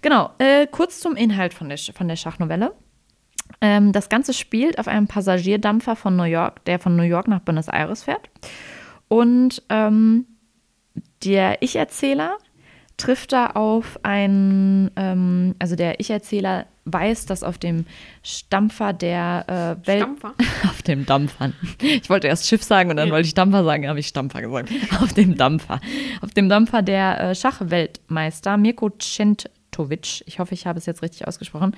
genau. 0.00 0.30
Äh, 0.38 0.66
kurz 0.66 1.00
zum 1.00 1.14
Inhalt 1.14 1.52
von 1.52 1.68
der, 1.68 1.76
von 1.76 2.08
der 2.08 2.16
Schachnovelle. 2.16 2.72
Ähm, 3.60 3.92
das 3.92 4.08
Ganze 4.08 4.32
spielt 4.32 4.78
auf 4.78 4.88
einem 4.88 5.08
Passagierdampfer 5.08 5.94
von 5.94 6.16
New 6.16 6.24
York, 6.24 6.64
der 6.64 6.78
von 6.78 6.96
New 6.96 7.02
York 7.02 7.28
nach 7.28 7.40
Buenos 7.40 7.68
Aires 7.68 8.04
fährt. 8.04 8.30
Und 9.08 9.62
ähm, 9.68 10.24
der 11.22 11.60
Ich-Erzähler 11.60 12.38
trifft 13.02 13.32
da 13.32 13.46
auf 13.46 13.98
einen, 14.04 14.90
ähm, 14.96 15.54
also 15.58 15.74
der 15.74 15.98
Ich-Erzähler 15.98 16.66
weiß, 16.84 17.26
dass 17.26 17.42
auf 17.42 17.58
dem 17.58 17.86
Stampfer 18.22 18.92
der 18.92 19.78
äh, 19.82 19.86
Welt. 19.86 20.02
Stampfer? 20.02 20.34
Auf 20.64 20.82
dem 20.82 21.06
Dampfer. 21.06 21.52
Ich 21.80 22.08
wollte 22.10 22.28
erst 22.28 22.48
Schiff 22.48 22.62
sagen 22.62 22.90
und 22.90 22.96
dann 22.96 23.10
wollte 23.10 23.26
ich 23.26 23.34
Dampfer 23.34 23.64
sagen, 23.64 23.88
habe 23.88 24.00
ich 24.00 24.08
Stampfer 24.08 24.42
gesagt. 24.42 24.70
Auf 25.00 25.12
dem 25.12 25.36
Dampfer. 25.36 25.80
Auf 26.20 26.30
dem 26.30 26.48
Dampfer 26.48 26.82
der 26.82 27.20
äh, 27.20 27.34
Schachweltmeister 27.34 28.56
Mirko 28.56 28.90
Centovic, 28.90 30.22
ich 30.26 30.38
hoffe, 30.38 30.54
ich 30.54 30.66
habe 30.66 30.78
es 30.78 30.86
jetzt 30.86 31.02
richtig 31.02 31.26
ausgesprochen, 31.26 31.76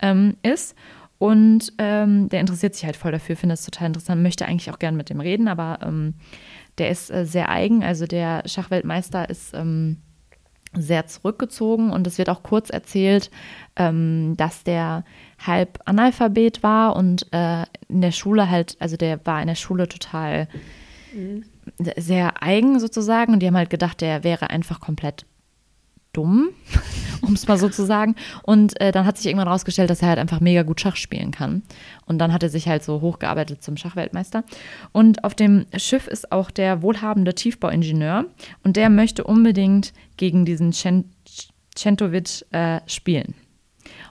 ähm, 0.00 0.36
ist. 0.42 0.74
Und 1.18 1.72
ähm, 1.78 2.28
der 2.28 2.40
interessiert 2.40 2.74
sich 2.74 2.84
halt 2.84 2.96
voll 2.96 3.12
dafür, 3.12 3.36
findet 3.36 3.58
es 3.58 3.64
total 3.64 3.86
interessant, 3.86 4.22
möchte 4.22 4.44
eigentlich 4.44 4.70
auch 4.70 4.78
gern 4.78 4.96
mit 4.96 5.08
dem 5.08 5.20
reden, 5.20 5.48
aber 5.48 5.78
ähm, 5.82 6.14
der 6.76 6.90
ist 6.90 7.10
äh, 7.10 7.24
sehr 7.24 7.48
eigen. 7.48 7.82
Also 7.82 8.06
der 8.06 8.42
Schachweltmeister 8.46 9.30
ist 9.30 9.54
ähm, 9.54 10.02
sehr 10.76 11.06
zurückgezogen 11.06 11.90
und 11.90 12.06
es 12.06 12.18
wird 12.18 12.30
auch 12.30 12.42
kurz 12.42 12.70
erzählt, 12.70 13.30
ähm, 13.76 14.34
dass 14.36 14.64
der 14.64 15.04
halb 15.44 15.80
Analphabet 15.84 16.62
war 16.62 16.96
und 16.96 17.26
äh, 17.32 17.64
in 17.88 18.00
der 18.00 18.12
Schule 18.12 18.50
halt, 18.50 18.76
also 18.80 18.96
der 18.96 19.24
war 19.24 19.40
in 19.40 19.48
der 19.48 19.54
Schule 19.54 19.88
total 19.88 20.48
sehr 21.96 22.42
eigen 22.42 22.78
sozusagen 22.78 23.32
und 23.32 23.40
die 23.40 23.46
haben 23.46 23.56
halt 23.56 23.70
gedacht, 23.70 24.00
der 24.00 24.24
wäre 24.24 24.50
einfach 24.50 24.80
komplett 24.80 25.26
dumm, 26.16 26.48
um 27.22 27.34
es 27.34 27.46
mal 27.46 27.58
so 27.58 27.68
zu 27.68 27.84
sagen. 27.84 28.14
Und 28.42 28.80
äh, 28.80 28.92
dann 28.92 29.06
hat 29.06 29.16
sich 29.18 29.26
irgendwann 29.26 29.48
rausgestellt, 29.48 29.90
dass 29.90 30.02
er 30.02 30.08
halt 30.08 30.18
einfach 30.18 30.40
mega 30.40 30.62
gut 30.62 30.80
Schach 30.80 30.96
spielen 30.96 31.30
kann. 31.30 31.62
Und 32.06 32.18
dann 32.18 32.32
hat 32.32 32.42
er 32.42 32.48
sich 32.48 32.68
halt 32.68 32.82
so 32.82 33.00
hochgearbeitet 33.00 33.62
zum 33.62 33.76
Schachweltmeister. 33.76 34.44
Und 34.92 35.24
auf 35.24 35.34
dem 35.34 35.66
Schiff 35.76 36.06
ist 36.06 36.32
auch 36.32 36.50
der 36.50 36.82
wohlhabende 36.82 37.34
Tiefbauingenieur 37.34 38.26
und 38.62 38.76
der 38.76 38.90
möchte 38.90 39.24
unbedingt 39.24 39.92
gegen 40.16 40.44
diesen 40.44 40.72
Cen- 40.72 41.04
Centovic 41.74 42.44
äh, 42.52 42.80
spielen. 42.86 43.34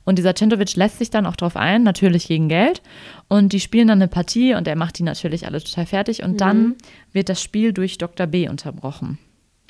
Und 0.06 0.18
dieser 0.20 0.36
Centovic 0.36 0.76
lässt 0.76 1.00
sich 1.00 1.10
dann 1.10 1.26
auch 1.26 1.36
drauf 1.36 1.58
ein, 1.58 1.84
natürlich 1.84 2.28
gegen 2.28 2.48
Geld. 2.48 2.82
Und 3.28 3.54
die 3.54 3.60
spielen 3.60 3.88
dann 3.88 3.98
eine 4.02 4.08
Partie 4.08 4.54
und 4.54 4.68
er 4.68 4.76
macht 4.76 5.00
die 5.00 5.04
natürlich 5.04 5.46
alle 5.48 5.62
total 5.62 5.86
fertig. 5.86 6.24
Und 6.24 6.40
dann 6.42 6.76
wird 7.12 7.28
das 7.28 7.42
Spiel 7.42 7.74
durch 7.74 7.98
Dr. 7.98 8.28
B 8.28 8.48
unterbrochen. 8.48 9.18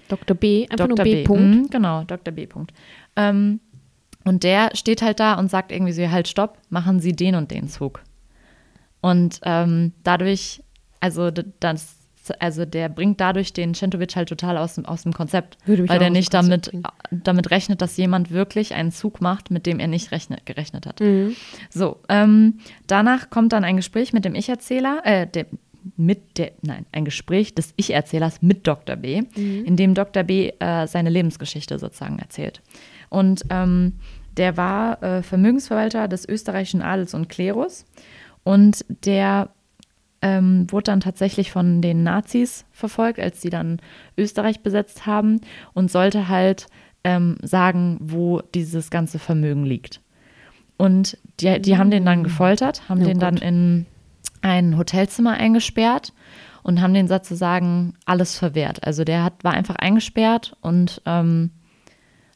Dr. 0.08 0.36
B, 0.36 0.64
einfach 0.70 0.88
Dr. 0.88 0.88
nur 0.88 1.03
B. 1.03 1.24
Punkt. 1.24 1.56
Mhm, 1.56 1.70
genau, 1.70 2.03
Dr. 2.03 2.34
B. 2.34 2.45
Punkt. 2.47 2.74
Ähm, 3.16 3.60
und 4.24 4.43
der 4.43 4.72
steht 4.74 5.01
halt 5.01 5.20
da 5.20 5.36
und 5.36 5.49
sagt 5.49 5.72
irgendwie 5.72 5.93
so, 5.93 6.10
halt, 6.10 6.28
stopp, 6.28 6.58
machen 6.70 6.99
Sie 6.99 7.14
den 7.14 7.36
und 7.36 7.51
den 7.51 7.68
Zug. 7.68 8.01
Und 9.01 9.39
ähm, 9.43 9.93
dadurch, 10.03 10.64
also 10.99 11.30
das, 11.30 11.97
also 12.39 12.66
der 12.66 12.89
bringt 12.89 13.22
dadurch 13.22 13.53
den 13.53 13.76
Centovic 13.76 14.16
halt 14.16 14.30
total 14.30 14.58
aus 14.58 14.76
dem, 14.76 14.86
aus 14.86 15.03
dem 15.03 15.14
Konzept, 15.14 15.58
weil 15.68 15.99
der 15.99 16.10
nicht 16.10 16.34
damit, 16.34 16.72
bringen. 16.72 16.84
damit 17.12 17.51
rechnet, 17.51 17.84
dass 17.84 17.97
jemand 17.97 18.32
wirklich 18.32 18.74
einen 18.74 18.91
Zug 18.91 19.22
macht, 19.22 19.51
mit 19.51 19.68
dem 19.68 19.80
er 19.80 19.88
nicht 19.88 20.12
rechnet, 20.12 20.43
gerechnet 20.47 20.88
hat. 20.88 21.01
Mhm. 21.01 21.36
So, 21.70 21.99
ähm, 22.10 22.60
danach 22.88 23.30
kommt 23.30 23.53
dann 23.53 23.64
ein 23.64 23.76
Gespräch 23.76 24.12
mit 24.12 24.26
dem 24.26 24.34
Ich-Erzähler, 24.34 25.01
äh, 25.03 25.28
dem, 25.28 25.45
mit 25.98 26.38
der, 26.38 26.52
nein, 26.62 26.86
ein 26.92 27.06
Gespräch 27.06 27.54
des 27.56 27.74
Ich-Erzählers 27.76 28.42
mit 28.42 28.68
Dr. 28.68 28.96
B, 28.96 29.24
in 29.36 29.76
dem 29.76 29.94
Dr. 29.94 30.24
B 30.24 30.52
äh, 30.60 30.88
seine 30.88 31.10
Lebensgeschichte 31.10 31.78
sozusagen 31.80 32.20
erzählt. 32.20 32.62
Und 33.10 33.44
ähm, 33.50 33.94
der 34.38 34.58
war 34.58 35.02
äh, 35.02 35.24
Vermögensverwalter 35.24 36.08
des 36.08 36.28
österreichischen 36.28 36.82
Adels 36.82 37.14
und 37.14 37.30
Klerus 37.30 37.86
und 38.44 38.86
der 39.06 39.50
ähm, 40.22 40.66
wurde 40.72 40.86
dann 40.86 41.02
tatsächlich 41.02 41.52
von 41.52 41.82
den 41.82 42.04
Nazis 42.04 42.66
verfolgt, 42.72 43.20
als 43.20 43.42
sie 43.42 43.50
dann 43.50 43.80
Österreich 44.18 44.62
besetzt 44.62 45.06
haben 45.06 45.42
und 45.74 45.92
sollte 45.92 46.28
halt 46.30 46.68
ähm, 47.04 47.38
sagen, 47.44 47.98
wo 48.02 48.42
dieses 48.42 48.90
ganze 48.90 49.20
Vermögen 49.20 49.66
liegt. 49.66 50.02
Und 50.78 51.18
die, 51.40 51.62
die 51.62 51.78
haben 51.78 51.92
den 51.92 52.06
dann 52.06 52.24
gefoltert, 52.24 52.90
haben 52.90 53.02
Oh 53.02 53.06
den 53.06 53.20
dann 53.20 53.36
Gott. 53.36 53.44
in 53.44 53.86
ein 54.46 54.78
Hotelzimmer 54.78 55.34
eingesperrt 55.34 56.14
und 56.62 56.80
haben 56.80 56.93
den 56.93 57.08
sozusagen 57.08 57.96
alles 58.06 58.38
verwehrt. 58.38 58.86
Also 58.86 59.04
der 59.04 59.24
hat, 59.24 59.43
war 59.43 59.54
einfach 59.54 59.76
eingesperrt 59.76 60.56
und 60.62 61.02
ähm, 61.08 61.50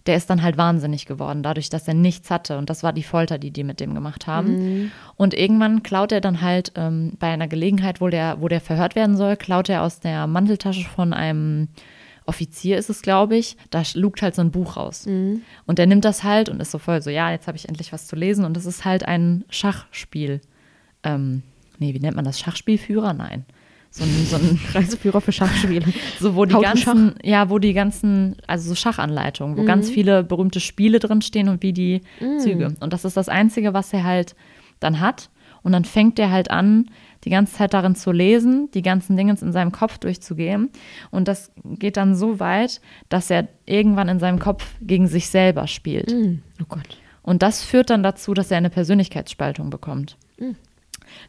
der 0.07 0.18
ist 0.18 0.28
dann 0.30 0.41
halt 0.41 0.57
wahnsinnig 0.57 1.05
geworden, 1.05 1.43
dadurch, 1.43 1.70
dass 1.70 1.88
er 1.88 1.93
nichts 1.93 2.32
hatte. 2.32 2.57
Und 2.57 2.72
das 2.72 2.82
war 2.82 2.93
die 2.93 3.03
Folter, 3.03 3.38
die 3.38 3.51
die 3.51 3.64
mit 3.64 3.80
dem 3.80 3.93
gemacht 3.93 4.26
haben. 4.26 4.91
Und 5.18 5.36
irgendwann 5.36 5.84
klaut 5.84 6.12
er 6.12 6.20
dann 6.20 6.41
halt 6.41 6.72
ähm, 6.76 7.14
bei 7.20 7.28
einer 7.28 7.47
Gelegenheit, 7.47 8.01
wo 8.01 8.07
der, 8.07 8.41
wo 8.41 8.47
der 8.47 8.62
verhört 8.62 8.95
werden 8.95 9.16
soll, 9.16 9.36
klaut 9.36 9.70
er 9.70 9.84
aus 9.84 9.99
der 9.99 10.26
Manteltasche 10.26 10.89
von 10.89 11.14
einem 11.14 11.68
Offizier 12.26 12.78
ist 12.78 12.89
es, 12.89 13.01
glaube 13.01 13.36
ich, 13.38 13.57
da 13.72 13.82
lugt 13.95 14.22
halt 14.22 14.36
so 14.36 14.41
ein 14.41 14.51
Buch 14.51 14.78
raus. 14.78 15.05
Und 15.66 15.80
der 15.80 15.88
nimmt 15.88 16.05
das 16.05 16.24
halt 16.24 16.49
und 16.49 16.60
ist 16.60 16.72
so 16.72 16.78
voll 16.78 17.01
so, 17.01 17.10
ja, 17.10 17.32
jetzt 17.32 17.47
habe 17.47 17.57
ich 17.57 17.68
endlich 17.68 17.91
was 17.91 18.07
zu 18.07 18.16
lesen. 18.16 18.45
Und 18.45 18.55
das 18.55 18.66
ist 18.66 18.86
halt 18.86 19.03
ein 19.03 19.45
Schachspiel. 19.49 20.41
Ähm, 21.03 21.43
nee, 21.80 21.93
wie 21.93 21.99
nennt 21.99 22.15
man 22.15 22.25
das? 22.25 22.39
Schachspielführer? 22.39 23.13
Nein. 23.13 23.45
So 23.91 24.03
ein, 24.03 24.25
so 24.25 24.36
ein 24.36 24.59
Reiseführer 24.73 25.19
für 25.19 25.32
Schachspiele. 25.32 25.86
so 26.19 26.36
wo 26.36 26.45
die 26.45 26.53
Schach. 26.53 26.61
ganzen, 26.61 27.15
ja, 27.23 27.49
wo 27.49 27.57
die 27.57 27.73
ganzen, 27.73 28.36
also 28.45 28.69
so 28.69 28.75
Schachanleitungen, 28.75 29.57
wo 29.57 29.63
ganz 29.63 29.89
viele 29.89 30.23
berühmte 30.23 30.59
Spiele 30.59 30.99
drin 30.99 31.23
stehen 31.23 31.49
und 31.49 31.63
wie 31.63 31.73
die 31.73 32.01
Züge. 32.38 32.75
Und 32.80 32.93
das 32.93 33.03
ist 33.03 33.17
das 33.17 33.30
Einzige, 33.30 33.73
was 33.73 33.91
er 33.91 34.03
halt 34.03 34.36
dann 34.80 34.99
hat. 34.99 35.30
Und 35.63 35.71
dann 35.71 35.86
fängt 35.86 36.19
er 36.19 36.32
halt 36.32 36.51
an, 36.51 36.89
die 37.25 37.30
ganze 37.30 37.53
Zeit 37.55 37.73
darin 37.73 37.95
zu 37.95 38.11
lesen, 38.11 38.69
die 38.73 38.82
ganzen 38.82 39.17
Dinge 39.17 39.36
in 39.41 39.51
seinem 39.51 39.71
Kopf 39.71 39.97
durchzugehen. 39.97 40.69
Und 41.11 41.27
das 41.27 41.51
geht 41.65 41.97
dann 41.97 42.15
so 42.15 42.39
weit, 42.39 42.80
dass 43.09 43.30
er 43.30 43.47
irgendwann 43.65 44.07
in 44.07 44.19
seinem 44.19 44.39
Kopf 44.39 44.65
gegen 44.82 45.07
sich 45.07 45.30
selber 45.30 45.67
spielt. 45.67 46.13
Mhm. 46.13 46.43
Oh 46.61 46.65
Gott. 46.69 46.97
Und 47.23 47.43
das 47.43 47.63
führt 47.63 47.89
dann 47.89 48.03
dazu, 48.03 48.34
dass 48.34 48.51
er 48.51 48.57
eine 48.57 48.69
Persönlichkeitsspaltung 48.69 49.69
bekommt. 49.69 50.17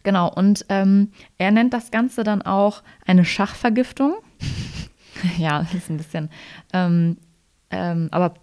Genau, 0.02 0.32
und 0.32 0.64
ähm, 0.68 1.12
er 1.38 1.50
nennt 1.50 1.72
das 1.74 1.90
Ganze 1.90 2.24
dann 2.24 2.42
auch 2.42 2.82
eine 3.06 3.24
Schachvergiftung. 3.24 4.14
ja, 5.38 5.60
das 5.60 5.74
ist 5.74 5.90
ein 5.90 5.96
bisschen, 5.96 6.30
ähm, 6.72 7.16
ähm, 7.70 8.08
aber 8.10 8.34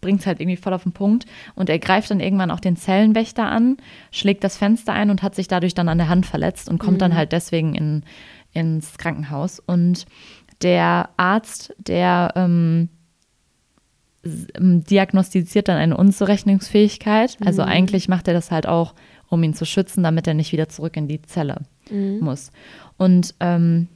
bringt 0.00 0.20
es 0.20 0.26
halt 0.26 0.40
irgendwie 0.40 0.56
voll 0.56 0.74
auf 0.74 0.82
den 0.82 0.92
Punkt. 0.92 1.26
Und 1.54 1.70
er 1.70 1.78
greift 1.78 2.10
dann 2.10 2.20
irgendwann 2.20 2.50
auch 2.50 2.60
den 2.60 2.76
Zellenwächter 2.76 3.46
an, 3.46 3.76
schlägt 4.10 4.44
das 4.44 4.56
Fenster 4.56 4.92
ein 4.92 5.10
und 5.10 5.22
hat 5.22 5.34
sich 5.34 5.48
dadurch 5.48 5.74
dann 5.74 5.88
an 5.88 5.98
der 5.98 6.08
Hand 6.08 6.26
verletzt 6.26 6.68
und 6.68 6.78
kommt 6.78 7.00
dann 7.00 7.14
halt 7.14 7.32
deswegen 7.32 7.74
in, 7.74 8.02
ins 8.52 8.98
Krankenhaus. 8.98 9.60
Und 9.60 10.06
der 10.60 11.10
Arzt, 11.16 11.74
der 11.78 12.32
ähm, 12.34 12.88
ähm, 14.54 14.84
diagnostiziert 14.84 15.68
dann 15.68 15.78
eine 15.78 15.96
Unzurechnungsfähigkeit. 15.96 17.36
Also 17.44 17.62
eigentlich 17.62 18.08
macht 18.08 18.28
er 18.28 18.34
das 18.34 18.50
halt 18.50 18.66
auch, 18.66 18.94
um 19.32 19.42
ihn 19.42 19.54
zu 19.54 19.64
schützen, 19.64 20.02
damit 20.02 20.26
er 20.26 20.34
nicht 20.34 20.52
wieder 20.52 20.68
zurück 20.68 20.96
in 20.96 21.08
die 21.08 21.22
Zelle 21.22 21.62
muss. 22.20 22.52
Und 22.96 23.34
ähm, 23.40 23.88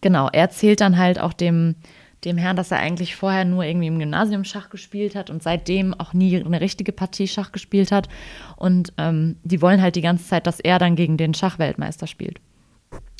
genau, 0.00 0.28
er 0.32 0.42
erzählt 0.42 0.80
dann 0.80 0.98
halt 0.98 1.20
auch 1.20 1.32
dem, 1.32 1.76
dem 2.24 2.38
Herrn, 2.38 2.56
dass 2.56 2.70
er 2.70 2.78
eigentlich 2.78 3.14
vorher 3.16 3.44
nur 3.44 3.64
irgendwie 3.64 3.88
im 3.88 3.98
Gymnasium 3.98 4.44
Schach 4.44 4.70
gespielt 4.70 5.14
hat 5.14 5.30
und 5.30 5.42
seitdem 5.42 5.92
auch 5.94 6.14
nie 6.14 6.42
eine 6.42 6.60
richtige 6.60 6.92
Partie 6.92 7.28
Schach 7.28 7.52
gespielt 7.52 7.92
hat. 7.92 8.08
Und 8.56 8.92
ähm, 8.96 9.36
die 9.44 9.60
wollen 9.60 9.82
halt 9.82 9.96
die 9.96 10.02
ganze 10.02 10.26
Zeit, 10.26 10.46
dass 10.46 10.60
er 10.60 10.78
dann 10.78 10.96
gegen 10.96 11.16
den 11.16 11.34
Schachweltmeister 11.34 12.06
spielt. 12.06 12.40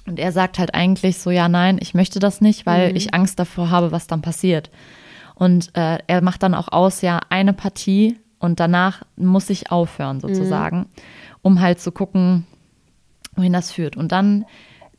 Und 0.07 0.19
er 0.19 0.33
sagt 0.33 0.59
halt 0.59 0.75
eigentlich 0.75 1.19
so, 1.19 1.31
ja, 1.31 1.49
nein, 1.49 1.79
ich 1.81 1.95
möchte 1.95 2.19
das 2.19 2.41
nicht, 2.41 2.67
weil 2.67 2.91
mhm. 2.91 2.97
ich 2.97 3.15
Angst 3.15 3.39
davor 3.39 3.71
habe, 3.71 3.93
was 3.93 4.07
dann 4.07 4.23
passiert. 4.23 4.71
Und 5.35 5.77
äh, 5.77 5.99
er 6.07 6.23
macht 6.23 6.43
dann 6.43 6.55
auch 6.55 6.69
aus, 6.69 7.03
ja, 7.03 7.21
eine 7.29 7.53
Partie 7.53 8.17
und 8.39 8.61
danach 8.61 9.03
muss 9.17 9.49
ich 9.49 9.71
aufhören 9.71 10.21
sozusagen, 10.21 10.79
mhm. 10.79 10.87
Um 11.45 11.61
halt 11.61 11.79
zu 11.79 11.93
gucken, 11.93 12.47
wohin 13.37 13.53
das 13.53 13.71
führt. 13.71 13.97
Und 13.97 14.11
dann 14.11 14.47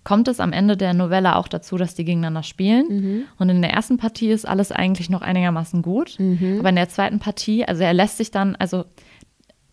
kommt 0.04 0.28
es 0.28 0.40
am 0.40 0.54
Ende 0.54 0.78
der 0.78 0.94
Novelle 0.94 1.36
auch 1.36 1.48
dazu, 1.48 1.76
dass 1.76 1.96
die 1.96 2.06
gegeneinander 2.06 2.44
spielen. 2.44 2.86
Mhm. 2.88 3.24
Und 3.40 3.50
in 3.50 3.62
der 3.62 3.74
ersten 3.74 3.98
Partie 3.98 4.30
ist 4.30 4.48
alles 4.48 4.72
eigentlich 4.72 5.10
noch 5.10 5.24
einigermaßen 5.24 5.82
gut. 5.82 6.18
Mhm. 6.20 6.58
Aber 6.60 6.70
in 6.70 6.76
der 6.76 6.88
zweiten 6.88 7.20
Partie, 7.20 7.66
also 7.66 7.82
er 7.82 7.94
lässt 7.94 8.18
sich 8.18 8.30
dann, 8.30 8.56
also 8.56 8.86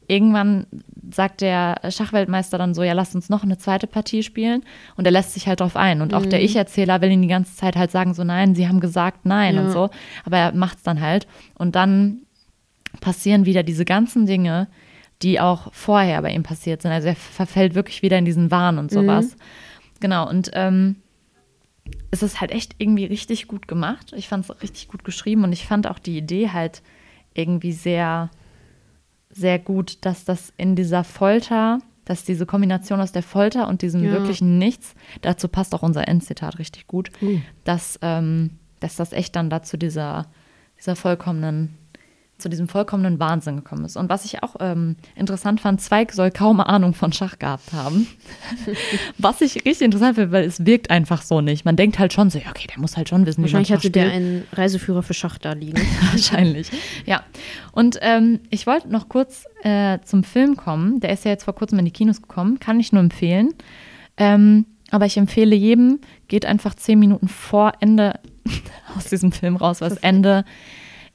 irgendwann 0.08 0.66
sagt 1.12 1.42
der 1.42 1.78
Schachweltmeister 1.90 2.56
dann 2.56 2.72
so, 2.72 2.82
ja, 2.82 2.94
lass 2.94 3.14
uns 3.14 3.28
noch 3.28 3.42
eine 3.42 3.58
zweite 3.58 3.86
Partie 3.86 4.22
spielen. 4.22 4.62
Und 4.96 5.04
er 5.04 5.12
lässt 5.12 5.34
sich 5.34 5.46
halt 5.46 5.60
drauf 5.60 5.76
ein. 5.76 6.00
Und 6.00 6.14
auch 6.14 6.24
der 6.24 6.38
mhm. 6.38 6.46
Ich-Erzähler 6.46 7.02
will 7.02 7.10
ihn 7.10 7.22
die 7.22 7.28
ganze 7.28 7.54
Zeit 7.54 7.76
halt 7.76 7.90
sagen, 7.90 8.14
so 8.14 8.24
nein, 8.24 8.54
sie 8.54 8.66
haben 8.66 8.80
gesagt 8.80 9.26
nein 9.26 9.56
ja. 9.56 9.60
und 9.60 9.70
so. 9.70 9.90
Aber 10.24 10.38
er 10.38 10.54
macht 10.54 10.78
es 10.78 10.82
dann 10.82 11.02
halt. 11.02 11.26
Und 11.58 11.76
dann 11.76 12.22
passieren 13.00 13.44
wieder 13.44 13.62
diese 13.62 13.84
ganzen 13.84 14.24
Dinge, 14.24 14.68
die 15.22 15.40
auch 15.40 15.72
vorher 15.72 16.20
bei 16.22 16.32
ihm 16.32 16.42
passiert 16.42 16.82
sind. 16.82 16.90
Also 16.90 17.08
er 17.08 17.16
verfällt 17.16 17.74
wirklich 17.74 18.02
wieder 18.02 18.18
in 18.18 18.24
diesen 18.24 18.50
Wahn 18.50 18.78
und 18.78 18.90
sowas. 18.90 19.26
Mhm. 19.26 19.40
Genau, 20.00 20.28
und 20.28 20.50
ähm, 20.54 20.96
es 22.10 22.22
ist 22.22 22.40
halt 22.40 22.50
echt 22.50 22.74
irgendwie 22.78 23.04
richtig 23.04 23.48
gut 23.48 23.68
gemacht. 23.68 24.12
Ich 24.16 24.28
fand 24.28 24.44
es 24.44 24.62
richtig 24.62 24.88
gut 24.88 25.04
geschrieben 25.04 25.44
und 25.44 25.52
ich 25.52 25.66
fand 25.66 25.86
auch 25.86 25.98
die 25.98 26.16
Idee 26.16 26.50
halt 26.50 26.82
irgendwie 27.34 27.72
sehr, 27.72 28.30
sehr 29.30 29.58
gut, 29.58 30.04
dass 30.04 30.24
das 30.24 30.52
in 30.56 30.76
dieser 30.76 31.04
Folter, 31.04 31.78
dass 32.04 32.24
diese 32.24 32.46
Kombination 32.46 33.00
aus 33.00 33.12
der 33.12 33.22
Folter 33.22 33.68
und 33.68 33.82
diesem 33.82 34.04
ja. 34.04 34.12
wirklichen 34.12 34.58
Nichts, 34.58 34.94
dazu 35.22 35.48
passt 35.48 35.74
auch 35.74 35.82
unser 35.82 36.08
Endzitat 36.08 36.58
richtig 36.58 36.86
gut, 36.86 37.10
mhm. 37.20 37.42
dass, 37.64 37.98
ähm, 38.02 38.58
dass 38.80 38.96
das 38.96 39.12
echt 39.12 39.36
dann 39.36 39.50
dazu 39.50 39.76
dieser, 39.76 40.26
dieser 40.78 40.96
vollkommenen 40.96 41.78
zu 42.42 42.48
diesem 42.48 42.68
vollkommenen 42.68 43.18
Wahnsinn 43.18 43.56
gekommen 43.56 43.84
ist. 43.84 43.96
Und 43.96 44.08
was 44.08 44.24
ich 44.24 44.42
auch 44.42 44.56
ähm, 44.60 44.96
interessant 45.14 45.60
fand, 45.60 45.80
Zweig 45.80 46.12
soll 46.12 46.30
kaum 46.30 46.60
Ahnung 46.60 46.94
von 46.94 47.12
Schach 47.12 47.38
gehabt 47.38 47.72
haben. 47.72 48.06
was 49.18 49.40
ich 49.40 49.56
richtig 49.56 49.82
interessant 49.82 50.16
finde, 50.16 50.32
weil 50.32 50.44
es 50.44 50.66
wirkt 50.66 50.90
einfach 50.90 51.22
so 51.22 51.40
nicht. 51.40 51.64
Man 51.64 51.76
denkt 51.76 51.98
halt 51.98 52.12
schon 52.12 52.30
so, 52.30 52.38
ja, 52.38 52.50
okay, 52.50 52.66
der 52.68 52.80
muss 52.80 52.96
halt 52.96 53.08
schon 53.08 53.24
wissen, 53.24 53.44
wie 53.44 53.52
man 53.52 53.64
Schach 53.64 53.76
hatte 53.76 53.90
der 53.90 54.10
einen 54.10 54.44
Reiseführer 54.52 55.02
für 55.02 55.14
Schach 55.14 55.38
da 55.38 55.52
liegen. 55.52 55.80
Wahrscheinlich, 56.10 56.70
ja. 57.06 57.22
Und 57.72 57.98
ähm, 58.02 58.40
ich 58.50 58.66
wollte 58.66 58.88
noch 58.88 59.08
kurz 59.08 59.44
äh, 59.62 59.98
zum 60.04 60.24
Film 60.24 60.56
kommen. 60.56 61.00
Der 61.00 61.10
ist 61.10 61.24
ja 61.24 61.30
jetzt 61.30 61.44
vor 61.44 61.54
kurzem 61.54 61.78
in 61.78 61.84
die 61.84 61.90
Kinos 61.90 62.20
gekommen. 62.20 62.60
Kann 62.60 62.80
ich 62.80 62.92
nur 62.92 63.02
empfehlen. 63.02 63.54
Ähm, 64.16 64.66
aber 64.90 65.06
ich 65.06 65.16
empfehle 65.16 65.56
jedem, 65.56 66.00
geht 66.28 66.44
einfach 66.44 66.74
zehn 66.74 66.98
Minuten 66.98 67.26
vor 67.26 67.72
Ende 67.80 68.20
aus 68.96 69.06
diesem 69.06 69.32
Film 69.32 69.56
raus, 69.56 69.80
weil 69.80 69.88
das 69.88 69.98
Ende 69.98 70.44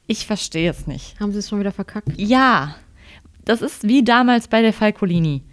ich 0.08 0.26
verstehe 0.26 0.70
es 0.70 0.88
nicht. 0.88 1.20
Haben 1.20 1.30
sie 1.30 1.38
es 1.38 1.48
schon 1.48 1.60
wieder 1.60 1.70
verkackt? 1.70 2.08
Ja. 2.16 2.74
Das 3.44 3.62
ist 3.62 3.86
wie 3.86 4.02
damals 4.02 4.48
bei 4.48 4.62
der 4.62 4.72
Falcolini. 4.72 5.44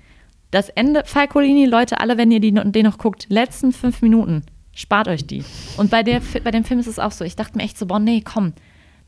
Das 0.49 0.70
Ende, 0.70 1.03
Falcolini, 1.06 1.66
Leute, 1.66 1.99
alle, 1.99 2.18
wenn 2.18 2.32
ihr 2.32 2.39
die, 2.39 2.51
den 2.51 2.86
noch 2.86 2.97
guckt, 2.97 3.28
letzten 3.30 3.74
fünf 3.74 4.01
Minuten, 4.01 4.43
spart 4.74 5.10
euch 5.10 5.28
die. 5.28 5.43
Und 5.78 5.91
bei, 5.91 6.03
der, 6.03 6.22
bei 6.43 6.51
dem 6.51 6.64
Film 6.64 6.80
ist 6.80 6.88
es 6.88 6.99
auch 6.99 7.12
so. 7.12 7.26
Ich 7.26 7.36
dachte 7.36 7.58
mir 7.58 7.64
echt 7.64 7.78
so, 7.78 7.86
boah, 7.86 7.99
nee, 7.99 8.22
komm. 8.22 8.53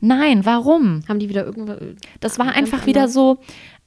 Nein, 0.00 0.44
warum? 0.44 1.02
Haben 1.08 1.18
die 1.18 1.28
wieder 1.28 1.44
irgendwas. 1.44 1.78
Das 2.20 2.38
war 2.38 2.52
einfach 2.52 2.86
wieder 2.86 3.08
so, 3.08 3.38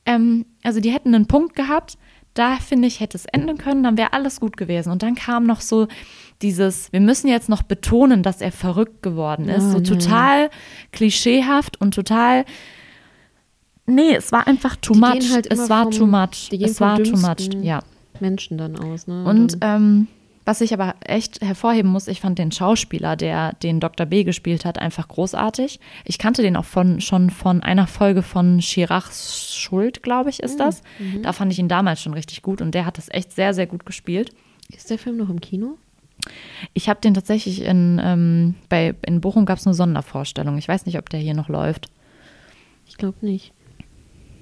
ähm, 0.06 0.46
also 0.64 0.80
die 0.80 0.92
hätten 0.92 1.14
einen 1.14 1.28
Punkt 1.28 1.56
gehabt, 1.56 1.98
da 2.34 2.56
finde 2.56 2.88
ich, 2.88 3.00
hätte 3.00 3.18
es 3.18 3.26
enden 3.26 3.58
können, 3.58 3.84
dann 3.84 3.98
wäre 3.98 4.14
alles 4.14 4.40
gut 4.40 4.58
gewesen. 4.58 4.92
Und 4.92 5.04
dann 5.04 5.16
kam 5.16 5.46
noch 5.46 5.62
so 5.62 5.88
dieses, 6.42 6.92
wir 6.92 7.00
müssen 7.00 7.28
jetzt 7.28 7.50
noch 7.50 7.64
betonen, 7.64 8.24
dass 8.24 8.42
er 8.42 8.52
verrückt 8.52 9.02
geworden 9.02 9.50
ist. 9.50 9.64
Oh, 9.64 9.72
so 9.72 9.80
total 9.80 10.50
klischeehaft 10.92 11.80
und 11.80 11.94
total. 11.94 12.46
Nee, 13.86 14.16
es 14.16 14.32
war 14.32 14.48
einfach 14.48 14.76
too 14.76 14.94
much. 14.94 15.32
Halt 15.32 15.52
es 15.52 15.70
war 15.70 15.84
vom, 15.84 15.92
too 15.92 16.06
much. 16.06 16.52
es 16.52 16.80
war 16.80 17.02
too 17.02 17.18
much, 17.18 17.64
ja. 17.64 17.82
Menschen 18.20 18.58
dann 18.58 18.78
aus, 18.78 19.08
ne? 19.08 19.24
Und 19.26 19.58
ähm, 19.62 20.08
was 20.46 20.62
ich 20.62 20.74
aber 20.74 20.96
echt 21.02 21.42
hervorheben 21.42 21.92
muss, 21.92 22.08
ich 22.08 22.20
fand 22.20 22.40
den 22.40 22.52
Schauspieler, 22.52 23.16
der 23.16 23.54
den 23.54 23.80
Dr. 23.80 24.06
B 24.06 24.24
gespielt 24.24 24.66
hat, 24.66 24.80
einfach 24.80 25.08
großartig. 25.08 25.80
Ich 26.04 26.18
kannte 26.18 26.42
den 26.42 26.56
auch 26.56 26.66
von, 26.66 27.00
schon 27.00 27.30
von 27.30 27.62
einer 27.62 27.86
Folge 27.88 28.24
von 28.24 28.60
Chirachs 28.60 29.56
Schuld, 29.56 30.02
glaube 30.02 30.30
ich, 30.30 30.42
ist 30.42 30.56
mhm. 30.56 30.60
das. 30.60 30.82
Mhm. 31.00 31.22
Da 31.22 31.34
fand 31.34 31.52
ich 31.52 31.60
ihn 31.60 31.68
damals 31.68 32.02
schon 32.02 32.14
richtig 32.14 32.42
gut 32.42 32.62
und 32.62 32.74
der 32.74 32.86
hat 32.86 32.98
das 32.98 33.10
echt 33.10 33.34
sehr, 33.34 33.54
sehr 33.54 33.68
gut 33.68 33.86
gespielt. 33.86 34.32
Ist 34.76 34.90
der 34.90 34.98
Film 34.98 35.18
noch 35.18 35.30
im 35.30 35.42
Kino? 35.42 35.78
Ich 36.74 36.90
habe 36.90 37.02
den 37.02 37.14
tatsächlich 37.14 37.64
in, 37.64 38.00
ähm, 38.04 38.56
bei, 38.70 38.96
in 39.06 39.22
Bochum 39.22 39.46
gab 39.46 39.58
es 39.58 39.66
eine 39.66 39.74
Sondervorstellung. 39.74 40.58
Ich 40.58 40.68
weiß 40.68 40.86
nicht, 40.86 40.98
ob 40.98 41.10
der 41.10 41.20
hier 41.20 41.34
noch 41.34 41.50
läuft. 41.50 41.88
Ich 42.88 42.98
glaube 42.98 43.18
nicht. 43.22 43.54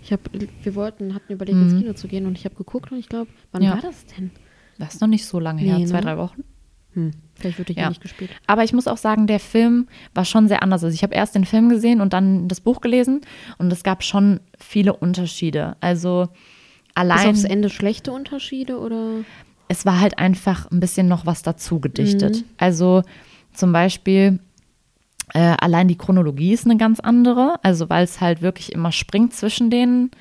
Ich 0.01 0.13
hab, 0.13 0.21
wir 0.63 0.75
wollten, 0.75 1.13
hatten 1.13 1.33
überlegt, 1.33 1.57
mhm. 1.57 1.69
ins 1.69 1.81
Kino 1.81 1.93
zu 1.93 2.07
gehen 2.07 2.25
und 2.25 2.37
ich 2.37 2.45
habe 2.45 2.55
geguckt 2.55 2.91
und 2.91 2.99
ich 2.99 3.09
glaube, 3.09 3.29
wann 3.51 3.61
ja. 3.61 3.71
war 3.71 3.81
das 3.81 4.05
denn? 4.05 4.31
Das 4.77 4.95
ist 4.95 5.01
noch 5.01 5.07
nicht 5.07 5.25
so 5.25 5.39
lange 5.39 5.61
nee, 5.61 5.67
her, 5.67 5.85
zwei, 5.85 5.97
ne? 5.97 6.03
drei 6.03 6.17
Wochen. 6.17 6.43
Hm. 6.93 7.11
Vielleicht 7.35 7.57
wird 7.57 7.69
ich 7.69 7.77
ja 7.77 7.89
nicht 7.89 8.01
gespielt. 8.01 8.31
Aber 8.47 8.63
ich 8.63 8.73
muss 8.73 8.87
auch 8.87 8.97
sagen, 8.97 9.27
der 9.27 9.39
Film 9.39 9.87
war 10.13 10.25
schon 10.25 10.47
sehr 10.47 10.63
anders. 10.63 10.83
Also 10.83 10.93
ich 10.93 11.03
habe 11.03 11.13
erst 11.13 11.35
den 11.35 11.45
Film 11.45 11.69
gesehen 11.69 12.01
und 12.01 12.13
dann 12.13 12.47
das 12.47 12.61
Buch 12.61 12.81
gelesen 12.81 13.21
und 13.57 13.71
es 13.71 13.83
gab 13.83 14.03
schon 14.03 14.39
viele 14.57 14.93
Unterschiede. 14.93 15.75
Also 15.81 16.29
allein. 16.95 17.33
Ist 17.33 17.43
aufs 17.43 17.43
Ende 17.43 17.69
schlechte 17.69 18.11
Unterschiede 18.11 18.79
oder? 18.79 19.23
Es 19.69 19.85
war 19.85 20.01
halt 20.01 20.19
einfach 20.19 20.69
ein 20.71 20.81
bisschen 20.81 21.07
noch 21.07 21.25
was 21.25 21.43
dazu 21.43 21.79
gedichtet. 21.79 22.37
Mhm. 22.37 22.43
Also 22.57 23.03
zum 23.53 23.71
Beispiel 23.71 24.39
äh, 25.33 25.55
allein 25.61 25.87
die 25.87 25.97
Chronologie 25.97 26.53
ist 26.53 26.65
eine 26.65 26.75
ganz 26.75 26.99
andere, 26.99 27.55
also 27.63 27.89
weil 27.89 28.03
es 28.03 28.19
halt 28.19 28.41
wirklich 28.41 28.73
immer 28.73 28.91
springt 28.91 29.33
zwischen 29.33 29.69
den 29.69 30.11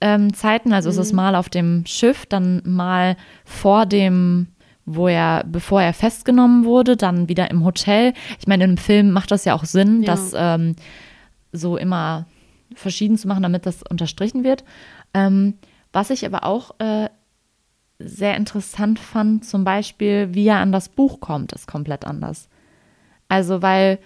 ähm, 0.00 0.32
Zeiten. 0.32 0.72
Also 0.72 0.88
mhm. 0.88 0.92
es 0.92 1.06
ist 1.06 1.12
mhm. 1.12 1.16
mal 1.16 1.34
auf 1.34 1.48
dem 1.48 1.84
Schiff, 1.84 2.24
dann 2.26 2.62
mal 2.64 3.16
vor 3.44 3.84
dem 3.84 4.48
wo 4.86 5.08
er, 5.08 5.44
bevor 5.46 5.80
er 5.80 5.94
festgenommen 5.94 6.66
wurde, 6.66 6.98
dann 6.98 7.26
wieder 7.26 7.50
im 7.50 7.64
Hotel. 7.64 8.12
Ich 8.38 8.46
meine, 8.46 8.64
im 8.64 8.76
Film 8.76 9.12
macht 9.12 9.30
das 9.30 9.46
ja 9.46 9.54
auch 9.54 9.64
Sinn, 9.64 10.02
ja. 10.02 10.14
das 10.14 10.34
ähm, 10.36 10.76
so 11.52 11.78
immer 11.78 12.26
verschieden 12.74 13.16
zu 13.16 13.26
machen, 13.26 13.44
damit 13.44 13.64
das 13.64 13.82
unterstrichen 13.82 14.44
wird. 14.44 14.62
Ähm, 15.14 15.54
was 15.90 16.10
ich 16.10 16.26
aber 16.26 16.44
auch 16.44 16.78
äh, 16.80 17.08
sehr 17.98 18.36
interessant 18.36 18.98
fand, 18.98 19.44
zum 19.44 19.64
Beispiel, 19.64 20.34
wie 20.34 20.48
er 20.48 20.58
an 20.58 20.72
das 20.72 20.88
Buch 20.88 21.20
kommt, 21.20 21.52
ist 21.52 21.66
komplett 21.66 22.04
anders. 22.04 22.48
Also, 23.28 23.62
weil 23.62 23.98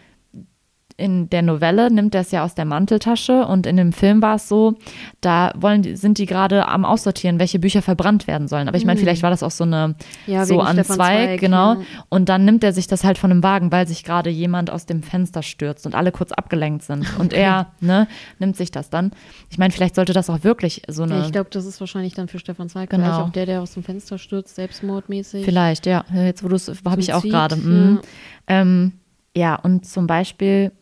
in 0.98 1.30
der 1.30 1.42
Novelle 1.42 1.92
nimmt 1.92 2.14
er 2.16 2.22
es 2.22 2.32
ja 2.32 2.44
aus 2.44 2.56
der 2.56 2.64
Manteltasche 2.64 3.46
und 3.46 3.66
in 3.66 3.76
dem 3.76 3.92
Film 3.92 4.20
war 4.20 4.34
es 4.34 4.48
so, 4.48 4.74
da 5.20 5.52
wollen 5.56 5.82
die, 5.82 5.94
sind 5.94 6.18
die 6.18 6.26
gerade 6.26 6.66
am 6.66 6.84
Aussortieren, 6.84 7.38
welche 7.38 7.60
Bücher 7.60 7.82
verbrannt 7.82 8.26
werden 8.26 8.48
sollen. 8.48 8.66
Aber 8.66 8.76
ich 8.76 8.84
meine, 8.84 8.98
mhm. 8.98 9.04
vielleicht 9.04 9.22
war 9.22 9.30
das 9.30 9.44
auch 9.44 9.52
so 9.52 9.62
eine 9.62 9.94
ja, 10.26 10.44
so 10.44 10.60
an 10.60 10.74
Stefan 10.74 10.96
Zweig, 10.96 11.28
Zweig 11.28 11.40
genau. 11.40 11.74
Ja. 11.74 11.80
Und 12.08 12.28
dann 12.28 12.44
nimmt 12.44 12.64
er 12.64 12.72
sich 12.72 12.88
das 12.88 13.04
halt 13.04 13.16
von 13.16 13.30
einem 13.30 13.44
Wagen, 13.44 13.70
weil 13.70 13.86
sich 13.86 14.02
gerade 14.02 14.28
jemand 14.28 14.70
aus 14.70 14.86
dem 14.86 15.04
Fenster 15.04 15.44
stürzt 15.44 15.86
und 15.86 15.94
alle 15.94 16.10
kurz 16.10 16.32
abgelenkt 16.32 16.82
sind. 16.82 17.06
Okay. 17.18 17.20
Und 17.20 17.32
er 17.32 17.72
ne, 17.80 18.06
nimmt 18.38 18.56
sich 18.56 18.70
das 18.70 18.90
dann. 18.90 19.12
Ich 19.50 19.58
meine, 19.58 19.72
vielleicht 19.72 19.94
sollte 19.94 20.12
das 20.12 20.30
auch 20.30 20.44
wirklich 20.44 20.82
so 20.88 21.02
eine. 21.02 21.18
Ja, 21.18 21.26
ich 21.26 21.32
glaube, 21.32 21.50
das 21.50 21.64
ist 21.64 21.80
wahrscheinlich 21.80 22.14
dann 22.14 22.28
für 22.28 22.38
Stefan 22.38 22.68
Zweig 22.68 22.90
genau. 22.90 23.04
vielleicht 23.04 23.20
auch 23.20 23.30
der, 23.30 23.46
der 23.46 23.62
aus 23.62 23.74
dem 23.74 23.82
Fenster 23.82 24.18
stürzt, 24.18 24.54
selbstmordmäßig. 24.54 25.44
Vielleicht, 25.44 25.86
ja. 25.86 26.04
Jetzt, 26.14 26.44
wo 26.44 26.48
du 26.48 26.56
es, 26.56 26.70
habe 26.84 27.00
ich 27.00 27.14
auch 27.14 27.22
gerade. 27.22 27.56
Mhm. 27.56 28.00
Ähm, 28.46 28.92
ja, 29.36 29.56
und 29.56 29.86
zum 29.86 30.06
Beispiel 30.06 30.72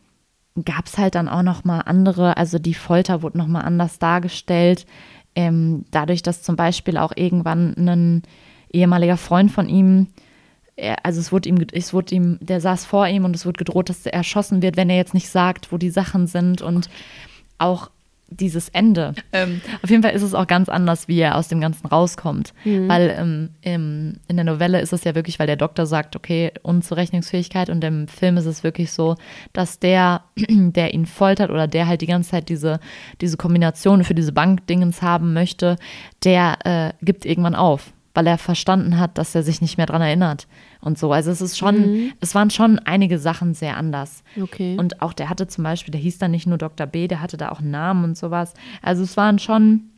gab 0.64 0.86
es 0.86 0.98
halt 0.98 1.14
dann 1.14 1.28
auch 1.28 1.42
noch 1.42 1.64
mal 1.64 1.80
andere, 1.80 2.36
also 2.36 2.58
die 2.58 2.74
Folter 2.74 3.22
wurde 3.22 3.38
noch 3.38 3.46
mal 3.46 3.60
anders 3.60 3.98
dargestellt. 3.98 4.86
Ähm, 5.34 5.84
dadurch, 5.90 6.22
dass 6.22 6.42
zum 6.42 6.56
Beispiel 6.56 6.96
auch 6.96 7.12
irgendwann 7.14 7.74
ein 7.76 8.22
ehemaliger 8.72 9.16
Freund 9.16 9.50
von 9.50 9.68
ihm, 9.68 10.08
er, 10.76 11.04
also 11.04 11.20
es 11.20 11.32
wurde 11.32 11.48
ihm, 11.48 11.66
es 11.72 11.92
wurde 11.92 12.14
ihm, 12.14 12.38
der 12.40 12.60
saß 12.60 12.84
vor 12.84 13.06
ihm 13.06 13.24
und 13.24 13.36
es 13.36 13.46
wurde 13.46 13.58
gedroht, 13.58 13.88
dass 13.88 14.06
er 14.06 14.14
erschossen 14.14 14.62
wird, 14.62 14.76
wenn 14.76 14.90
er 14.90 14.96
jetzt 14.96 15.14
nicht 15.14 15.28
sagt, 15.28 15.72
wo 15.72 15.78
die 15.78 15.90
Sachen 15.90 16.26
sind 16.26 16.62
und 16.62 16.88
auch 17.58 17.90
dieses 18.28 18.68
Ende. 18.70 19.14
Ähm, 19.32 19.60
auf 19.82 19.90
jeden 19.90 20.02
Fall 20.02 20.12
ist 20.12 20.22
es 20.22 20.34
auch 20.34 20.46
ganz 20.46 20.68
anders, 20.68 21.06
wie 21.06 21.20
er 21.20 21.36
aus 21.36 21.48
dem 21.48 21.60
Ganzen 21.60 21.86
rauskommt. 21.86 22.54
Mhm. 22.64 22.88
Weil 22.88 23.14
ähm, 23.18 23.50
im, 23.62 24.14
in 24.26 24.36
der 24.36 24.44
Novelle 24.44 24.80
ist 24.80 24.92
es 24.92 25.04
ja 25.04 25.14
wirklich, 25.14 25.38
weil 25.38 25.46
der 25.46 25.56
Doktor 25.56 25.86
sagt, 25.86 26.16
okay, 26.16 26.52
Unzurechnungsfähigkeit 26.62 27.70
und 27.70 27.84
im 27.84 28.08
Film 28.08 28.36
ist 28.36 28.46
es 28.46 28.64
wirklich 28.64 28.90
so, 28.90 29.16
dass 29.52 29.78
der, 29.78 30.22
der 30.36 30.92
ihn 30.92 31.06
foltert 31.06 31.50
oder 31.50 31.68
der 31.68 31.86
halt 31.86 32.00
die 32.00 32.06
ganze 32.06 32.30
Zeit 32.30 32.48
diese, 32.48 32.80
diese 33.20 33.36
Kombination 33.36 34.02
für 34.02 34.14
diese 34.14 34.32
Bankdingens 34.32 35.02
haben 35.02 35.32
möchte, 35.32 35.76
der 36.24 36.58
äh, 36.64 37.04
gibt 37.04 37.24
irgendwann 37.24 37.54
auf 37.54 37.92
weil 38.14 38.26
er 38.28 38.38
verstanden 38.38 38.98
hat, 38.98 39.18
dass 39.18 39.34
er 39.34 39.42
sich 39.42 39.60
nicht 39.60 39.76
mehr 39.76 39.84
dran 39.84 40.00
erinnert 40.00 40.46
und 40.86 40.98
so. 40.98 41.12
Also 41.12 41.30
es 41.30 41.40
ist 41.42 41.58
schon, 41.58 41.76
Mhm. 42.06 42.12
es 42.20 42.34
waren 42.34 42.48
schon 42.50 42.78
einige 42.78 43.18
Sachen 43.18 43.52
sehr 43.52 43.76
anders. 43.76 44.22
Okay. 44.40 44.76
Und 44.78 45.02
auch 45.02 45.12
der 45.12 45.28
hatte 45.28 45.46
zum 45.46 45.64
Beispiel, 45.64 45.92
der 45.92 46.00
hieß 46.00 46.18
dann 46.18 46.30
nicht 46.30 46.46
nur 46.46 46.56
Dr. 46.58 46.86
B, 46.86 47.08
der 47.08 47.20
hatte 47.20 47.36
da 47.36 47.50
auch 47.50 47.58
einen 47.60 47.70
Namen 47.72 48.04
und 48.04 48.16
sowas. 48.16 48.54
Also 48.82 49.02
es 49.02 49.16
waren 49.18 49.38
schon, 49.38 49.90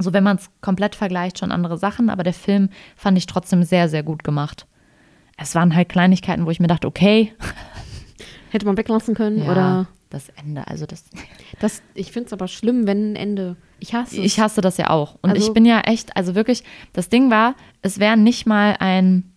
so 0.00 0.12
wenn 0.12 0.24
man 0.24 0.36
es 0.38 0.50
komplett 0.60 0.94
vergleicht, 0.96 1.38
schon 1.38 1.52
andere 1.52 1.78
Sachen, 1.78 2.10
aber 2.10 2.24
der 2.24 2.32
Film 2.34 2.70
fand 2.96 3.16
ich 3.18 3.26
trotzdem 3.26 3.62
sehr, 3.62 3.88
sehr 3.88 4.02
gut 4.02 4.24
gemacht. 4.24 4.66
Es 5.36 5.54
waren 5.54 5.74
halt 5.74 5.88
Kleinigkeiten, 5.88 6.46
wo 6.46 6.50
ich 6.50 6.58
mir 6.60 6.66
dachte, 6.68 6.86
okay, 6.88 7.32
Hätte 8.50 8.66
man 8.66 8.76
weglassen 8.76 9.14
können 9.16 9.38
ja, 9.44 9.50
oder 9.50 9.86
das 10.10 10.28
Ende, 10.28 10.66
also 10.68 10.86
das, 10.86 11.04
das. 11.60 11.82
Ich 11.94 12.12
finde 12.12 12.28
es 12.28 12.32
aber 12.32 12.46
schlimm, 12.46 12.86
wenn 12.86 13.12
ein 13.12 13.16
Ende. 13.16 13.56
Ich 13.80 13.94
hasse 13.94 14.16
es. 14.20 14.24
ich 14.24 14.38
hasse 14.40 14.60
das 14.60 14.76
ja 14.76 14.90
auch. 14.90 15.16
Und 15.22 15.30
Also- 15.30 15.44
ich 15.46 15.52
bin 15.52 15.64
ja 15.64 15.80
echt, 15.80 16.16
also 16.16 16.36
wirklich, 16.36 16.62
das 16.92 17.08
Ding 17.08 17.30
war, 17.32 17.56
es 17.82 17.98
wäre 17.98 18.16
nicht 18.16 18.46
mal 18.46 18.76
ein, 18.78 19.32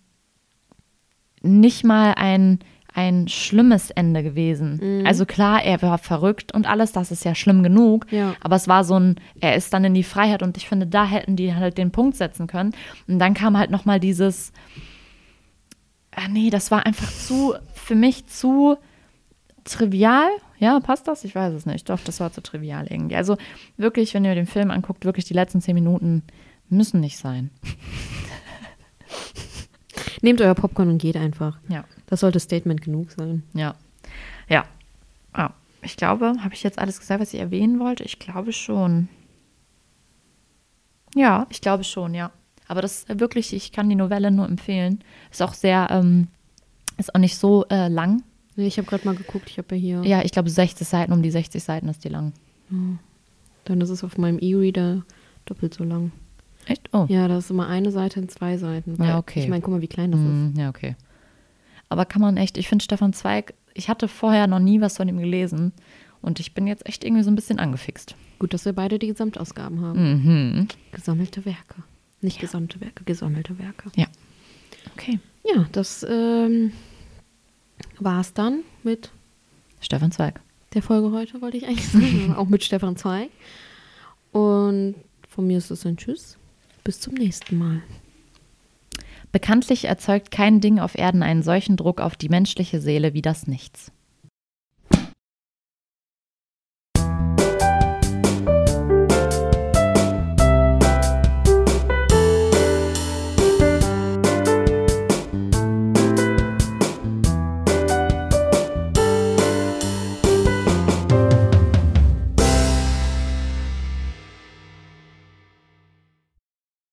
nicht 1.48 1.84
mal 1.84 2.14
ein, 2.16 2.60
ein 2.94 3.28
schlimmes 3.28 3.90
Ende 3.90 4.22
gewesen. 4.22 5.04
Also 5.06 5.26
klar, 5.26 5.62
er 5.62 5.80
war 5.82 5.98
verrückt 5.98 6.52
und 6.52 6.68
alles, 6.68 6.92
das 6.92 7.10
ist 7.10 7.24
ja 7.24 7.34
schlimm 7.34 7.62
genug. 7.62 8.06
Ja. 8.10 8.34
Aber 8.40 8.56
es 8.56 8.68
war 8.68 8.84
so 8.84 8.98
ein, 8.98 9.16
er 9.40 9.54
ist 9.54 9.72
dann 9.72 9.84
in 9.84 9.94
die 9.94 10.02
Freiheit 10.02 10.42
und 10.42 10.56
ich 10.56 10.68
finde, 10.68 10.86
da 10.86 11.04
hätten 11.06 11.36
die 11.36 11.54
halt 11.54 11.78
den 11.78 11.90
Punkt 11.90 12.16
setzen 12.16 12.46
können. 12.46 12.74
Und 13.06 13.18
dann 13.18 13.34
kam 13.34 13.56
halt 13.56 13.70
nochmal 13.70 14.00
dieses, 14.00 14.52
ah 16.14 16.28
nee, 16.28 16.50
das 16.50 16.70
war 16.70 16.86
einfach 16.86 17.10
zu, 17.10 17.54
für 17.74 17.94
mich 17.94 18.26
zu 18.26 18.76
trivial. 19.64 20.28
Ja, 20.58 20.80
passt 20.80 21.06
das? 21.06 21.22
Ich 21.24 21.34
weiß 21.34 21.54
es 21.54 21.66
nicht. 21.66 21.88
Doch, 21.88 22.00
das 22.00 22.18
war 22.18 22.32
zu 22.32 22.42
trivial 22.42 22.86
irgendwie. 22.90 23.16
Also 23.16 23.36
wirklich, 23.76 24.12
wenn 24.14 24.24
ihr 24.24 24.34
den 24.34 24.46
Film 24.46 24.70
anguckt, 24.70 25.04
wirklich 25.04 25.26
die 25.26 25.34
letzten 25.34 25.60
zehn 25.60 25.74
Minuten 25.74 26.24
müssen 26.68 27.00
nicht 27.00 27.18
sein. 27.18 27.50
Nehmt 30.22 30.40
euer 30.40 30.54
Popcorn 30.54 30.88
und 30.88 30.98
geht 30.98 31.16
einfach. 31.16 31.58
Ja, 31.68 31.84
Das 32.06 32.20
sollte 32.20 32.40
Statement 32.40 32.80
genug 32.82 33.10
sein. 33.12 33.42
ja, 33.54 33.74
ja. 34.48 34.64
Ah, 35.32 35.50
ich 35.82 35.96
glaube, 35.96 36.34
habe 36.42 36.54
ich 36.54 36.62
jetzt 36.62 36.78
alles 36.78 36.98
gesagt, 36.98 37.20
was 37.20 37.34
ich 37.34 37.40
erwähnen 37.40 37.78
wollte? 37.78 38.02
Ich 38.04 38.18
glaube 38.18 38.52
schon. 38.52 39.08
Ja, 41.14 41.46
ich 41.50 41.60
glaube 41.60 41.84
schon, 41.84 42.14
ja. 42.14 42.30
Aber 42.66 42.82
das 42.82 43.04
ist 43.04 43.20
wirklich, 43.20 43.52
ich 43.52 43.72
kann 43.72 43.88
die 43.88 43.94
Novelle 43.94 44.30
nur 44.30 44.46
empfehlen. 44.46 45.02
Ist 45.30 45.42
auch 45.42 45.54
sehr, 45.54 45.88
ähm, 45.90 46.28
ist 46.96 47.14
auch 47.14 47.20
nicht 47.20 47.36
so 47.36 47.64
äh, 47.70 47.88
lang. 47.88 48.22
Nee, 48.56 48.66
ich 48.66 48.76
habe 48.78 48.88
gerade 48.88 49.06
mal 49.06 49.14
geguckt, 49.14 49.48
ich 49.50 49.58
habe 49.58 49.76
ja 49.76 49.80
hier. 49.80 50.02
Ja, 50.04 50.22
ich 50.22 50.32
glaube 50.32 50.50
60 50.50 50.86
Seiten, 50.86 51.12
um 51.12 51.22
die 51.22 51.30
60 51.30 51.62
Seiten 51.62 51.88
ist 51.88 52.04
die 52.04 52.08
lang. 52.08 52.32
Dann 53.64 53.80
ist 53.80 53.90
es 53.90 54.02
auf 54.04 54.18
meinem 54.18 54.38
E-Reader 54.40 55.02
doppelt 55.46 55.74
so 55.74 55.84
lang. 55.84 56.12
Echt? 56.68 56.88
Oh. 56.92 57.06
Ja, 57.08 57.26
da 57.28 57.38
ist 57.38 57.50
immer 57.50 57.66
eine 57.66 57.90
Seite 57.90 58.20
in 58.20 58.28
zwei 58.28 58.58
Seiten. 58.58 59.02
Ja, 59.02 59.18
okay. 59.18 59.40
Ich 59.40 59.48
meine, 59.48 59.62
guck 59.62 59.72
mal, 59.72 59.80
wie 59.80 59.88
klein 59.88 60.12
das 60.12 60.20
ist. 60.20 60.26
Hm, 60.26 60.54
ja, 60.56 60.68
okay. 60.68 60.96
Aber 61.88 62.04
kann 62.04 62.20
man 62.20 62.36
echt, 62.36 62.58
ich 62.58 62.68
finde 62.68 62.84
Stefan 62.84 63.14
Zweig, 63.14 63.54
ich 63.72 63.88
hatte 63.88 64.08
vorher 64.08 64.46
noch 64.46 64.58
nie 64.58 64.80
was 64.80 64.98
von 64.98 65.08
ihm 65.08 65.18
gelesen 65.18 65.72
und 66.20 66.40
ich 66.40 66.52
bin 66.52 66.66
jetzt 66.66 66.86
echt 66.86 67.04
irgendwie 67.04 67.22
so 67.22 67.30
ein 67.30 67.34
bisschen 67.34 67.58
angefixt. 67.58 68.14
Gut, 68.38 68.52
dass 68.52 68.66
wir 68.66 68.74
beide 68.74 68.98
die 68.98 69.06
Gesamtausgaben 69.06 69.80
haben. 69.80 69.98
Mhm. 70.00 70.68
Gesammelte 70.92 71.44
Werke. 71.44 71.82
Nicht 72.20 72.40
gesamte 72.40 72.80
Werke, 72.80 73.04
gesammelte 73.04 73.58
Werke. 73.58 73.90
Ja. 73.96 74.06
Okay. 74.94 75.18
Ja, 75.44 75.66
das 75.72 76.04
ähm, 76.08 76.72
war 77.98 78.20
es 78.20 78.34
dann 78.34 78.60
mit 78.82 79.10
Stefan 79.80 80.12
Zweig. 80.12 80.40
der 80.74 80.82
Folge 80.82 81.12
heute, 81.12 81.40
wollte 81.40 81.56
ich 81.56 81.66
eigentlich 81.66 81.88
sagen. 81.88 82.34
Auch 82.36 82.48
mit 82.48 82.62
Stefan 82.64 82.96
Zweig. 82.96 83.30
Und 84.32 84.96
von 85.28 85.46
mir 85.46 85.58
ist 85.58 85.70
es 85.70 85.86
ein 85.86 85.96
Tschüss. 85.96 86.37
Bis 86.88 87.00
zum 87.00 87.12
nächsten 87.12 87.58
Mal. 87.58 87.82
Bekanntlich 89.30 89.84
erzeugt 89.84 90.30
kein 90.30 90.62
Ding 90.62 90.78
auf 90.78 90.96
Erden 90.96 91.22
einen 91.22 91.42
solchen 91.42 91.76
Druck 91.76 92.00
auf 92.00 92.16
die 92.16 92.30
menschliche 92.30 92.80
Seele 92.80 93.12
wie 93.12 93.20
das 93.20 93.46
Nichts. 93.46 93.92